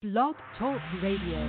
Blog 0.00 0.36
Talk 0.56 0.78
Radio. 1.02 1.42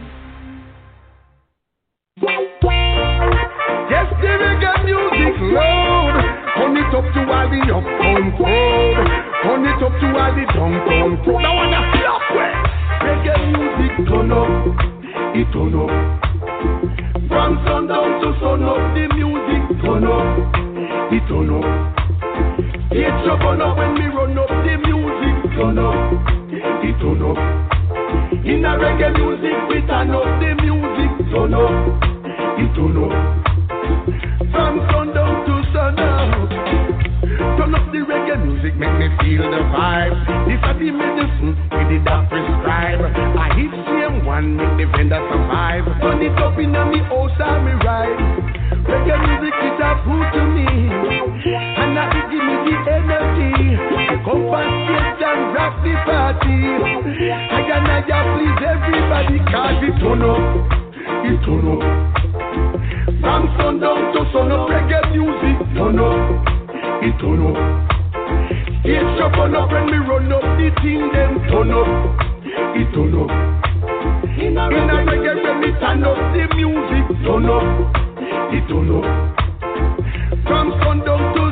Yes, 3.94 4.10
the 4.10 4.32
reggae 4.42 4.74
music 4.86 5.38
loud. 5.54 6.18
Turn 6.58 6.74
it 6.74 6.90
up 6.90 7.06
to 7.14 7.22
all 7.30 7.46
the 7.46 7.62
uptown 7.70 8.26
crowd. 8.42 9.06
Turn 9.44 9.66
it 9.70 9.84
up 9.86 9.94
to 10.02 10.08
all 10.18 10.34
the 10.34 10.46
downtown 10.50 11.22
crowd. 11.24 11.46
I 11.46 11.54
wanna 11.54 11.82
flop 11.94 12.26
reggae 13.06 13.38
music 13.54 13.94
turn 14.10 14.32
up. 14.34 14.50
It 15.38 15.46
turn 15.54 15.76
up. 15.78 15.94
From 17.30 17.54
sundown 17.70 18.10
to 18.18 18.34
sun 18.42 18.64
up, 18.66 18.82
the 18.98 19.14
music 19.14 19.62
turn 19.86 20.10
up. 20.10 20.26
It 21.14 21.22
turn 21.30 21.54
up. 21.54 21.70
It's 22.90 23.30
up 23.30 23.46
on 23.46 23.62
up 23.62 23.78
when 23.78 23.94
we 23.94 24.08
run 24.10 24.36
up, 24.40 24.50
the 24.50 24.74
music 24.90 25.38
turn 25.54 25.78
up. 25.78 25.94
It 26.50 26.98
turn 26.98 27.22
up. 27.22 27.59
In 28.44 28.66
a 28.66 28.74
reggae 28.78 29.14
music, 29.14 29.58
we 29.70 29.82
turn 29.86 30.10
up, 30.10 30.26
the 30.42 30.50
music 30.62 31.12
turn 31.30 31.54
up. 31.54 31.70
It 32.58 32.70
turn 32.74 32.98
up. 32.98 33.14
From 34.50 34.76
sundown 34.90 35.46
to 35.46 35.56
sunup. 35.70 36.50
Turn 37.58 37.76
up 37.76 37.86
the 37.92 38.02
reggae 38.10 38.38
music, 38.46 38.74
make 38.76 38.96
me 38.98 39.08
feel 39.22 39.44
the 39.46 39.62
vibe. 39.70 40.18
This 40.50 40.58
is 40.58 40.76
the 40.82 40.90
medicine 40.90 41.54
with 41.70 41.88
the 41.94 42.00
doc 42.04 42.30
prescribe. 42.30 43.02
I 43.38 43.54
hit 43.54 43.74
same 43.86 44.26
one, 44.26 44.58
make 44.58 44.74
the 44.82 44.86
vendor 44.98 45.22
survive. 45.30 45.86
Turn 46.02 46.22
it 46.22 46.38
up 46.42 46.58
in 46.58 46.76
a 46.76 46.86
me 46.90 47.00
house 47.06 47.38
and 47.38 47.66
me 47.66 47.74
ride. 47.86 48.18
Reggae 48.90 49.18
music 49.22 49.54
is 49.70 49.78
a 49.78 49.92
food 50.02 50.26
to 50.34 50.42
me, 50.50 50.66
and 51.78 51.94
I 51.94 52.10
it 52.18 52.26
give 52.34 52.42
me 52.42 52.56
the 52.66 52.76
energy. 52.90 53.78
Come 54.26 54.50
stage 54.50 55.22
and 55.22 55.54
rock 55.54 55.74
the 55.84 55.94
party. 56.06 56.49
I 57.22 57.62
can 57.68 57.84
please 58.32 58.56
everybody, 58.64 59.44
turn 60.00 60.24
up. 60.24 60.40
From 63.20 63.44
sundown 63.60 64.16
to 64.16 64.24
sun 64.32 64.48
reggae 64.72 65.04
music. 65.12 65.60
Stage 65.76 66.00
on 69.20 69.52
up 69.54 69.68
when 69.70 69.92
run 70.00 70.32
up, 70.32 70.48
the 70.56 70.72
them 71.12 71.44
up. 71.76 71.92
In 74.40 74.56
a 74.58 74.72
reggae 75.04 75.44
when 75.44 75.60
turn 75.78 76.06
up, 76.08 76.16
the 76.32 76.48
music. 76.56 77.04
From 80.48 80.72
sundown 80.82 81.36
to. 81.36 81.44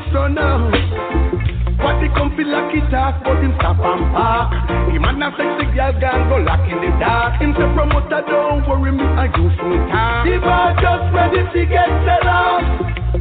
They 2.08 2.13
come 2.16 2.31
feel 2.39 2.47
like 2.47 2.72
it 2.72 2.88
off, 2.95 3.19
but 3.19 3.44
him 3.44 3.52
stop 3.59 3.83
and 3.83 4.08
park. 4.16 4.47
Him 4.88 5.03
and 5.03 5.19
a 5.19 5.27
sexy 5.36 5.67
girl 5.75 5.91
gang 6.00 6.31
go 6.31 6.39
lock 6.39 6.63
in 6.63 6.80
the 6.80 6.88
dark. 7.03 7.36
Him 7.44 7.52
say 7.52 7.67
promoter, 7.75 8.23
don't 8.23 8.63
worry 8.63 8.95
me, 8.95 9.03
I 9.03 9.27
do 9.27 9.44
soon 9.59 9.91
talk. 9.91 10.23
The 10.23 10.39
bar 10.39 10.72
just 10.80 11.03
ready 11.11 11.44
to 11.44 11.61
get 11.67 11.91
set 12.08 12.23
up. 12.23 12.63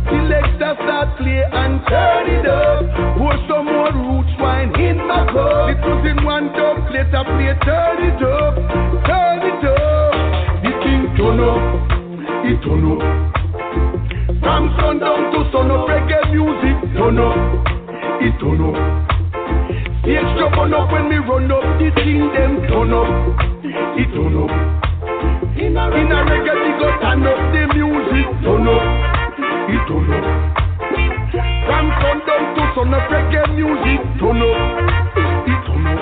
Selector 0.06 0.78
start 0.86 1.18
play 1.18 1.42
and 1.42 1.82
turn 1.90 2.30
it 2.30 2.46
up. 2.46 3.18
Pour 3.18 3.34
some 3.50 3.66
more 3.66 3.90
roots 3.90 4.30
wine 4.38 4.70
in 4.78 5.02
my 5.02 5.26
cup. 5.34 5.66
It 5.66 5.82
was 5.82 6.06
in 6.06 6.22
one 6.22 6.54
dub, 6.54 6.86
later 6.94 7.26
play, 7.26 7.58
turn 7.66 7.98
it 8.06 8.22
up, 8.22 8.54
turn 9.02 9.42
it 9.50 9.62
up. 9.66 10.14
The 10.62 10.70
thing 10.86 11.10
turn 11.18 11.42
up, 11.42 11.58
it 12.46 12.58
turn 12.62 12.86
up. 12.86 13.02
From 14.46 14.62
sundown 14.78 15.34
to 15.34 15.42
sun 15.50 15.74
up, 15.74 15.90
reggae 15.90 16.22
music 16.30 16.78
turn 16.94 17.18
up 17.18 17.75
it 18.20 18.34
turn 18.40 18.60
up. 18.64 18.76
Stage 20.00 20.38
on 20.56 20.72
up 20.72 20.90
when 20.92 21.08
me 21.08 21.16
run 21.16 21.50
up, 21.50 21.64
the 21.78 21.90
thing 21.98 22.30
them 22.32 22.62
turn 22.70 22.92
up, 22.94 23.08
it 23.64 24.08
turn 24.14 24.36
up. 24.38 24.52
In 25.56 25.76
a, 25.76 25.84
in 25.98 26.12
a 26.12 26.18
reggae 26.24 26.54
we 26.62 26.70
go 26.80 26.88
turn 27.02 27.26
up, 27.26 27.38
the 27.52 27.62
music 27.74 28.28
turn 28.40 28.68
up, 28.70 28.84
it 29.68 29.82
turn 29.88 30.10
up. 30.14 30.24
From 31.66 31.86
sundown 32.00 32.42
to 32.54 32.64
sun 32.74 32.94
up, 32.94 33.04
reggae 33.10 33.42
music 33.58 34.00
turn 34.20 34.40
up, 34.40 34.58
it 35.50 35.60
turn 35.66 35.86
up. 35.90 36.00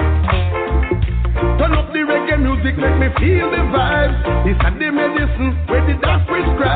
Turn 1.58 1.72
up 1.74 1.88
the 1.92 2.02
reggae 2.04 2.36
music, 2.38 2.76
make 2.78 2.98
me 3.00 3.08
feel 3.18 3.50
the 3.50 3.62
vibes. 3.72 4.18
This 4.44 4.54
is 4.54 4.74
the 4.78 4.88
medicine 4.92 5.56
where 5.66 5.84
the 5.86 5.94
doc 6.00 6.28
prescribe. 6.28 6.73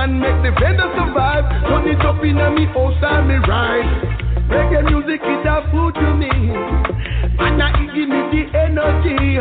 I 0.00 0.08
one, 0.08 0.16
make 0.16 0.40
the 0.40 0.48
vendor 0.56 0.88
survive. 0.96 1.44
Turn 1.68 1.84
it 1.84 2.00
up 2.00 2.24
in 2.24 2.40
a 2.40 2.48
me 2.48 2.64
house 2.72 2.96
and 3.04 3.28
me 3.28 3.36
ride. 3.44 3.84
Reggae 4.48 4.80
music 4.88 5.20
is 5.20 5.44
a 5.44 5.60
food 5.68 5.92
to 5.92 6.08
me. 6.16 6.32
And 7.36 7.60
I 7.60 7.68
give 7.92 8.08
me 8.08 8.20
the 8.32 8.42
energy. 8.56 9.36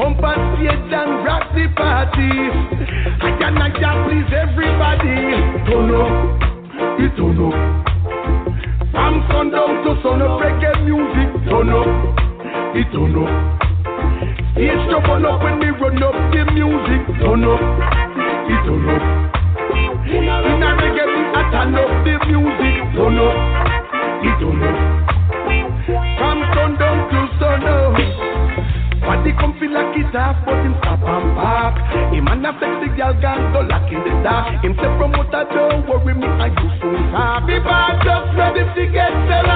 Come 0.00 0.16
on 0.24 0.38
stage 0.56 0.92
and 0.96 1.12
rock 1.28 1.52
the 1.52 1.68
party. 1.76 2.32
I 3.20 3.36
cannot 3.36 3.76
just 3.76 4.00
please 4.08 4.32
everybody. 4.32 5.44
Turn 5.68 5.92
up, 5.92 6.08
it 7.04 7.12
turn 7.12 7.36
up. 7.44 7.56
From 8.88 9.14
sundown 9.28 9.84
to 9.84 9.92
sun 10.00 10.24
up, 10.24 10.40
reggae 10.40 10.88
music 10.88 11.36
turn 11.52 11.68
up 11.68 11.84
it 12.80 12.88
turn 12.96 13.12
up. 13.12 13.28
Stage 14.56 14.88
jump 14.88 15.08
on 15.08 15.26
up 15.26 15.42
when 15.42 15.58
me 15.60 15.68
run 15.68 16.02
up, 16.02 16.16
the 16.32 16.48
music 16.56 17.04
turn 17.20 17.44
up, 17.44 17.60
it 18.48 18.64
turn 18.64 18.88
up. 18.88 19.17
Turn 21.58 21.74
up, 21.74 21.90
the 22.06 22.14
music 22.30 22.78
turn 22.94 23.18
up, 23.18 23.34
it 24.22 24.34
turn 24.38 24.62
up. 24.62 24.78
From 26.18 26.38
sundown 26.54 26.98
to 27.10 27.20
sun 27.40 27.64
up. 27.66 27.98
Body 29.02 29.32
come 29.40 29.58
feel 29.58 29.72
like 29.72 29.96
it 29.96 30.14
off, 30.14 30.36
but 30.44 30.60
him 30.62 30.76
stop 30.78 31.00
and 31.02 31.34
park. 31.34 31.74
Him 32.12 32.28
and 32.28 32.46
a 32.46 32.52
sexy 32.60 32.94
girl 32.94 33.14
gang 33.20 33.52
go 33.52 33.60
lock 33.66 33.90
in 33.90 33.98
the 34.04 34.14
dark. 34.22 34.62
Him 34.62 34.74
say 34.76 34.90
promoter, 35.00 35.48
don't 35.50 35.88
worry 35.88 36.14
me, 36.14 36.28
I 36.28 36.48
do 36.52 36.66
soon 36.78 37.10
talk. 37.10 37.46
The 37.48 37.58
bar 37.64 37.96
just 38.04 38.36
ready 38.38 38.62
to 38.62 38.92
get 38.92 39.12
sell 39.26 39.47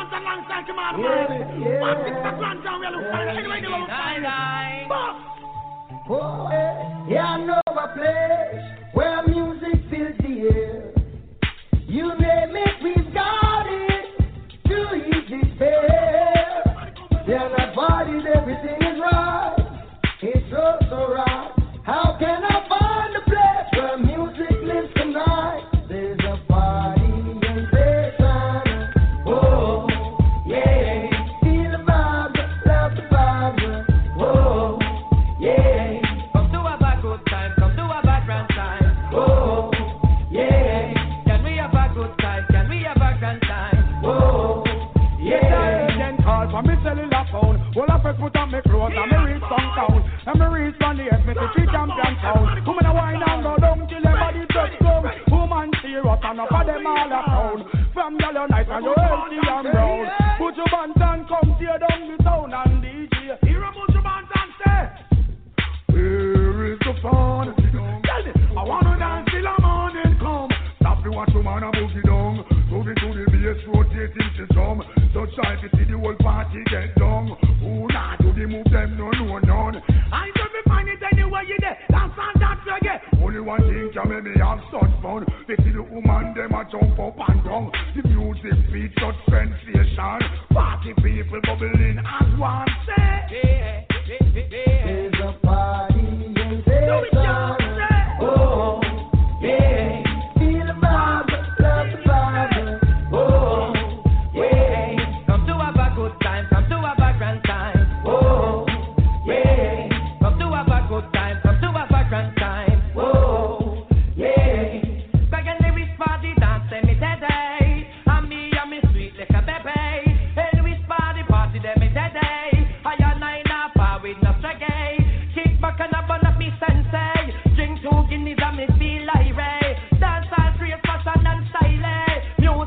dance 0.00 0.12
a 0.16 0.24
long 0.24 0.44
time, 0.48 0.64
man. 0.74 1.00
Yeah, 1.00 1.28
yeah. 1.58 1.80
What 1.80 1.98
is 2.08 2.16
the? 2.22 2.32
We 2.80 2.86
are 2.86 2.92
Yeah. 2.92 3.00
Yeah. 3.00 3.40
Yeah. 3.40 3.68
Yeah. 3.68 3.86
time. 3.86 4.49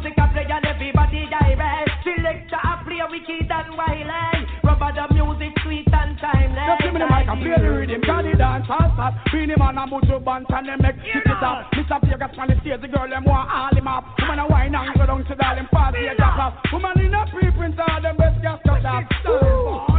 music 0.04 0.20
I 0.20 0.28
play 0.36 0.44
and 0.44 0.66
everybody 0.66 1.24
direct. 1.32 1.90
Selector 2.04 2.60
I 2.60 2.84
play 2.84 3.00
wicked 3.08 3.48
and 3.48 3.72
wild. 3.80 4.44
Rubber 4.64 4.92
the 4.92 5.14
music 5.16 5.56
sweet 5.64 5.88
and 5.88 6.20
timeless. 6.20 6.68
Just 6.68 6.84
give 6.84 6.94
me 6.94 7.00
the 7.00 7.08
mic 7.08 7.28
and 7.28 7.40
play 7.40 7.56
the 7.56 7.72
rhythm, 7.72 8.02
got 8.04 8.24
the 8.28 8.36
dance 8.36 8.68
all 8.68 8.92
stop. 9.00 9.16
Beenie 9.32 9.56
Man 9.56 9.80
and 9.80 9.88
put 9.88 10.04
your 10.04 10.20
and 10.20 10.44
them 10.44 10.80
make 10.84 11.00
it 11.00 11.24
up. 11.40 11.72
Mr. 11.72 12.04
Vegas 12.04 12.36
when 12.36 12.52
he 12.52 12.56
sees 12.68 12.80
the 12.84 12.88
girl 12.92 13.08
them 13.08 13.24
want 13.24 13.48
all 13.48 13.72
him 13.72 13.88
up. 13.88 14.04
Woman 14.20 14.40
a 14.40 14.48
wine 14.48 14.76
and 14.76 14.92
go 14.92 15.08
down 15.08 15.24
to 15.24 15.36
them 15.36 15.68
party 15.72 16.04
at 16.12 16.20
the 16.20 16.28
club. 16.36 16.52
Woman 16.76 17.00
in 17.00 17.16
a 17.16 17.24
preprint 17.32 17.80
all 17.80 18.02
them 18.04 18.18
best 18.20 18.42
gas 18.44 18.60
cut 18.68 18.84
up. 18.84 19.08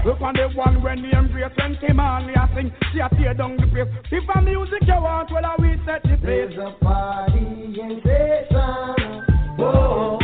Look 0.05 0.21
on 0.21 0.37
the 0.37 0.53
one 0.53 0.85
when 0.85 1.01
the 1.01 1.17
embrace 1.17 1.57
when 1.57 1.81
came 1.81 2.01
on, 2.01 2.29
me 2.29 2.37
a 2.37 2.45
sing. 2.53 2.69
She 2.93 3.01
a 3.01 3.09
tear 3.09 3.33
down 3.33 3.57
the 3.57 3.67
place. 3.73 3.89
If 4.13 4.29
a 4.29 4.41
music 4.43 4.85
you 4.85 5.01
want, 5.01 5.33
well 5.33 5.49
I 5.49 5.57
will 5.57 5.81
set 5.89 6.05
the 6.05 6.21
place. 6.21 6.53
There's 6.53 6.61
a 6.61 6.77
party 6.85 7.41
in 7.81 8.05
Texas. 8.05 9.34
Whoa. 9.65 10.24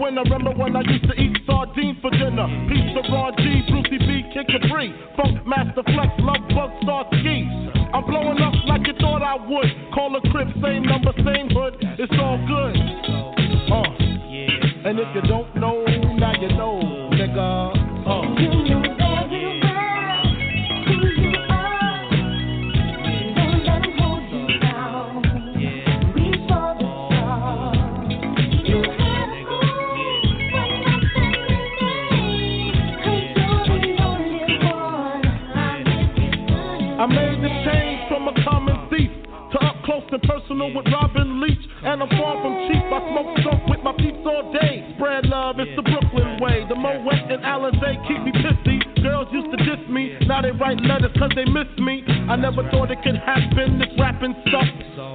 Winner. 0.00 0.24
Remember 0.24 0.52
when 0.56 0.74
I 0.74 0.80
used 0.88 1.04
to 1.04 1.14
eat 1.14 1.36
sardines 1.46 1.98
for 2.00 2.10
dinner? 2.10 2.48
Pizza, 2.66 3.04
Ron 3.12 3.36
G, 3.36 3.62
Brucey 3.68 3.98
B, 4.00 4.24
Kid 4.32 4.48
Capri. 4.48 4.88
Funk 5.16 5.46
Master 5.46 5.84
Flex, 5.84 6.10
Love 6.24 6.42
Bug, 6.56 6.70
Star 6.82 7.04
Ski. 7.20 7.44
I'm 7.92 8.04
blowing 8.08 8.40
up 8.40 8.54
like 8.66 8.86
you 8.86 8.94
thought 8.98 9.22
I 9.22 9.36
would. 9.36 9.70
Call 9.92 10.16
a 10.16 10.20
crib, 10.32 10.48
same 10.64 10.82
number, 10.82 11.12
same 11.20 11.52
hood. 11.52 11.76
It's 12.00 12.12
all 12.18 12.40
good. 12.48 12.74
Uh. 13.70 14.00
And 14.82 14.98
if 14.98 15.08
you 15.14 15.22
don't 15.28 15.54
know, 15.56 15.84
now 16.16 16.32
you 16.40 16.48
know, 16.48 16.80
nigga. 17.12 17.79
Personal 40.60 40.76
with 40.76 40.92
Robin 40.92 41.40
Leach. 41.40 41.66
And 41.82 42.02
I'm 42.02 42.08
far 42.10 42.36
from 42.42 42.68
cheap. 42.68 42.84
I 42.84 43.00
smoke 43.08 43.36
dope 43.44 43.64
with 43.70 43.80
my 43.80 43.92
peeps 43.96 44.20
all 44.26 44.52
day. 44.52 44.92
Spread 44.96 45.26
love, 45.26 45.56
it's 45.58 45.72
the 45.76 45.82
Brooklyn 45.82 46.40
way. 46.40 46.66
The 46.68 46.74
Moet 46.74 47.00
and 47.32 47.42
Alizé 47.42 47.96
keep 48.06 48.20
me 48.20 48.32
pissy. 48.32 48.78
Girls 49.02 49.28
used 49.32 49.50
to 49.50 49.56
diss 49.64 49.80
me, 49.88 50.12
now 50.28 50.42
they 50.42 50.50
write 50.52 50.76
letters 50.84 51.10
cause 51.16 51.32
they 51.34 51.46
miss 51.48 51.68
me. 51.78 52.04
I 52.28 52.36
never 52.36 52.68
thought 52.68 52.90
it 52.90 53.00
could 53.02 53.16
happen, 53.16 53.78
this 53.78 53.88
rapping 53.98 54.36
stuff. 54.44 54.68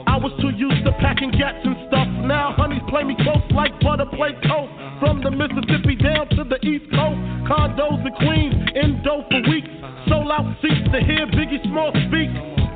I 0.08 0.18
was 0.18 0.34
too 0.42 0.50
used 0.50 0.84
to 0.86 0.92
packing 0.98 1.30
gats 1.38 1.62
and 1.62 1.78
stuff. 1.88 2.10
Now 2.26 2.58
honeys 2.58 2.82
play 2.90 3.04
me 3.04 3.14
close 3.22 3.46
like 3.54 3.78
butter 3.82 4.10
play 4.10 4.34
coke. 4.50 4.74
From 4.98 5.22
the 5.22 5.30
Mississippi 5.30 6.02
down 6.02 6.30
to 6.34 6.44
the 6.50 6.58
East 6.66 6.90
Coast, 6.90 7.22
condos 7.46 8.02
in 8.02 8.14
Queens, 8.26 8.58
in 8.74 9.04
dough 9.04 9.22
for 9.30 9.42
weeks. 9.52 9.70
Sold 10.10 10.32
out 10.34 10.50
seats 10.66 10.90
to 10.90 11.00
hear 11.06 11.30
Biggie 11.30 11.62
Small 11.70 11.94
speak. 12.10 12.55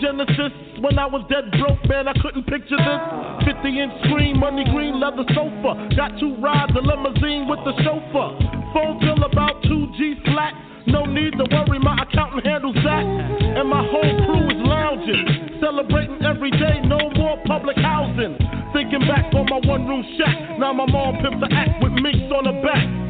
Genesis. 0.00 0.52
When 0.80 0.98
I 0.98 1.04
was 1.04 1.20
dead 1.28 1.52
broke, 1.60 1.84
man, 1.84 2.08
I 2.08 2.16
couldn't 2.24 2.48
picture 2.48 2.80
this. 2.80 3.00
50 3.44 3.68
inch 3.68 3.92
screen, 4.08 4.40
money 4.40 4.64
green, 4.72 4.96
leather 4.96 5.28
sofa. 5.36 5.76
Got 5.92 6.16
two 6.16 6.40
rides, 6.40 6.72
a 6.72 6.80
limousine 6.80 7.44
with 7.44 7.60
the 7.68 7.76
chauffeur. 7.84 8.32
Phone 8.72 8.96
bill 9.04 9.20
about 9.28 9.60
2G 9.68 10.24
flat. 10.32 10.56
No 10.88 11.04
need 11.04 11.36
to 11.36 11.44
worry, 11.52 11.78
my 11.78 12.00
accountant 12.00 12.46
handles 12.48 12.80
that. 12.80 13.04
And 13.04 13.68
my 13.68 13.84
whole 13.84 14.16
crew 14.24 14.48
is 14.48 14.60
lounging, 14.64 15.60
celebrating 15.60 16.24
every 16.24 16.50
day, 16.50 16.80
no 16.88 17.12
more 17.12 17.36
public 17.44 17.76
housing. 17.76 18.40
Thinking 18.72 19.04
back 19.04 19.28
on 19.36 19.46
my 19.52 19.60
one 19.68 19.86
room 19.86 20.02
shack, 20.16 20.58
now 20.58 20.72
my 20.72 20.86
mom 20.88 21.20
pimps 21.20 21.44
the 21.44 21.52
act 21.52 21.82
with 21.84 21.92
minks 21.92 22.32
on 22.32 22.48
her 22.48 22.58
back. 22.64 23.09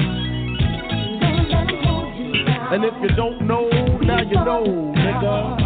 And 2.71 2.85
if 2.85 2.93
you 3.01 3.09
don't 3.17 3.45
know, 3.45 3.67
now 3.99 4.21
you 4.21 4.33
know, 4.33 4.63
nigga. 4.95 5.61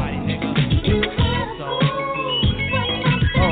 Uh. 3.37 3.51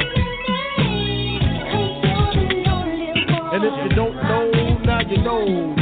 And 3.53 3.63
if 3.63 3.73
you 3.83 3.95
don't 3.95 4.15
know, 4.15 4.79
now 4.83 5.01
you 5.01 5.17
know, 5.21 5.72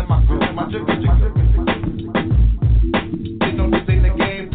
Feeling 0.00 0.08
my 0.08 0.24
groove, 0.24 0.54
my 0.54 0.64
jigger, 0.70 0.96
jigger. 0.96 1.30
You 3.44 3.52
know 3.52 3.68
this 3.70 3.84
ain't 3.90 4.06
a 4.06 4.16
game. 4.16 4.48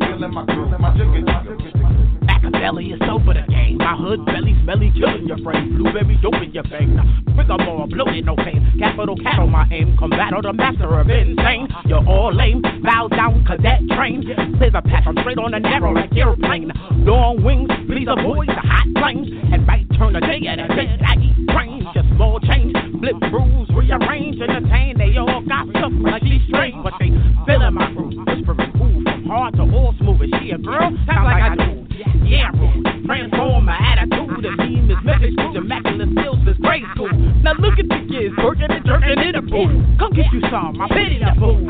Feeling 0.00 0.34
my 0.34 0.44
groove, 0.46 0.80
my 0.80 0.96
jigger, 0.96 1.20
jigger. 1.20 1.82
Machiavelli 2.22 2.86
is 2.90 3.00
over 3.08 3.34
the 3.34 3.44
game. 3.48 3.78
My 3.78 3.94
hood 3.94 4.26
belly 4.26 4.58
smelly 4.64 4.90
chillin' 4.96 5.28
your 5.28 5.38
frame. 5.44 5.78
Blueberry 5.78 6.18
dope 6.20 6.42
in 6.42 6.50
your 6.50 6.64
vein. 6.64 6.98
Bigger 7.36 7.58
more 7.58 7.86
bloated, 7.86 8.26
no 8.26 8.34
pain. 8.34 8.66
Capital 8.80 9.16
cat 9.22 9.38
on 9.38 9.50
my 9.50 9.68
aim. 9.70 9.96
Combat 9.96 10.34
or 10.34 10.42
the 10.42 10.52
master 10.52 10.98
of 10.98 11.08
insane. 11.08 11.68
You're 11.86 12.04
all 12.04 12.34
lame. 12.34 12.62
Bow 12.82 13.06
down, 13.08 13.44
cadet 13.44 13.78
train. 13.94 14.22
Clear 14.58 14.70
the 14.72 14.82
path, 14.82 15.04
I'm 15.06 15.16
straight 15.20 15.38
on 15.38 15.52
the 15.52 15.60
narrow 15.60 15.92
like 15.92 16.16
airplane. 16.16 16.72
Long 17.06 17.44
wings, 17.44 17.70
please 17.86 18.08
avoid 18.10 18.48
the 18.48 18.58
hot 18.58 18.88
flames. 18.98 19.28
And 19.52 19.68
right 19.68 19.81
turn 19.98 20.12
the 20.12 20.20
day 20.20 20.40
at 20.48 20.58
a 20.58 20.66
bitch. 20.70 21.00
I 21.02 21.14
eat 21.20 21.46
brains. 21.46 21.86
Just 21.94 22.08
small 22.16 22.40
change. 22.40 22.72
Flip 23.00 23.16
rules, 23.32 23.68
rearrange, 23.74 24.40
entertain. 24.40 24.98
They 24.98 25.16
all 25.18 25.42
got 25.42 25.68
stuff 25.70 25.92
like 26.00 26.22
these 26.22 26.42
strange. 26.48 26.76
But 26.82 26.94
they 26.98 27.10
feeling 27.46 27.74
my 27.74 27.92
groove. 27.92 28.14
Whispering 28.26 28.72
ooh 28.80 29.02
from 29.04 29.24
hard 29.26 29.54
to 29.56 29.62
all 29.62 29.94
smooth. 29.98 30.22
Is 30.22 30.30
she 30.40 30.50
a 30.50 30.58
girl? 30.58 30.90
Sounds 31.06 31.26
like 31.26 31.42
I 31.42 31.56
do. 31.56 31.86
Yeah, 32.24 32.50
rude. 32.54 33.06
Transform 33.06 33.64
my 33.66 33.76
attitude. 33.76 34.44
The 34.44 34.52
team 34.64 34.90
is 34.90 34.98
message 35.04 35.34
with 35.36 35.56
immaculate 35.56 36.08
skills 36.16 36.40
is 36.48 36.56
grade 36.58 36.84
school. 36.94 37.12
Now 37.42 37.54
look 37.58 37.78
at 37.78 37.88
the 37.88 38.00
kids 38.08 38.34
working 38.38 38.70
and 38.70 38.84
jerking 38.84 39.18
in 39.20 39.32
the 39.36 39.44
pool. 39.48 39.70
Come 39.98 40.12
get 40.12 40.32
you 40.32 40.40
some. 40.50 40.80
I 40.80 40.88
pity 40.88 41.18
the 41.18 41.32
fool. 41.38 41.60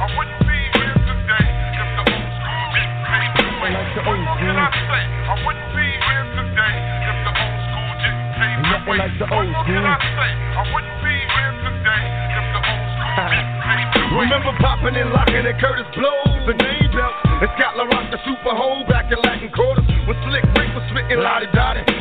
I 0.00 0.08
wouldn't 0.16 0.40
be 0.48 0.56
here 0.80 0.96
today 0.96 1.46
if 1.76 1.88
the 1.92 2.04
old 2.08 2.30
school 2.40 2.64
didn't 2.72 3.04
pave 3.04 3.32
the 3.36 3.52
way. 3.60 3.72
What 4.00 4.16
more 4.16 4.40
can 4.40 4.56
I 4.56 4.72
say? 4.72 5.02
I 5.28 5.34
wouldn't 5.44 5.70
be 5.76 5.88
here 5.92 6.24
today 6.40 6.74
if 7.04 7.16
the 7.20 7.32
old 7.36 7.60
school 7.68 7.92
didn't 8.00 8.28
pave 8.32 8.60
the 8.64 8.78
way. 8.88 8.96
What 8.96 9.44
more 9.44 9.64
can 9.68 9.84
I 9.84 10.00
say? 10.00 10.30
I 10.56 10.62
wouldn't 10.72 10.98
be 11.04 11.16
here 11.20 11.52
today 11.52 12.04
if 12.32 12.46
the 12.48 12.60
old 12.64 12.86
school 12.96 13.28
didn't 13.28 13.60
pave 13.60 13.88
the 13.92 14.00
way. 14.08 14.24
Remember 14.24 14.52
popping 14.64 14.96
and 14.96 15.12
locking 15.12 15.44
at 15.44 15.60
Kurtis 15.60 15.92
Blow's 15.92 16.48
and 16.48 16.56
name 16.64 16.88
belts. 16.96 17.20
It's 17.44 17.56
got 17.60 17.76
La 17.76 17.84
the 17.84 18.16
super 18.24 18.56
hole 18.56 18.88
back 18.88 19.12
in 19.12 19.20
Latin 19.20 19.52
quarters 19.52 19.84
when 20.08 20.16
Slick 20.24 20.48
Rick 20.56 20.72
was 20.72 20.84
spitting 20.88 21.20
lottie 21.20 21.52
dotty. 21.52 21.99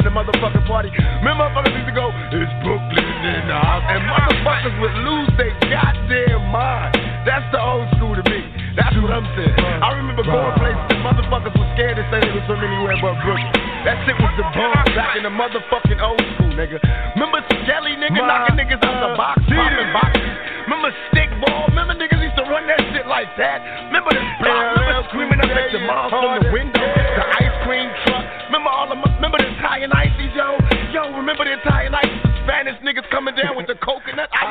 in 0.00 0.08
the 0.08 0.14
motherfucking 0.16 0.64
party. 0.64 0.88
Me 0.88 1.30
motherfuckers 1.36 1.76
used 1.76 1.92
to 1.92 1.96
go, 1.96 2.08
it's 2.32 2.54
Brooklyn 2.64 3.04
in 3.04 3.44
the 3.44 3.58
house. 3.60 3.84
And 3.84 4.00
motherfuckers 4.08 4.74
would 4.80 4.96
lose 5.04 5.28
their 5.36 5.52
goddamn 5.68 6.48
mind. 6.48 6.96
That's 7.28 7.44
the 7.52 7.60
old 7.60 7.84
school 8.00 8.16
to 8.16 8.24
me. 8.32 8.40
That's 8.80 8.96
what 8.96 9.12
I'm 9.12 9.28
saying. 9.36 9.60
I 9.60 9.92
remember 10.00 10.24
going 10.24 10.56
places 10.56 10.88
and 10.96 11.04
motherfuckers 11.04 11.52
were 11.52 11.68
scared 11.76 12.00
to 12.00 12.04
say 12.08 12.24
they 12.24 12.32
was 12.32 12.44
from 12.48 12.64
anywhere 12.64 12.96
but 13.04 13.12
Brooklyn. 13.20 13.52
That 13.84 14.00
shit 14.08 14.16
was 14.16 14.32
the 14.40 14.46
bomb 14.56 14.88
back 14.96 15.20
in 15.20 15.28
the 15.28 15.32
motherfucking 15.32 16.00
old 16.00 16.24
school, 16.36 16.52
nigga. 16.56 16.80
Remember 17.12 17.44
Skelly, 17.60 17.92
nigga, 18.00 18.24
knocking 18.24 18.56
niggas 18.56 18.80
out 18.80 19.04
the 19.04 19.12
box, 19.20 19.36
popping 19.52 19.92
boxes. 19.92 20.32
Remember 20.64 20.90
Stickball? 21.12 21.68
Remember 21.76 21.92
niggas 21.98 22.24
used 22.24 22.38
to 22.40 22.46
run 22.48 22.64
that 22.72 22.80
shit 22.88 23.04
like 23.04 23.28
that? 23.36 23.60
Remember 23.92 24.16
the 24.16 24.24
block? 24.40 24.80
Remember 24.80 25.04
screaming 25.12 25.40
up 25.44 25.50
at 25.52 25.68
your 25.76 25.84
mom 25.84 26.08
from 26.08 26.40
the 26.40 26.48
window? 26.48 26.79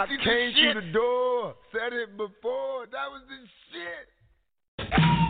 you 0.09 0.17
Came 0.17 0.53
the 0.53 0.73
through 0.73 0.81
the 0.81 0.91
door. 0.91 1.55
Said 1.71 1.93
it 1.93 2.17
before. 2.17 2.85
That 2.91 3.09
was 3.09 3.21
the 3.29 3.45
shit. 3.71 5.28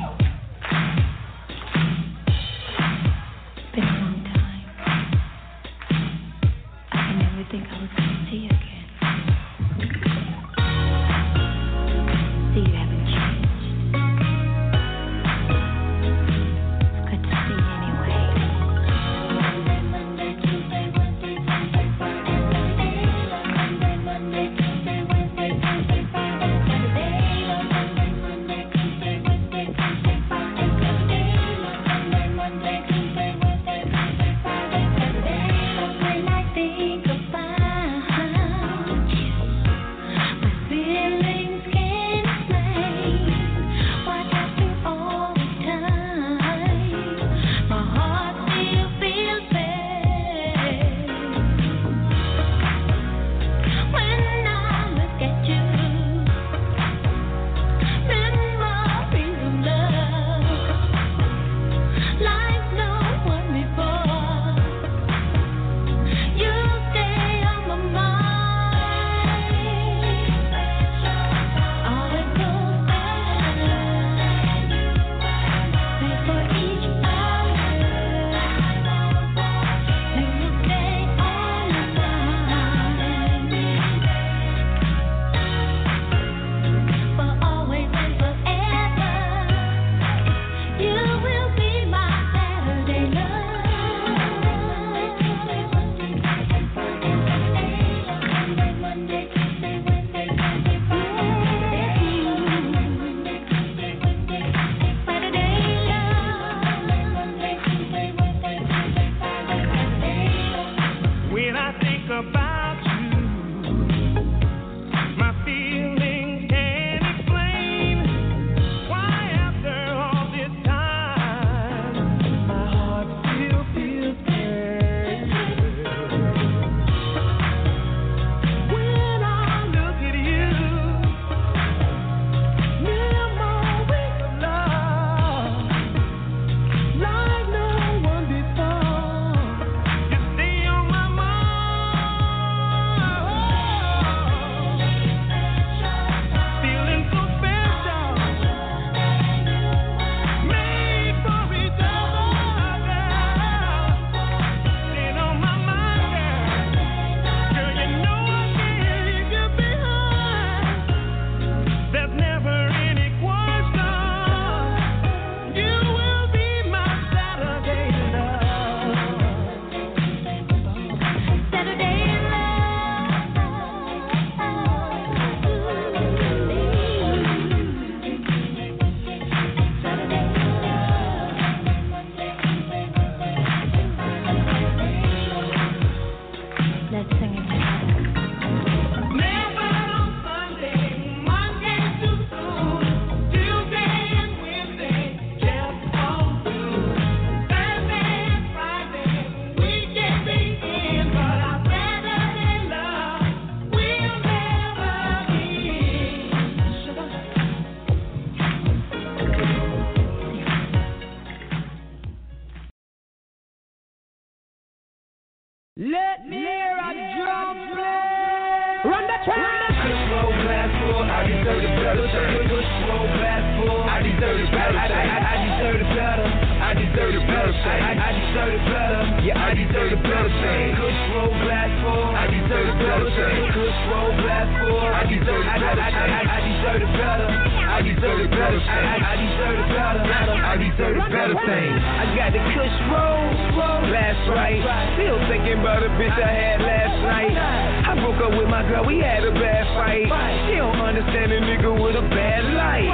Hear 216.39 216.71
a 216.79 216.91
drum 217.19 217.55
play. 217.75 218.87
Run 218.87 219.03
the 219.11 219.19
track. 219.27 219.75
Kush 219.83 220.03
roll 220.15 220.31
glass 220.31 220.71
full, 220.79 221.03
I 221.03 221.19
deserve 221.27 221.63
it 221.67 221.75
better. 221.83 222.05
Kush 222.07 222.71
roll 222.87 223.07
glass 223.19 223.43
full, 223.59 223.83
I 223.83 223.97
deserve 223.99 224.39
it 224.39 224.51
better. 224.55 224.77
I, 224.79 224.87
I, 224.87 225.03
I, 225.03 225.19
I 225.19 225.35
deserve 225.43 225.77
it 225.83 225.89
better. 225.91 226.27
I 226.63 226.71
deserve 226.79 227.13
it 227.19 227.25
better. 227.27 227.53
I, 227.59 228.11
deserve 228.15 228.53
it 228.55 228.63
better. 228.71 229.01
Yeah, 229.19 229.35
I 229.35 229.51
deserve 229.51 229.91
it 229.91 230.01
better. 230.03 230.31
Say, 230.39 230.61
Kush 230.79 230.99
roll 231.11 231.33
glass 231.43 231.71
full, 231.83 232.07
I 232.15 232.25
deserve 232.31 232.67
it 232.71 232.77
better. 232.79 233.09
Say, 233.19 233.35
Kush 233.51 233.79
roll 233.91 234.11
glass 234.23 234.47
full, 234.63 234.79
I 234.79 235.03
deserve 235.11 235.43
it 235.43 235.59
better. 235.59 235.83
I, 235.83 235.91
I, 235.91 236.07
I, 236.07 236.21
I 236.23 236.39
deserve 236.47 236.81
it 236.87 236.91
better. 236.95 237.58
I 237.79 237.81
deserve 237.81 238.19
it 238.19 238.27
better. 238.27 238.59
Say, 238.59 238.75
I, 238.75 238.95
I 238.99 239.15
deserve 239.15 239.55
it 239.55 239.71
better. 239.71 240.03
I 240.35 240.55
deserve 240.59 240.95
it 240.99 241.11
better. 241.15 241.35
Thing. 241.47 241.71
I 241.79 242.11
got 242.11 242.35
the 242.35 242.43
Kush 242.51 242.75
roll, 242.91 243.23
roll 243.55 243.87
last 243.87 244.19
right. 244.35 244.59
Still 244.99 245.15
thinking 245.31 245.63
about 245.63 245.87
the 245.87 245.91
bitch 245.95 246.11
I 246.11 246.27
had 246.27 246.59
last 246.59 246.95
night. 247.07 247.31
I 247.39 247.95
broke 248.03 248.19
up 248.19 248.35
with 248.35 248.51
my 248.51 248.67
girl, 248.67 248.83
we 248.83 248.99
had 248.99 249.23
a 249.23 249.31
bad 249.31 249.63
fight. 249.79 250.11
She 250.51 250.59
don't 250.59 250.75
understand 250.75 251.31
a 251.31 251.39
nigga 251.39 251.71
with 251.71 251.95
a 251.95 252.03
bad 252.11 252.51
life. 252.51 252.91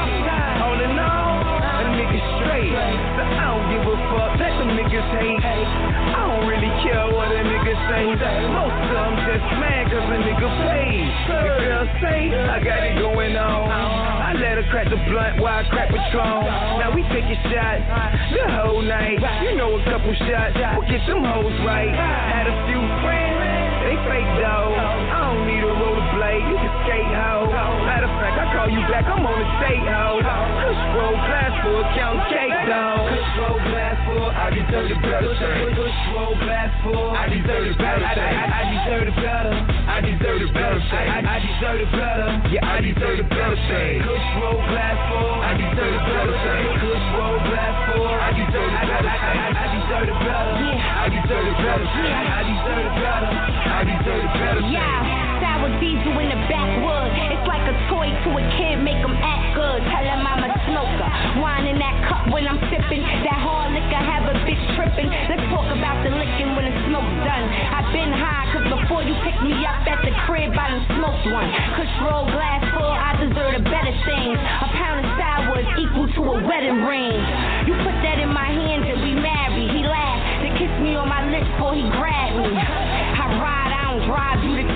All 0.61 0.77
in 0.77 0.93
all, 1.01 1.41
a 1.49 1.89
nigga 1.89 2.21
straight. 2.37 2.69
So 2.69 3.25
I 3.25 3.41
don't 3.41 3.65
give 3.73 3.89
a 3.89 3.97
fuck, 4.13 4.37
let 4.37 4.53
them 4.53 4.69
niggas 4.69 5.09
hate. 5.17 5.94
I 6.15 6.23
don't 6.31 6.47
really 6.47 6.71
care 6.79 7.11
what 7.11 7.27
a 7.27 7.43
nigga 7.43 7.75
say. 7.91 8.07
Most 8.47 8.79
of 8.87 8.95
them 8.95 9.13
just 9.27 9.47
mad 9.59 9.91
cause 9.91 10.07
a 10.07 10.19
nigga 10.23 10.49
paid. 10.63 11.11
The 11.27 11.39
girl 11.59 11.85
say, 11.99 12.31
I 12.31 12.57
got 12.63 12.81
it 12.87 12.95
going 13.03 13.35
on. 13.35 13.67
I 13.67 14.31
let 14.39 14.55
her 14.55 14.67
crack 14.71 14.87
the 14.87 14.95
blunt 15.11 15.43
while 15.43 15.59
I 15.59 15.67
crack 15.67 15.91
Patron. 15.91 16.47
Now 16.79 16.95
we 16.95 17.03
taking 17.11 17.35
shots 17.51 17.83
the 18.31 18.47
whole 18.47 18.81
night. 18.81 19.19
You 19.43 19.59
know 19.59 19.75
a 19.75 19.83
couple 19.91 20.15
shots, 20.23 20.55
we'll 20.55 20.87
get 20.87 21.03
them 21.03 21.23
hoes 21.23 21.55
right. 21.67 21.91
Had 21.91 22.47
a 22.47 22.55
few 22.71 22.79
friends, 23.03 23.83
they 23.83 23.95
fake 24.07 24.31
though. 24.39 24.71
I 24.71 25.35
don't 25.35 25.43
need 25.51 25.63
a 25.67 25.75
rollerblade, 26.15 26.47
you 26.49 26.55
can 26.55 26.73
skate 26.83 27.11
hoe. 27.11 27.51
Matter 27.85 28.07
of 28.07 28.15
fact, 28.19 28.37
I 28.39 28.45
call 28.55 28.69
you 28.69 28.81
back, 28.87 29.05
I'm 29.05 29.25
on 29.25 29.37
the 29.39 29.47
state 29.59 29.83
hoe. 29.83 30.19
Kush 30.23 30.83
roll 30.95 31.15
glass 31.27 31.53
full, 31.63 31.83
count 31.95 32.19
cake 32.31 32.59
though. 32.67 33.07
Kush 33.11 33.31
roll 33.39 33.59
glass 33.71 33.97
full, 34.07 34.29
I 34.31 34.47
deserve 34.55 34.91
it 34.91 35.01
better. 35.03 35.31
Kush 35.75 35.99
roll 36.15 36.35
glass 36.39 36.71
full, 36.83 37.11
I 37.11 37.27
deserve 37.29 37.67
it 37.67 37.77
better. 37.77 38.05
I, 38.05 38.63
deserve 38.71 39.07
it 39.07 39.15
better. 39.15 39.53
I 39.85 40.01
deserve 40.01 40.41
it 40.41 40.53
better. 40.53 40.79
I, 40.79 41.37
deserve 41.39 41.79
it 41.83 41.91
better. 41.91 42.27
Yeah, 42.51 42.63
I 42.63 42.81
deserve 42.81 43.19
it 43.19 43.29
better. 43.29 43.55
Kush 43.55 44.27
roll 44.39 44.59
glass 44.71 44.97
full, 45.11 45.31
I 45.43 45.51
deserve 45.59 45.93
it 45.93 46.03
better. 46.05 46.35
Kush 46.79 47.05
roll 47.15 47.37
glass 47.49 47.75
full, 47.91 48.07
I 48.07 48.29
deserve 48.35 48.71
it 48.71 48.83
better. 48.87 49.11
I, 49.11 49.65
deserve 49.75 50.07
it 50.09 50.19
better. 50.23 50.53
I 50.95 51.05
deserve 51.11 51.47
it 51.47 51.57
better. 51.59 51.85
I, 51.85 52.41
deserve 52.47 52.85
it 52.85 52.95
better. 52.95 53.29
I 53.75 53.81
deserve 53.83 54.23
it 54.25 54.33
better. 54.39 54.61
Yeah, 54.71 55.34
sour 55.65 55.79
diesel 55.81 56.19
in 56.19 56.29
the 56.29 56.39
backwoods. 56.49 57.13
It's 57.33 57.47
like 57.47 57.65
a 57.65 57.75
toy 57.89 58.09
to 58.09 58.29
a 58.37 58.43
kid, 58.57 58.81
make 58.81 59.01
'em 59.01 59.17
act 59.17 59.55
good. 59.55 59.81
Tell 59.89 60.05
'em 60.05 60.25
I'm 60.25 60.43
a 60.43 60.49
smoker. 60.65 61.09
Wine 61.41 61.67
in 61.67 61.79
that 61.79 61.95
cup 62.07 62.27
when 62.29 62.47
I'm 62.47 62.59
sipping. 62.69 63.01
That 63.01 63.39
hard 63.41 63.73
liquor 63.73 63.95
have 63.95 64.25
a 64.29 64.35
bitch 64.45 64.61
tripping. 64.75 65.09
Let's 65.29 65.45
talk 65.49 65.65
about 65.71 66.03
the 66.03 66.11
licking 66.11 66.55
when 66.55 66.65
the 66.65 66.75
smoke's 66.85 67.17
done. 67.25 67.45
I've 67.73 67.91
been 67.91 68.13
high, 68.13 68.45
cause 68.53 68.67
before 68.69 69.03
you 69.03 69.15
pick 69.23 69.41
me 69.41 69.65
up 69.65 69.87
at 69.87 70.01
the 70.05 70.11
crib, 70.25 70.53
I 70.53 70.69
done 70.69 70.85
smoked 70.95 71.25
one. 71.33 71.49
Kush 71.75 71.95
roll 72.01 72.25
glass 72.25 72.63
full, 72.73 72.93
I 72.93 73.15
deserve 73.17 73.53
the 73.53 73.63
better 73.69 73.95
things. 74.05 74.39
A 74.61 74.67
pound 74.77 75.05
of 75.05 75.07
sour 75.17 75.59
is 75.59 75.67
equal 75.77 76.07
to 76.07 76.21
a 76.33 76.37
wedding 76.45 76.83
ring. 76.85 77.17
You 77.65 77.73
put 77.81 77.95
that 78.05 78.19
in 78.19 78.29
my 78.29 78.49
hands 78.59 78.85
and 78.85 79.01
we 79.01 79.13
married. 79.13 79.71
He 79.71 79.81
laughed, 79.83 80.41
then 80.41 80.57
kissed 80.57 80.79
me 80.79 80.95
on 80.95 81.09
my 81.09 81.25
lips 81.29 81.47
before 81.57 81.73
he 81.73 81.83
grabbed 81.89 82.37
me. 82.37 82.53
I 82.53 83.25
ride, 83.41 83.71
I 83.73 83.83
don't 83.89 84.05
drive 84.07 84.43
you 84.43 84.53
the 84.61 84.74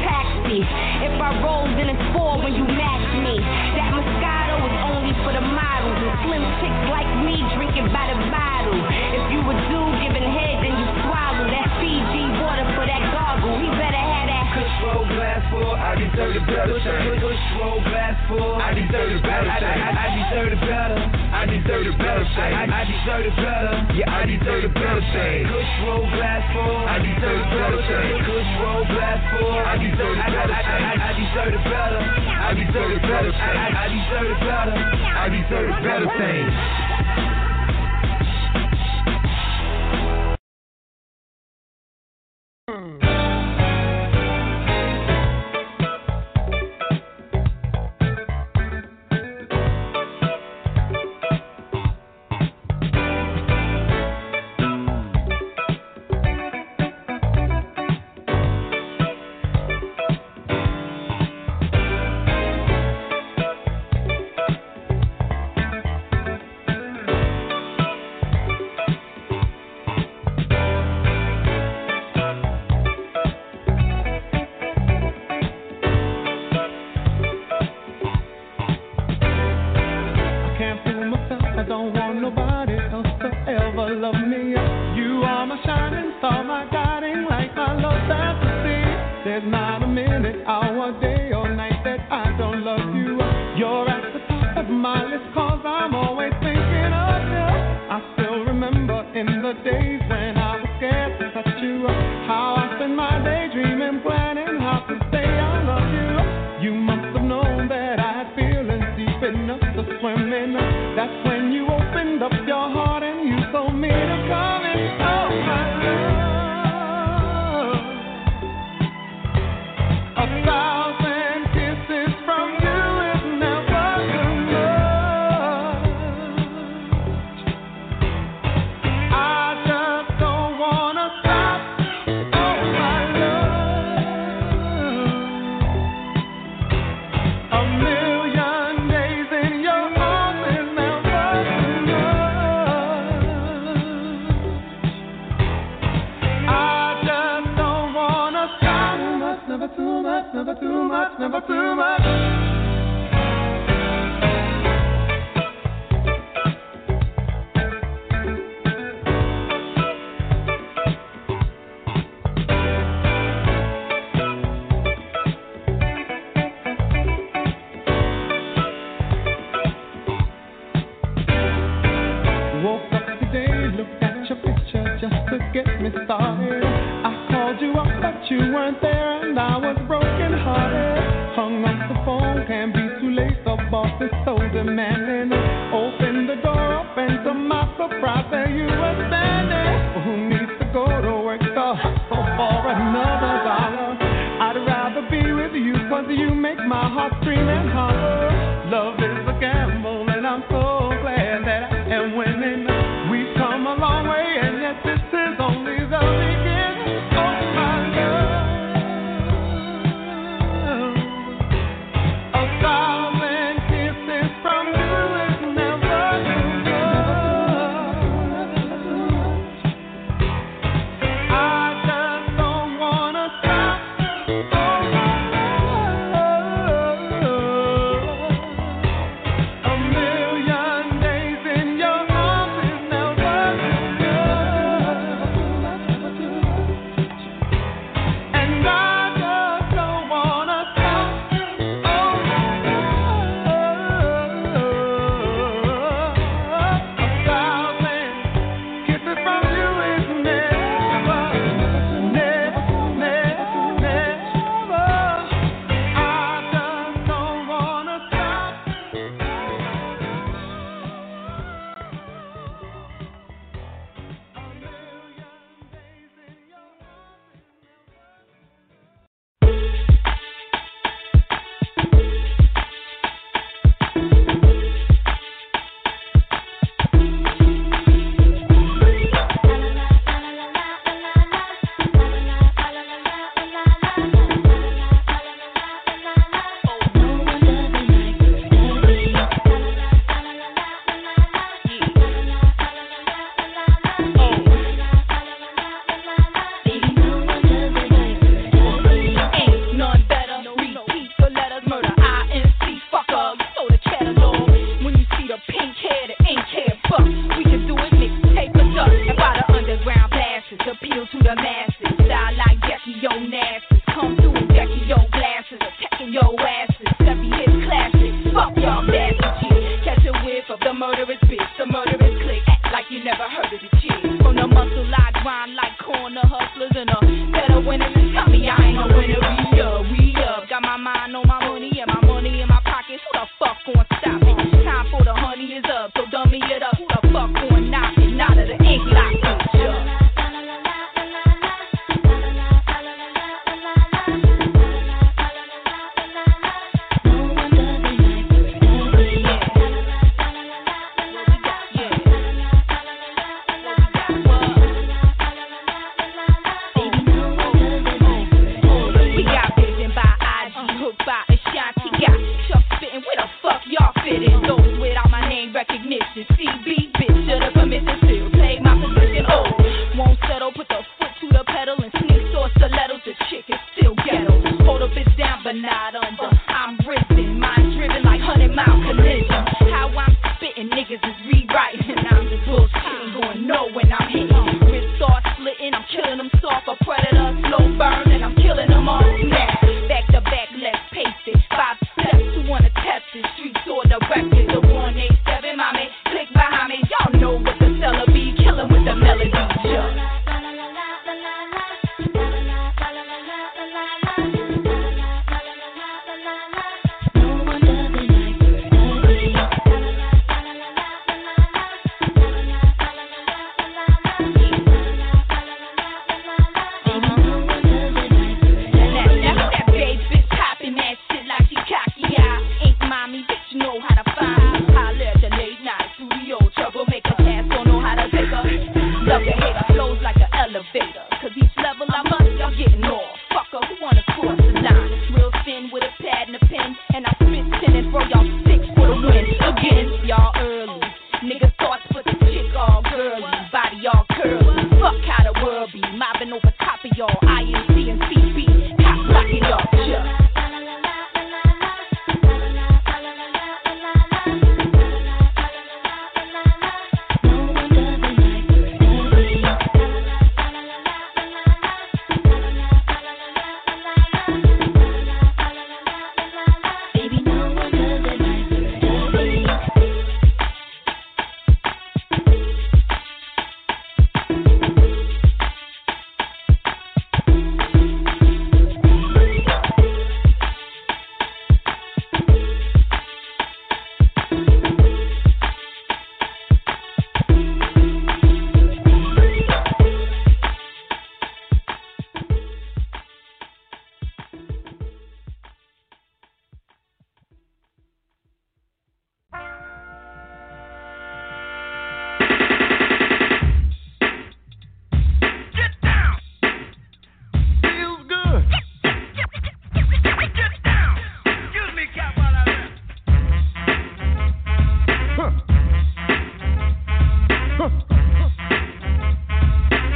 taxi. 0.50 0.62
If 1.06 1.22
I 1.22 1.30
roll, 1.44 1.66
then 1.78 1.90
it's 1.90 2.06
four 2.14 2.42
when 2.42 2.54
you 2.54 2.66
match 2.66 3.06
me. 3.22 3.38
That 3.78 3.94
Moscato 3.94 4.58
is 4.66 4.76
only 4.90 5.14
for 5.24 5.34
the 5.34 5.42
models 5.42 5.98
and 6.02 6.12
slim 6.26 6.44
chicks 6.62 6.82
like 6.90 7.10
me 7.26 7.38
drinking 7.56 7.94
by 7.94 8.10
the 8.10 8.18
bottle. 8.34 8.82
If 9.14 9.24
you 9.32 9.40
a 9.46 9.56
dude 9.70 9.96
giving 10.02 10.26
head, 10.26 10.49
roll 14.90 15.06
glass 15.06 15.42
full, 15.52 15.74
I 15.76 15.94
deserve 15.96 16.36
it 16.36 16.46
better. 16.50 16.78
Kush 17.22 17.46
roll 17.62 17.80
glass 17.86 18.18
full, 18.28 18.56
I 18.58 18.74
deserve 18.74 19.12
it 19.14 19.24
better. 19.24 19.50
I, 19.50 20.08
deserve 20.18 20.54
it 20.54 20.62
better. 20.66 20.98
I 21.30 21.46
deserve 21.46 21.86
it 21.86 21.98
better. 21.98 22.26
I, 22.26 22.84
deserve 22.90 23.26
it 23.26 23.36
better. 23.38 23.74
Yeah, 23.94 24.10
I 24.10 24.26
deserve 24.26 24.64
it 24.66 24.74
better. 24.74 25.02
Kush 25.02 25.74
roll 25.86 26.06
glass 26.10 26.44
full, 26.54 26.78
I 26.90 26.98
deserve 27.06 27.38
it 27.38 27.50
better. 27.54 27.80
Kush 28.26 28.52
roll 28.62 28.84
glass 28.90 29.20
full, 29.30 29.58
I 29.62 29.76
deserve 29.78 30.18
it 30.18 30.30
better. 30.34 30.58
I, 30.58 31.12
deserve 31.14 31.54
it 31.54 31.64
better. 31.70 32.02
I 32.02 32.50
deserve 32.58 32.92
it 32.98 33.02
better. 33.06 33.30
I, 33.30 33.86
deserve 33.94 34.30
it 34.34 34.40
better. 34.42 34.74
I 34.74 35.26
deserve 35.30 35.68
it 35.70 35.80
better. 35.86 36.08
Things. 36.18 36.99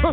sitting 0.03 0.11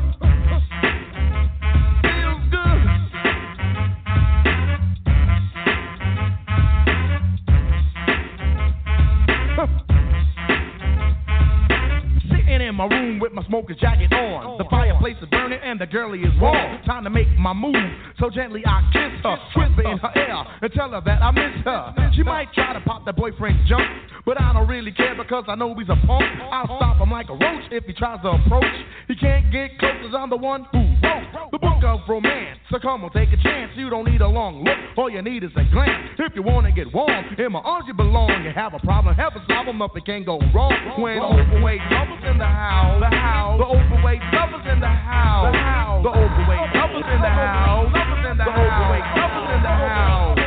in 12.63 12.75
my 12.77 12.87
room 12.87 13.19
with 13.19 13.33
my 13.33 13.43
smoker's 13.47 13.77
jacket 13.79 14.13
on. 14.13 14.59
The 14.59 14.65
fireplace 14.71 15.17
is 15.21 15.29
burning 15.29 15.59
and 15.61 15.81
the 15.81 15.87
girlie 15.87 16.21
is 16.21 16.33
warm. 16.41 16.81
Time 16.85 17.03
to 17.03 17.11
make 17.11 17.27
my 17.37 17.53
move, 17.53 17.75
so 18.21 18.31
gently 18.31 18.63
I 18.65 18.89
kiss 18.93 19.21
her, 19.25 19.39
whisper 19.57 19.91
in 19.91 19.99
her 19.99 20.13
ear, 20.15 20.45
and 20.63 20.73
tell 20.73 20.91
her 20.91 21.01
that 21.05 21.21
I 21.21 21.33
miss 21.33 21.65
her. 21.65 22.13
She 22.15 22.23
might 22.23 22.53
try 22.55 22.75
to 22.75 22.81
pop 22.81 23.05
the 23.05 23.13
boyfriend's 23.13 23.69
jump, 23.69 23.83
but 24.25 24.41
I 24.41 24.53
don't 24.53 24.69
really 24.69 24.93
care 24.93 25.15
because 25.15 25.45
I 25.49 25.55
know 25.55 25.75
he's 25.75 25.89
a 25.89 25.99
punk. 26.07 26.25
I'll 26.53 26.67
stop 26.77 26.99
him 26.99 27.11
like 27.11 27.29
a 27.29 27.35
roach 27.35 27.65
if 27.71 27.85
he 27.85 27.93
tries 27.93 28.21
to 28.23 28.29
approach. 28.29 28.65
He 29.09 29.17
can't 29.17 29.51
get 29.53 29.79
close 29.79 30.07
as 30.09 30.15
I'm 30.15 30.31
the 30.31 30.37
one 30.37 30.67
who 30.73 30.79
wrote 31.03 31.51
the 31.53 31.59
book 31.59 31.83
of 31.85 32.01
romance. 32.09 32.59
So 32.71 32.79
come 32.79 33.05
on, 33.05 33.13
take 33.13 33.33
a 33.33 33.41
chance. 33.43 33.73
You 33.77 33.91
don't 33.91 34.05
need 34.05 34.21
a 34.21 34.29
long 34.29 34.65
look, 34.65 34.77
all 34.97 35.11
you 35.11 35.23
need 35.23 35.45
is 35.45 35.51
a 35.57 35.65
glance. 35.73 36.15
If 36.19 36.35
you 36.35 36.43
wanna 36.43 36.73
get 36.73 36.93
warm, 36.93 37.11
in 37.39 37.53
my 37.53 37.61
arms 37.61 37.87
you 37.89 37.95
belong. 37.95 38.31
You 38.45 38.53
have 38.55 38.75
a 38.75 38.79
problem, 38.81 39.15
have 39.15 39.35
a 39.37 39.41
problem 39.47 39.83
up, 39.83 39.97
it 39.97 40.05
can't 40.07 40.27
go 40.27 40.39
wrong. 40.55 40.75
When 40.99 41.19
overweight 41.19 41.81
lovers 41.91 42.25
in 42.31 42.39
the 42.39 42.45
house, 42.45 43.01
the 43.01 43.17
house, 43.17 43.59
the 43.59 43.67
overweight 43.67 44.23
lovers 44.33 44.67
in 44.71 44.81
the 44.81 44.87
house, 44.87 45.53
the 45.53 45.59
house, 45.59 46.03
the 46.03 46.11
overweight 46.11 46.71
lovers 46.75 47.09
in 47.09 47.21
the 47.21 47.33
house, 47.33 47.89
the 47.93 48.45
overweight 48.47 49.07
lovers 49.17 49.49
in 49.55 49.63
the 49.63 49.75
house. 49.75 50.39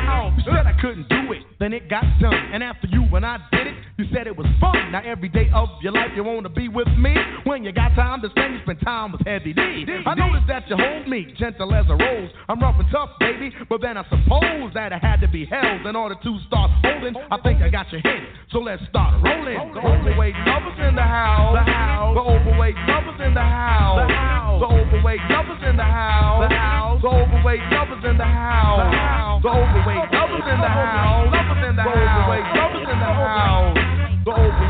Said 0.43 0.67
I 0.67 0.75
couldn't 0.81 1.07
do 1.07 1.22
then 1.63 1.71
it 1.71 1.89
got 1.89 2.03
done. 2.19 2.51
And 2.51 2.61
after 2.61 2.87
you, 2.87 3.03
when 3.07 3.23
I 3.23 3.39
did 3.51 3.67
it, 3.67 3.75
you 3.97 4.05
said 4.13 4.27
it 4.27 4.35
was 4.35 4.47
fun. 4.59 4.91
Now 4.91 5.01
every 5.05 5.29
day 5.29 5.47
of 5.55 5.69
your 5.81 5.93
life 5.93 6.11
you 6.15 6.23
wanna 6.23 6.49
be 6.49 6.67
with 6.67 6.89
me. 6.97 7.15
When 7.45 7.63
you 7.63 7.71
got 7.71 7.95
time 7.95 8.21
to 8.21 8.29
spend, 8.31 8.55
you 8.55 8.59
spend 8.63 8.81
time 8.81 9.13
with 9.13 9.21
Heavy 9.25 9.53
D. 9.53 9.85
I 10.05 10.13
noticed 10.13 10.47
that 10.47 10.67
you 10.67 10.75
hold 10.75 11.07
me 11.07 11.31
gentle 11.39 11.73
as 11.73 11.85
a 11.87 11.95
rose. 11.95 12.29
I'm 12.49 12.59
rough 12.59 12.75
and 12.79 12.89
tough, 12.91 13.11
baby, 13.19 13.55
but 13.69 13.79
then 13.79 13.95
I 13.95 14.03
suppose 14.09 14.73
that 14.73 14.91
I 14.91 14.97
had 14.97 15.21
to 15.21 15.27
be 15.29 15.45
held 15.45 15.85
in 15.87 15.95
order 15.95 16.15
to 16.15 16.31
start 16.47 16.71
holding. 16.83 17.15
I 17.31 17.37
think 17.39 17.61
I 17.61 17.69
got 17.69 17.89
your 17.93 18.01
hint, 18.01 18.27
so 18.51 18.59
let's 18.59 18.83
start 18.89 19.23
rolling. 19.23 19.55
The 19.73 19.79
overweight 19.79 20.35
lovers 20.43 20.79
in 20.83 20.95
the 20.95 21.05
house, 21.05 21.55
the 21.55 21.71
house. 21.71 22.15
The 22.17 22.23
overweight 22.27 22.75
lovers 22.91 23.21
in 23.23 23.33
the 23.33 23.45
house, 23.45 24.03
the 24.03 24.13
house. 24.13 24.59
The 24.59 24.67
overweight 24.67 25.23
lovers 25.29 25.63
in 25.63 25.77
the 25.77 25.83
house, 25.87 26.43
the 26.43 26.55
house. 26.55 27.01
The 27.01 27.07
overweight 27.07 27.63
lovers 27.71 28.03
in 28.03 28.17
the 28.17 28.25
house, 28.25 28.83
the 28.83 28.97
house. 28.97 29.41
The 29.43 29.49
overweight 29.49 30.11
lovers 30.11 30.43
in 30.49 30.59
the 30.59 30.67
house, 30.67 31.52
in 31.61 31.75
the 31.75 31.83
house. 31.83 32.41
Lovers 32.55 32.87
in 32.89 32.99
the 32.99 33.13
house. 33.13 33.77
The 34.25 34.31
overweight 34.31 34.62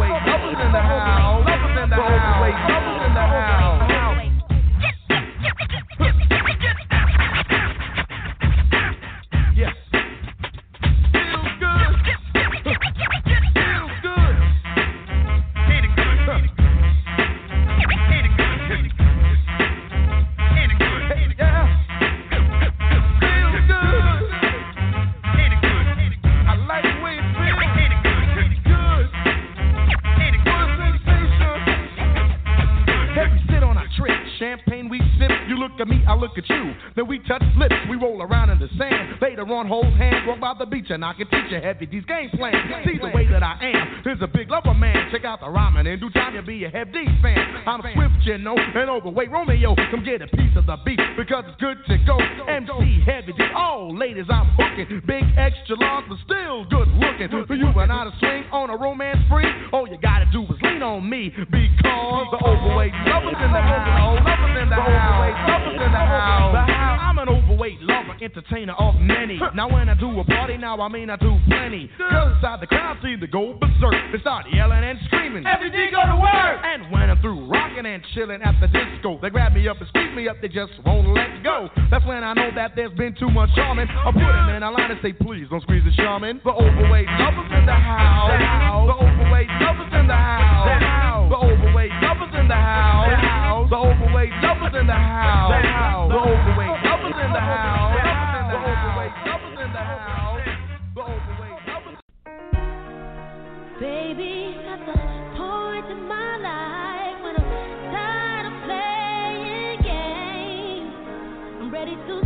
I 36.14 36.16
look 36.16 36.38
at 36.38 36.48
you. 36.48 36.76
Then 36.96 37.08
we 37.08 37.18
touch 37.26 37.42
lips. 37.58 37.74
We 37.90 37.98
roll 37.98 38.22
around 38.22 38.52
in 38.52 38.60
the 38.60 38.70
sand. 38.78 39.18
Later 39.20 39.50
on, 39.50 39.66
hold 39.66 39.90
hands, 39.98 40.30
walk 40.30 40.40
by 40.40 40.54
the 40.54 40.70
beach, 40.70 40.94
and 40.94 41.04
I 41.04 41.14
can 41.14 41.26
teach 41.26 41.50
you 41.50 41.58
heavy 41.58 41.88
these 41.88 42.06
game 42.06 42.30
plans. 42.38 42.54
See 42.86 43.02
the 43.02 43.10
way 43.10 43.26
that 43.34 43.42
I 43.42 43.58
am. 43.58 44.06
Is 44.06 44.22
a 44.22 44.28
big 44.28 44.52
lover 44.52 44.76
man. 44.76 45.10
Check 45.10 45.26
out 45.26 45.40
the 45.42 45.50
rhyming. 45.50 45.88
In 45.88 46.00
due 46.00 46.12
time, 46.12 46.36
you'll 46.36 46.46
be 46.46 46.66
a 46.66 46.70
heavy 46.70 47.10
fan. 47.18 47.66
I'm 47.66 47.82
swift, 47.82 48.30
you 48.30 48.38
know, 48.38 48.54
and 48.54 48.92
overweight 48.92 49.32
Romeo. 49.32 49.74
Come 49.90 50.06
get 50.06 50.22
a 50.22 50.28
piece 50.28 50.54
of 50.56 50.68
the 50.68 50.78
beat 50.86 51.02
because 51.18 51.46
it's 51.50 51.58
good 51.58 51.82
to 51.90 51.98
go. 52.06 52.22
MC 52.46 53.02
Heavy 53.10 53.34
D. 53.34 53.42
Oh, 53.58 53.90
ladies, 53.90 54.30
I'm 54.30 54.54
hooking. 54.54 55.02
Big 55.08 55.26
extra 55.34 55.82
large, 55.82 56.06
but 56.06 56.22
still 56.30 56.70
good 56.70 56.94
looking. 56.94 57.34
For 57.48 57.56
you 57.56 57.74
and 57.74 57.90
I 57.92 58.06
to 58.06 58.14
swing 58.20 58.46
on 58.54 58.70
a 58.70 58.78
romance 58.78 59.18
free, 59.32 59.50
all 59.74 59.90
you 59.90 59.98
gotta 59.98 60.30
do 60.30 60.44
is 60.44 60.62
lean 60.62 60.84
on 60.84 61.10
me 61.10 61.34
because 61.34 62.28
the 62.30 62.38
overweight 62.38 62.94
lovers 63.10 63.34
in 63.34 63.50
the 63.50 63.64
house, 63.66 64.22
lovers 64.22 64.62
in 64.62 64.70
the 64.70 64.78
house, 64.78 65.50
lovers 65.50 65.74
in 65.74 65.90
the 65.90 65.98
house. 65.98 66.03
I'm 66.04 67.18
an 67.18 67.30
overweight 67.30 67.82
lover, 67.82 68.16
entertainer 68.22 68.74
of 68.74 68.96
many. 68.96 69.40
Now 69.56 69.72
when 69.72 69.90
I 69.90 69.94
do 69.94 70.20
a 70.20 70.24
party, 70.24 70.58
now 70.58 70.80
I 70.82 70.88
mean 70.90 71.10
I 71.10 71.16
do 71.18 71.38
plenty. 71.48 71.90
Girls 71.98 72.36
inside 72.36 72.62
the 72.62 72.68
crowd 72.68 72.98
seem 73.04 73.20
to 73.20 73.28
go 73.28 73.54
berserk. 73.60 73.96
They 74.12 74.20
start 74.20 74.46
yelling 74.52 74.84
and 74.84 75.00
screaming. 75.06 75.46
Every 75.46 75.70
day 75.70 75.90
go 75.92 76.02
to 76.02 76.16
work. 76.20 76.60
And 76.64 76.92
when 76.92 77.10
I'm 77.10 77.20
through 77.22 77.48
rocking 77.48 77.86
and 77.86 78.04
chilling 78.14 78.42
at 78.42 78.60
the 78.60 78.68
disco, 78.68 79.20
they 79.22 79.30
grab 79.30 79.54
me 79.54 79.68
up 79.68 79.80
and 79.80 79.88
squeeze 79.90 80.16
me 80.16 80.28
up. 80.28 80.38
They 80.42 80.48
just 80.50 80.74
won't 80.86 81.08
let 81.14 81.44
go. 81.44 81.70
That's 81.90 82.06
when 82.06 82.24
I 82.24 82.34
know 82.34 82.50
that 82.56 82.74
there's 82.76 82.94
been 82.94 83.16
too 83.16 83.30
much 83.30 83.50
charming. 83.56 83.88
I 83.88 84.12
put 84.12 84.20
them 84.20 84.50
in 84.50 84.64
a 84.64 84.72
line 84.72 84.92
and 84.92 85.00
say, 85.02 85.14
please 85.14 85.48
don't 85.50 85.62
squeeze 85.62 85.84
the 85.86 85.92
Charmin. 85.96 86.42
The 86.44 86.52
overweight 86.52 87.08
lovers 87.20 87.52
in 87.54 87.66
the 87.66 87.74
house. 87.74 88.32
The 88.88 88.94
overweight 88.94 89.50
lovers 89.62 89.94
in 89.94 90.08
the 90.08 90.14
house. 90.14 91.30
The 91.30 91.38
overweight 91.38 91.92
lovers 92.14 92.36
in 92.40 92.48
the 92.48 92.54
house. 92.54 93.70
The 93.70 93.76
overweight 93.76 94.32
lovers 94.44 94.74
in 94.80 94.88
the 94.88 94.94
house. 94.94 96.10
The 96.10 96.18
overweight 96.18 96.84
lovers 96.86 97.18
in 97.18 97.32
the 97.34 97.40
house. 97.40 97.98
The 98.54 98.58
overweight 98.62 99.14
lovers 99.26 99.58
in 99.66 99.72
the 99.74 99.80
house. 99.80 100.42
The 100.94 101.02
overweight 101.02 101.60
lovers. 101.68 101.98
Baby, 103.80 104.58
at 104.70 104.80
the 104.86 104.94
point 105.38 105.90
in 105.90 106.08
my 106.08 106.38
life 106.38 107.18
when 107.24 107.36
I'm 107.36 107.50
tired 107.90 108.46
of 108.46 108.54
playing 108.66 109.82
games, 109.82 110.94
I'm 111.62 111.72
ready 111.74 111.96
to 111.96 112.23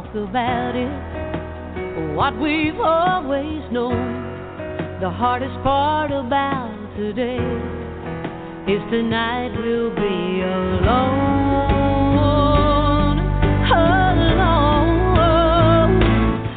talk 0.00 0.14
about 0.14 0.74
it, 0.76 2.14
what 2.14 2.38
we've 2.40 2.80
always 2.80 3.60
known. 3.70 4.98
The 5.00 5.10
hardest 5.10 5.54
part 5.62 6.10
about 6.10 6.76
today 6.96 7.36
is 8.72 8.80
tonight 8.90 9.50
we'll 9.56 9.94
be 9.94 10.42
alone. 10.42 11.60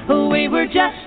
Alone. 0.07 0.29
We 0.31 0.47
were 0.47 0.67
just 0.67 1.02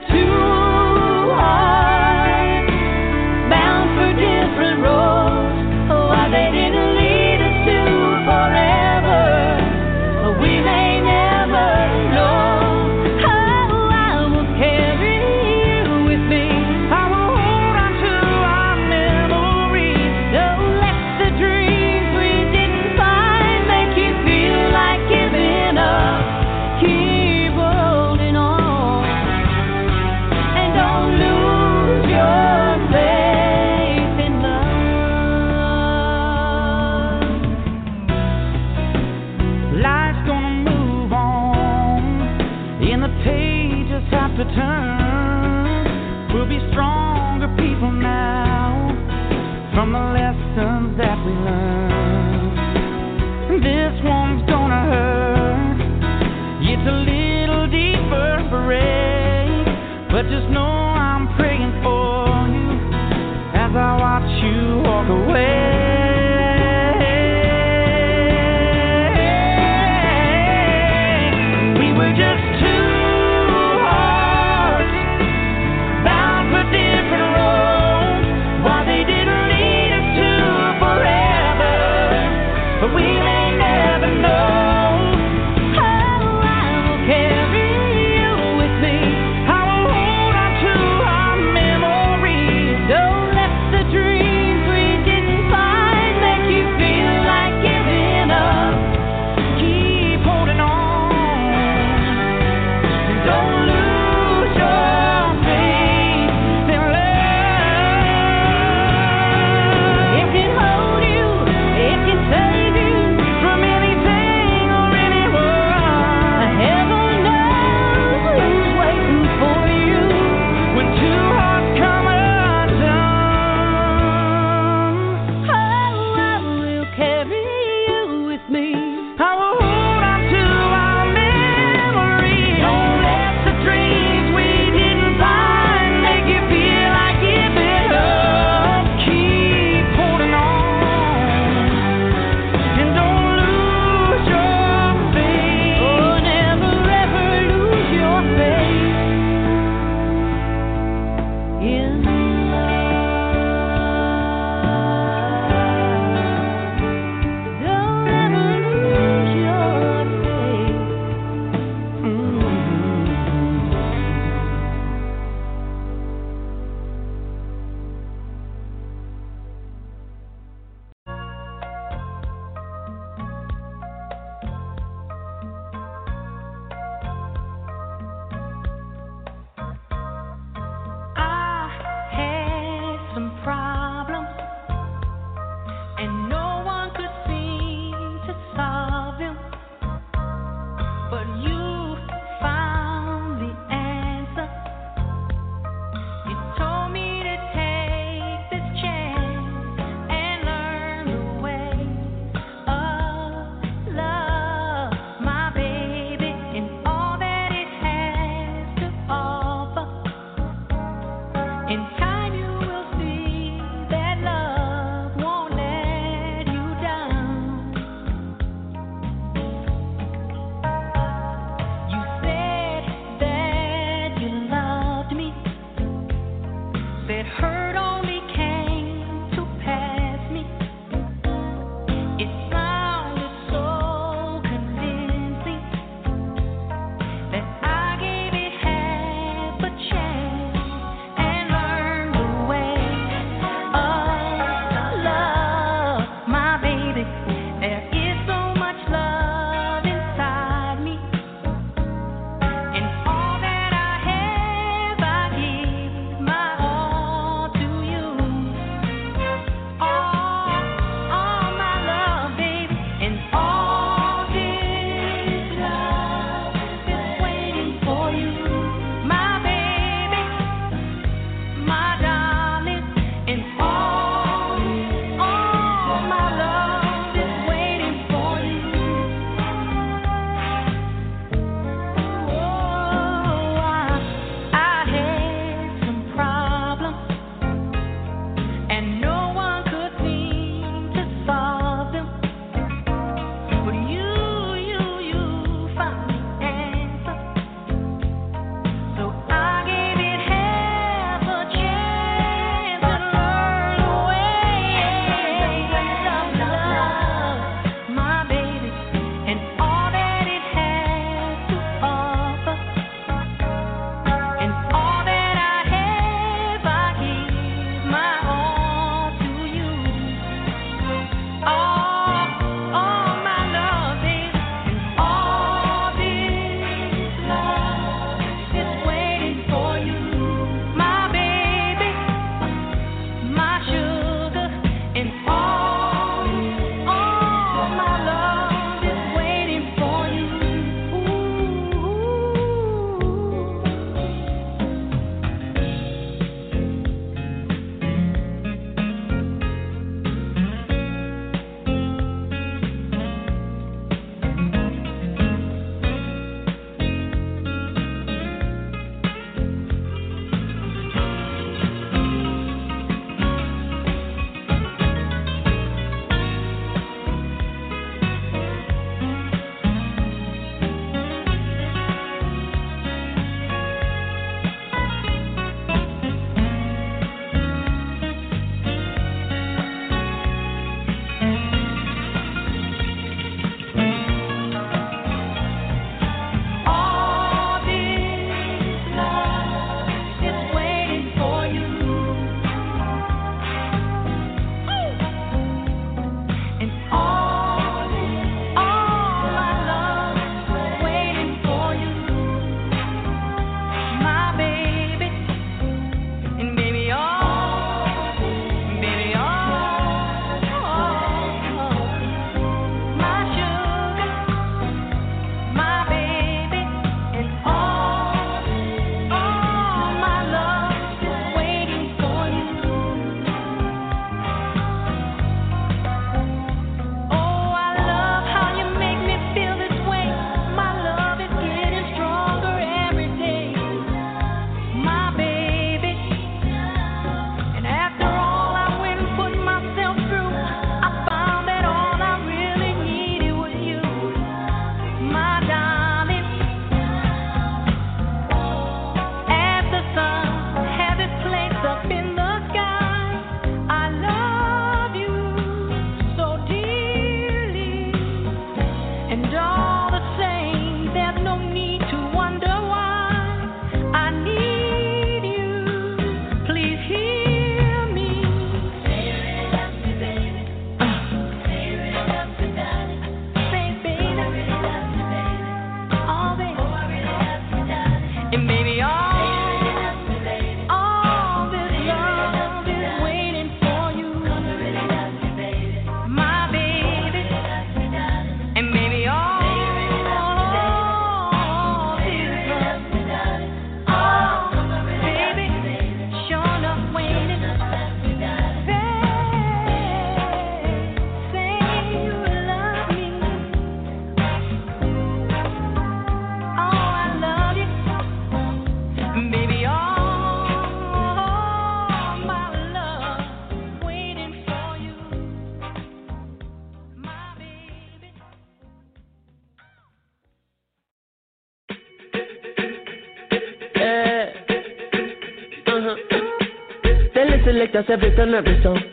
selector 527.72 527.84
say 527.86 528.10
fi 528.10 528.16
turn 528.16 528.62
sound. 528.62 528.84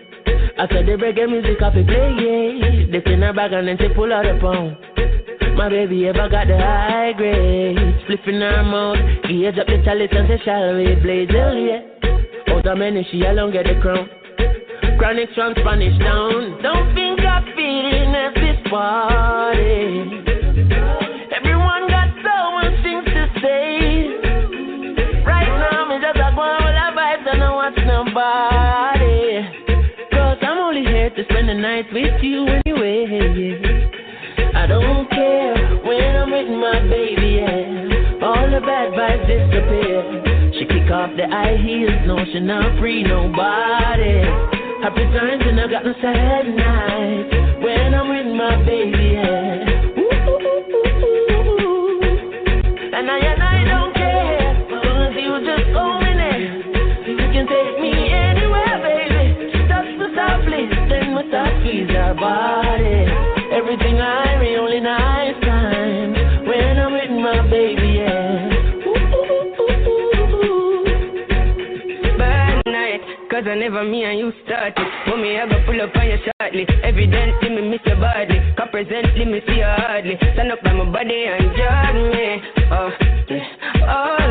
I 0.57 0.67
said 0.67 0.85
the 0.85 0.93
reggae 0.93 1.29
music 1.29 1.61
I 1.61 1.71
play, 1.71 1.83
yeah. 1.83 2.91
This 2.91 3.03
in 3.05 3.21
her 3.21 3.33
bag 3.33 3.53
and 3.53 3.67
then 3.67 3.77
she 3.77 3.87
pull 3.93 4.11
out 4.13 4.25
a 4.25 4.39
pound. 4.39 4.77
My 5.57 5.69
baby 5.69 6.07
ever 6.07 6.29
got 6.29 6.47
the 6.47 6.57
high 6.57 7.13
grade. 7.13 7.77
Spliffing 8.05 8.41
her 8.41 8.63
mouth, 8.63 8.97
gauge 9.23 9.57
up 9.57 9.67
the 9.67 9.81
chalice 9.83 10.09
and 10.11 10.27
say, 10.27 10.41
shall 10.45 10.75
we 10.75 10.95
blaze 10.95 11.29
hell, 11.29 11.55
yeah. 11.55 11.81
Out 12.53 12.65
of 12.65 12.77
many, 12.77 13.07
she 13.11 13.21
alone 13.23 13.51
get 13.51 13.65
the 13.65 13.79
crown. 13.81 14.09
Chronic 14.97 15.29
strong 15.31 15.53
Spanish 15.59 15.97
down. 15.99 16.61
Don't 16.61 16.95
think 16.95 17.19
I'm 17.21 17.43
feeling 17.55 18.15
at 18.15 18.33
this 18.35 18.69
party. 18.69 20.22
Disappear. 39.27 40.53
She 40.59 40.65
kick 40.65 40.91
off 40.91 41.09
the 41.17 41.27
high 41.27 41.57
heels, 41.57 42.05
no, 42.05 42.17
she 42.31 42.39
not 42.39 42.77
free 42.79 43.03
nobody. 43.03 44.21
Happy 44.83 45.05
times 45.15 45.43
and 45.47 45.59
I 45.59 45.67
got 45.67 45.85
no 45.85 45.93
sad 46.01 46.45
nights 46.47 47.63
when 47.63 47.93
I'm 47.95 48.07
with 48.11 48.29
my 48.35 48.55
baby, 48.65 49.15
yeah. 49.15 49.63
And 52.93 53.09
I 53.09 53.17
and 53.17 53.41
I 53.41 53.57
don't 53.63 53.93
care, 53.95 54.53
you 55.17 55.33
just 55.41 55.69
own 55.73 56.03
it. 56.03 56.41
You 57.07 57.27
can 57.31 57.47
take 57.47 57.79
me 57.81 58.13
anywhere, 58.13 58.77
baby. 58.83 59.55
Touch 59.67 59.89
me 59.97 60.07
softly, 60.13 60.67
then 60.89 61.15
we 61.15 61.27
start 61.29 61.49
squeeze 61.63 61.89
our 61.95 62.13
body. 62.13 63.07
Everything 63.55 63.99
I 63.99 64.42
cause 73.43 73.51
I 73.51 73.55
never 73.55 73.83
me 73.83 74.03
and 74.03 74.19
you 74.19 74.31
started. 74.45 74.87
When 75.07 75.21
me 75.21 75.35
ever 75.35 75.63
pull 75.65 75.81
up 75.81 75.95
on 75.95 76.07
you 76.07 76.17
shortly. 76.39 76.65
Evidently 76.83 77.49
me 77.49 77.69
miss 77.69 77.81
you 77.85 77.95
badly. 77.95 78.39
Cause 78.57 78.69
presently 78.71 79.25
me 79.25 79.41
see 79.47 79.57
you 79.57 79.63
hardly. 79.63 80.15
Stand 80.33 80.51
up 80.51 80.63
by 80.63 80.73
my 80.73 80.85
body 80.85 81.25
and 81.25 81.51
judge 81.55 81.95
me. 82.15 82.41
Oh, 82.71 82.89
yeah, 83.29 83.95
always. 83.95 84.22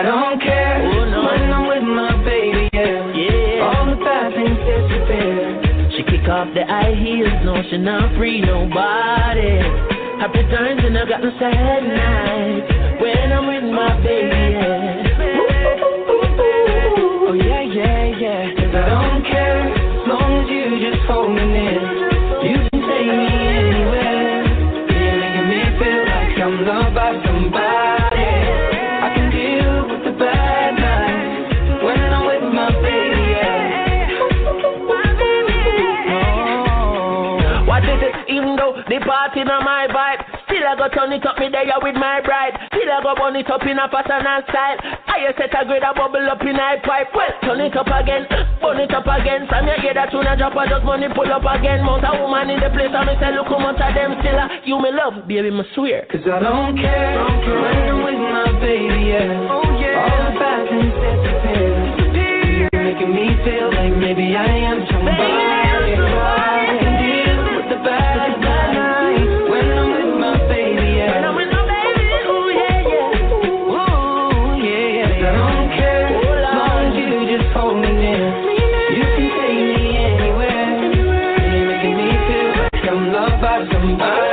Cause 0.00 0.08
I 0.08 0.16
don't 0.16 0.40
care 0.40 0.80
oh, 0.80 0.88
when 1.28 1.52
I'm 1.52 1.68
with 1.68 1.82
my 1.84 2.24
baby, 2.24 2.70
yeah. 2.72 3.12
Yeah. 3.12 3.68
All 3.68 3.84
the 3.84 3.96
bad 4.00 4.32
things 4.32 4.56
disappear. 4.64 5.60
She 5.92 6.02
kick 6.04 6.26
off 6.26 6.48
the 6.54 6.64
high 6.64 6.94
heels, 6.94 7.44
no, 7.44 7.60
she 7.68 7.76
not 7.76 8.16
free 8.16 8.40
nobody. 8.40 9.60
Happy 10.16 10.40
times 10.48 10.80
and 10.84 10.96
I 10.96 11.04
got 11.06 11.20
no 11.20 11.30
sad 11.38 11.84
nights 11.84 12.72
when 13.02 13.30
I'm 13.30 13.46
with 13.46 13.64
my 13.74 14.00
baby. 14.00 14.56
Yeah. 14.56 15.04
Oh 17.28 17.34
yeah, 17.36 17.60
yeah, 17.60 18.04
yeah. 18.16 18.54
Cause 18.56 18.74
I 18.74 18.88
don't 18.88 19.22
care 19.22 19.68
as 19.68 20.08
long 20.08 20.44
as 20.44 20.48
you 20.48 20.80
just 20.80 21.04
hold 21.04 21.28
me 21.28 21.44
near. 21.44 22.09
Party 39.44 39.64
my 39.64 39.86
vibe, 39.88 40.20
still 40.44 40.66
I 40.66 40.76
go 40.76 40.88
turn 40.92 41.12
it 41.12 41.24
up 41.24 41.38
me 41.38 41.48
there 41.48 41.64
with 41.82 41.94
my 41.94 42.20
bride. 42.20 42.52
Still 42.72 42.90
I 42.90 43.02
go 43.02 43.14
burn 43.16 43.36
it 43.36 43.50
up 43.50 43.62
in 43.62 43.78
a 43.78 43.88
pattern 43.88 44.26
and 44.26 44.44
style. 44.48 44.76
I 45.08 45.32
set 45.36 45.54
a 45.54 45.64
grade 45.64 45.82
a 45.82 45.94
bubble 45.94 46.28
up 46.28 46.42
in 46.42 46.56
a 46.56 46.76
pipe. 46.82 47.08
Well, 47.14 47.32
turn 47.42 47.60
it 47.60 47.76
up 47.76 47.88
again, 47.88 48.26
burn 48.60 48.80
it 48.80 48.92
up 48.92 49.06
again. 49.06 49.46
From 49.48 49.66
your 49.66 49.80
hear 49.80 49.94
that 49.94 50.10
tune 50.10 50.26
a 50.26 50.36
drop, 50.36 50.56
I 50.56 50.68
just 50.68 50.84
money 50.84 51.08
pull 51.14 51.30
up 51.32 51.44
again. 51.44 51.84
Mount 51.84 52.04
a 52.04 52.12
woman 52.20 52.50
in 52.50 52.60
the 52.60 52.70
place, 52.70 52.92
and 52.92 53.06
me 53.06 53.14
say 53.20 53.32
look 53.32 53.48
how 53.48 53.60
much 53.60 53.80
of 53.80 53.94
them 53.94 54.16
still 54.20 54.36
a 54.36 54.46
you 54.64 54.76
me 54.80 54.90
love, 54.92 55.24
baby, 55.28 55.50
me 55.50 55.64
swear. 55.74 56.06
Cause 56.10 56.24
I 56.24 56.40
don't 56.40 56.76
care 56.76 57.16
when 57.16 57.76
I'm 57.88 58.04
with 58.04 58.20
my 58.20 58.52
baby, 58.60 59.16
yeah. 59.16 59.48
Oh 59.48 59.64
yeah. 59.80 60.04
All 60.04 60.20
the 60.20 60.32
bad 60.36 60.68
things 60.68 60.94
disappear. 61.00 62.68
You're 62.68 62.84
making 62.84 63.12
me 63.14 63.26
feel 63.44 63.68
like 63.72 63.94
maybe 63.96 64.36
I 64.36 64.44
am 64.68 64.84
somebody. 64.88 65.16
I 65.16 65.64
can 65.64 65.80
deal 65.88 66.79
loved 83.98 84.29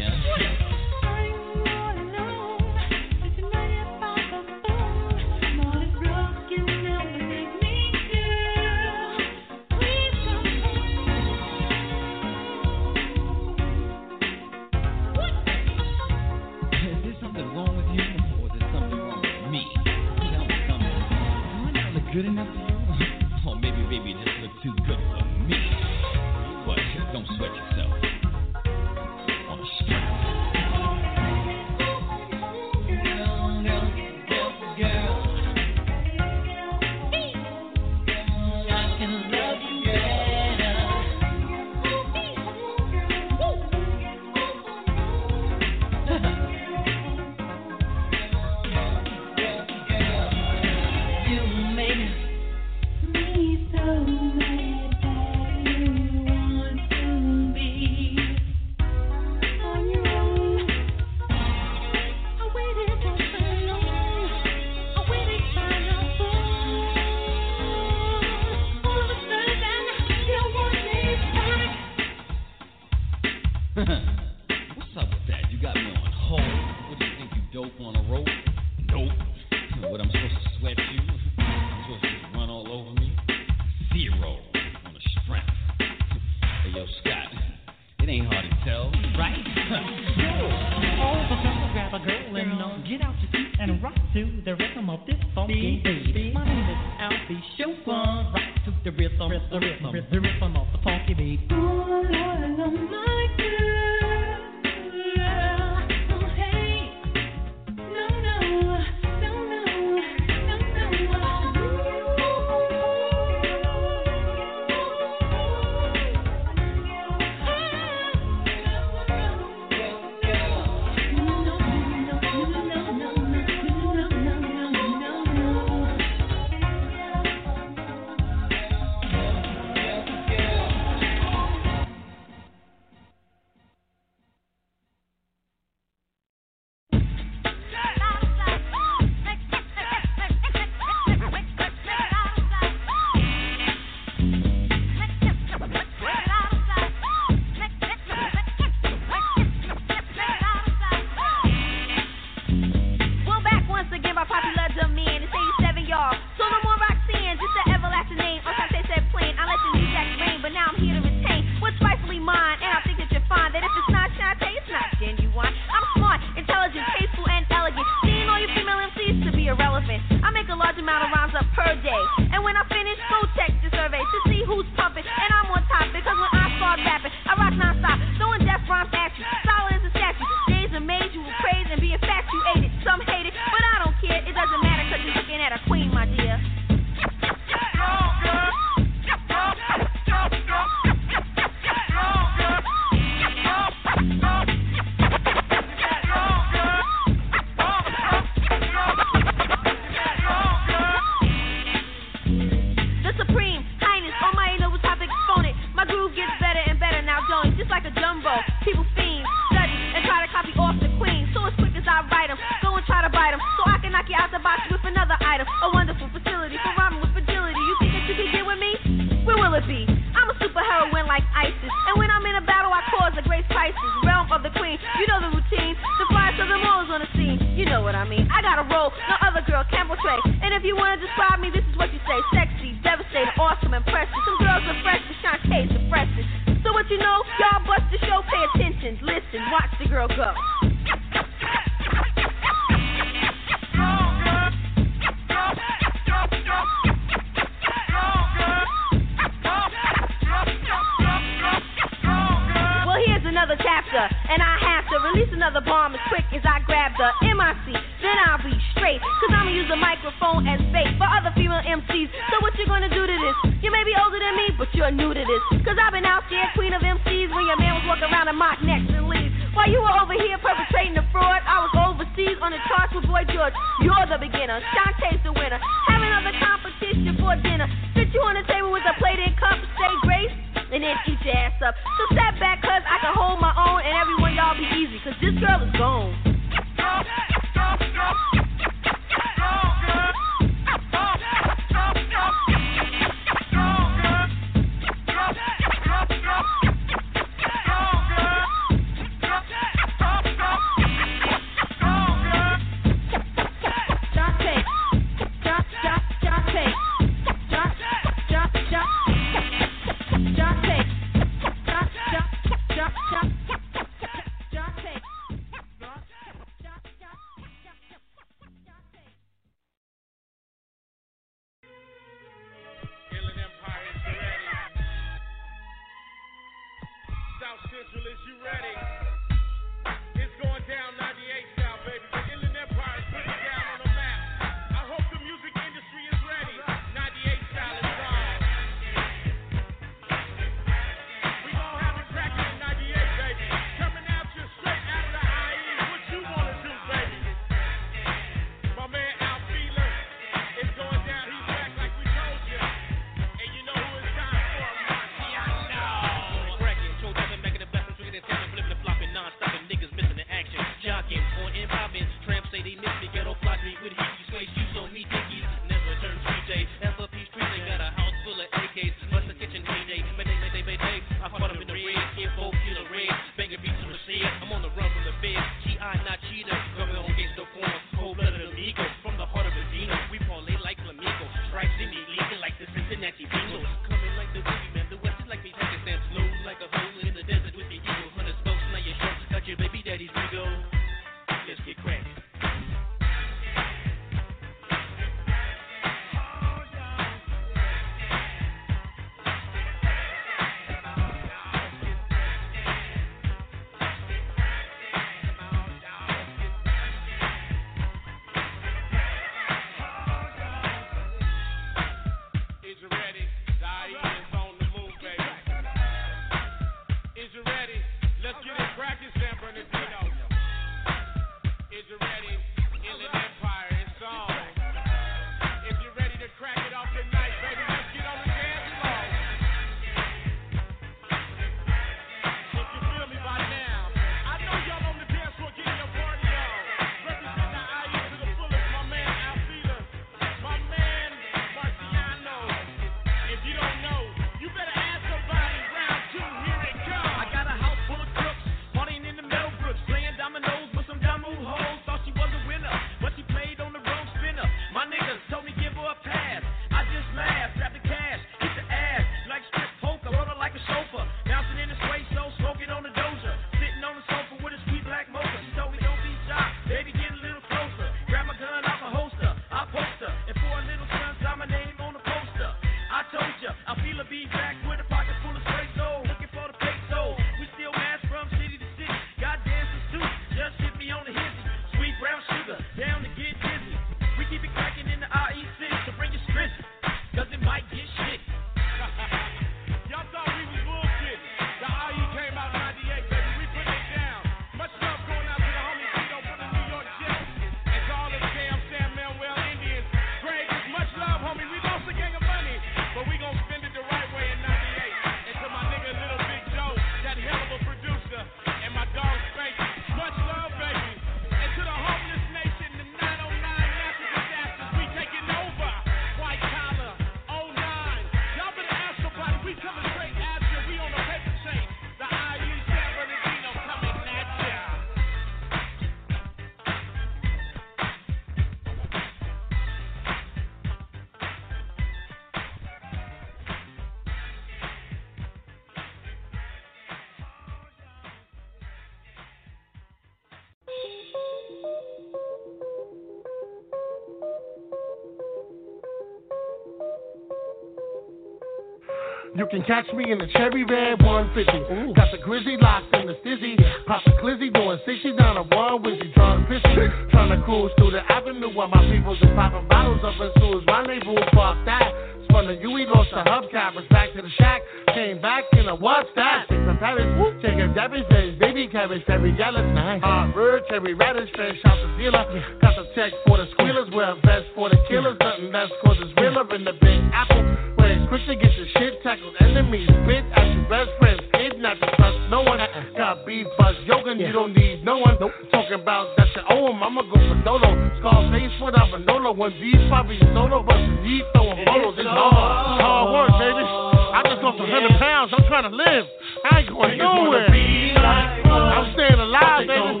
You 549.40 549.46
can 549.46 549.62
catch 549.62 549.90
me 549.94 550.12
in 550.12 550.18
the 550.18 550.26
cherry 550.36 550.64
red 550.64 551.00
150. 551.00 551.72
Ooh. 551.72 551.94
Got 551.94 552.12
the 552.12 552.18
grizzly 552.18 552.58
locked 552.60 552.94
in 552.94 553.06
the 553.06 553.16
stizzy. 553.24 553.56
Pop 553.86 554.02
a 554.04 554.10
glizzy 554.20 554.52
doing 554.52 554.78
60 554.84 555.16
down 555.16 555.38
a 555.38 555.44
one 555.56 555.82
with 555.82 555.96
you 555.96 556.12
drunk 556.12 556.46
pissy. 556.46 557.10
Trying 557.10 557.30
to 557.32 557.42
cruise 557.46 557.72
through 557.78 557.92
the 557.92 558.04
avenue 558.12 558.52
while 558.52 558.68
my 558.68 558.84
people's 558.92 559.18
just 559.18 559.32
popping 559.34 559.66
bottles 559.66 560.04
up 560.04 560.12
as 560.20 560.42
soon 560.42 560.60
as 560.60 560.66
my 560.66 560.84
neighbor 560.84 561.16
fuck 561.32 561.56
that. 561.64 561.88
Spun 562.28 562.48
the 562.48 562.60
UE, 562.60 562.84
lost 562.92 563.08
the 563.16 563.24
hubcap, 563.24 563.76
was 563.76 563.86
back 563.88 564.12
to 564.12 564.20
the 564.20 564.28
shack. 564.36 564.60
Came 564.92 565.22
back 565.22 565.44
in 565.52 565.68
a 565.68 565.74
what's 565.74 566.10
that? 566.16 566.44
Paris. 566.80 567.04
Woo. 567.20 567.28
a 567.28 568.36
baby 568.40 568.66
cabbage, 568.66 569.04
cherry 569.06 569.36
gallop. 569.36 569.66
Nice. 569.76 570.00
Hot 570.02 570.34
bird, 570.34 570.62
cherry 570.68 570.94
radish, 570.94 571.28
fresh 571.36 571.60
out 571.66 571.76
the 571.76 572.02
dealer. 572.02 572.24
Got 572.60 572.74
the 572.74 572.88
check 572.96 573.12
for 573.28 573.36
the 573.36 573.46
squealers, 573.52 573.88
wear 573.92 574.12
a 574.12 574.14
vest 574.24 574.48
for 574.54 574.70
the 574.70 574.80
killers. 574.88 575.16
Nothing 575.20 575.52
that's 575.52 575.70
cause 575.84 575.96
it's 576.00 576.16
realer 576.16 576.48
in 576.54 576.64
the 576.64 576.72
big 576.80 577.00
apple. 577.12 577.44
Where 577.76 577.92
it's 577.92 578.08
quick 578.08 578.24
to 578.26 578.34
get 578.34 578.50
shit 578.56 579.02
tackled. 579.02 579.36
Enemies 579.40 579.88
spit 580.02 580.24
at 580.32 580.48
your 580.56 580.64
best 580.72 580.90
friends. 580.98 581.20
Not 581.60 581.76
to 581.76 581.92
trust 581.92 582.16
no 582.32 582.40
one. 582.40 582.56
Uh-uh. 582.58 582.96
Got 582.96 583.26
beef, 583.26 583.44
buzz, 583.58 583.76
yoga, 583.84 584.16
yeah. 584.16 584.28
you 584.28 584.32
don't 584.32 584.56
need 584.56 584.82
no 584.82 584.96
one. 584.96 585.20
Nope. 585.20 585.36
Talking 585.52 585.76
about 585.76 586.16
that 586.16 586.32
your 586.32 586.48
own. 586.56 586.80
I'ma 586.80 587.04
go 587.04 587.20
for 587.20 587.36
Dolo. 587.44 587.68
Scarface 588.00 588.56
with 588.64 588.80
a 588.80 588.84
Manolo. 588.88 589.36
When 589.36 589.52
these 589.60 589.76
probably 589.92 590.16
solo, 590.32 590.64
but 590.64 590.80
you 590.80 590.96
need 591.04 591.24
throwing 591.36 591.60
bottles. 591.68 592.00
It's 592.00 592.08
hard. 592.08 592.80
Hard 592.80 593.12
work, 593.12 593.32
baby. 593.36 593.60
I 593.60 594.24
just 594.24 594.40
lost 594.40 594.56
a 594.56 594.64
yeah. 594.64 594.88
100 594.88 595.04
pounds. 595.04 595.32
I'm 595.36 595.44
trying 595.44 595.68
to 595.68 595.76
live. 595.76 596.08
I 596.44 596.60
ain't 596.60 596.68
going 596.68 596.98
nowhere. 596.98 597.48
Like 597.48 598.46
I'm 598.46 598.92
staying 598.94 599.20
alive, 599.20 599.66
baby. 599.66 600.00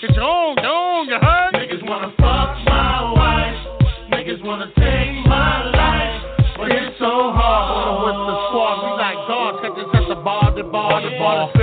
Get 0.00 0.14
your 0.14 0.24
own, 0.24 0.56
your 0.62 0.70
own, 0.70 1.08
you 1.08 1.18
heard? 1.20 1.54
Niggas 1.54 1.82
wanna 1.88 2.12
fuck 2.18 2.54
my 2.64 3.12
wife. 3.12 3.58
Niggas 4.12 4.44
wanna 4.44 4.66
take 4.78 5.26
my 5.26 5.70
life. 5.70 6.22
But 6.56 6.70
it's 6.70 6.98
so 6.98 7.32
hard. 7.34 8.06
With 8.06 8.14
the 8.14 8.36
squad, 8.48 8.76
we 8.84 8.90
like 9.02 9.18
dogs. 9.26 9.58
Cause 9.62 9.74
it's 9.78 9.92
just 9.92 10.10
a 10.10 10.22
bar, 10.22 10.54
the 10.54 10.62
bar, 10.62 11.02
the 11.02 11.18
bar. 11.18 11.57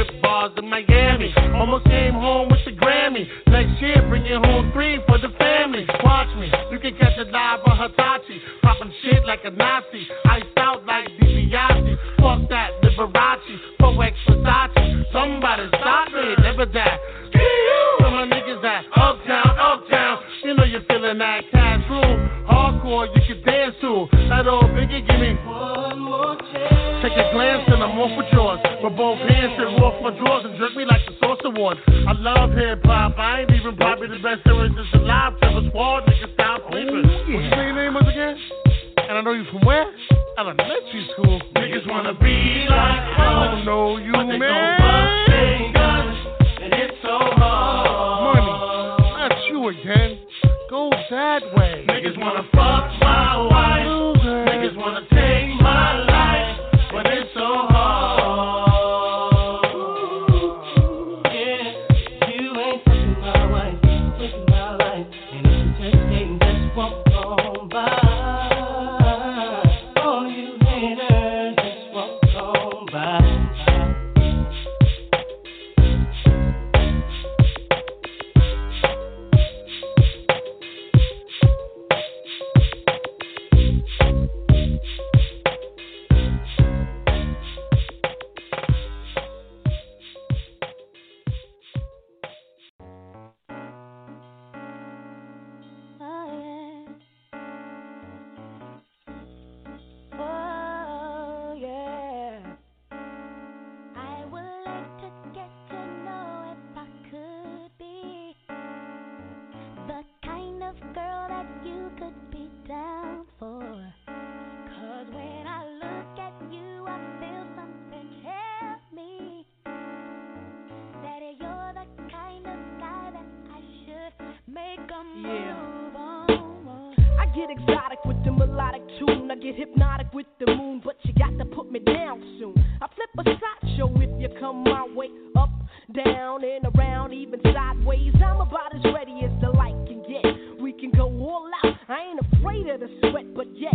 Got 131.26 131.38
to 131.38 131.46
put 131.46 131.72
me 131.72 131.80
down 131.80 132.22
soon. 132.40 132.54
I 132.82 132.88
flip 132.96 133.10
a 133.18 133.24
sideshow 133.24 133.92
if 133.96 134.10
you 134.22 134.30
come 134.40 134.64
my 134.64 134.88
way. 134.96 135.10
Up, 135.36 135.50
down, 135.94 136.44
and 136.44 136.66
around, 136.76 137.14
even 137.14 137.40
sideways. 137.44 138.14
I'm 138.16 138.42
about 138.42 138.76
as 138.76 138.84
ready 138.94 139.22
as 139.24 139.32
the 139.42 139.50
light 139.50 139.76
can 139.88 140.04
get. 140.08 140.62
We 140.62 140.74
can 140.74 140.92
go 140.92 141.06
all 141.06 141.50
out. 141.64 141.74
I 141.90 142.12
ain't 142.12 142.20
afraid 142.34 142.68
of 142.68 142.80
the 142.80 142.90
sweat, 143.10 143.34
but 143.36 143.48
yet. 143.56 143.74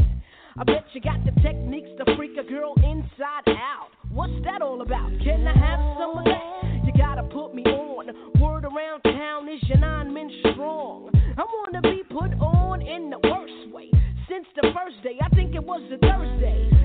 I 0.56 0.64
bet 0.64 0.84
you 0.92 1.00
got 1.00 1.24
the 1.24 1.32
techniques 1.40 1.88
to 1.98 2.16
freak 2.16 2.36
a 2.38 2.48
girl 2.48 2.74
inside 2.76 3.48
out. 3.48 3.90
What's 4.12 4.32
that 4.44 4.62
all 4.62 4.82
about? 4.82 5.10
Can 5.22 5.46
I 5.46 5.56
have 5.56 5.80
some 5.98 6.18
of 6.18 6.24
that? 6.24 6.84
You 6.84 6.92
gotta 6.96 7.22
put 7.22 7.54
me 7.54 7.62
on. 7.62 8.06
Word 8.40 8.64
around 8.64 9.02
town 9.04 9.48
is 9.48 9.62
your 9.68 9.78
nine 9.78 10.12
men 10.12 10.30
strong. 10.40 11.10
I 11.38 11.44
wanna 11.44 11.80
be 11.82 12.02
put 12.10 12.32
on 12.42 12.82
in 12.82 13.10
the 13.10 13.18
worst 13.28 13.72
way. 13.72 13.90
Since 14.28 14.46
the 14.56 14.68
first 14.74 15.02
day, 15.02 15.18
I 15.22 15.28
think 15.34 15.54
it 15.54 15.62
was 15.62 15.80
a 15.92 15.98
Thursday. 15.98 16.79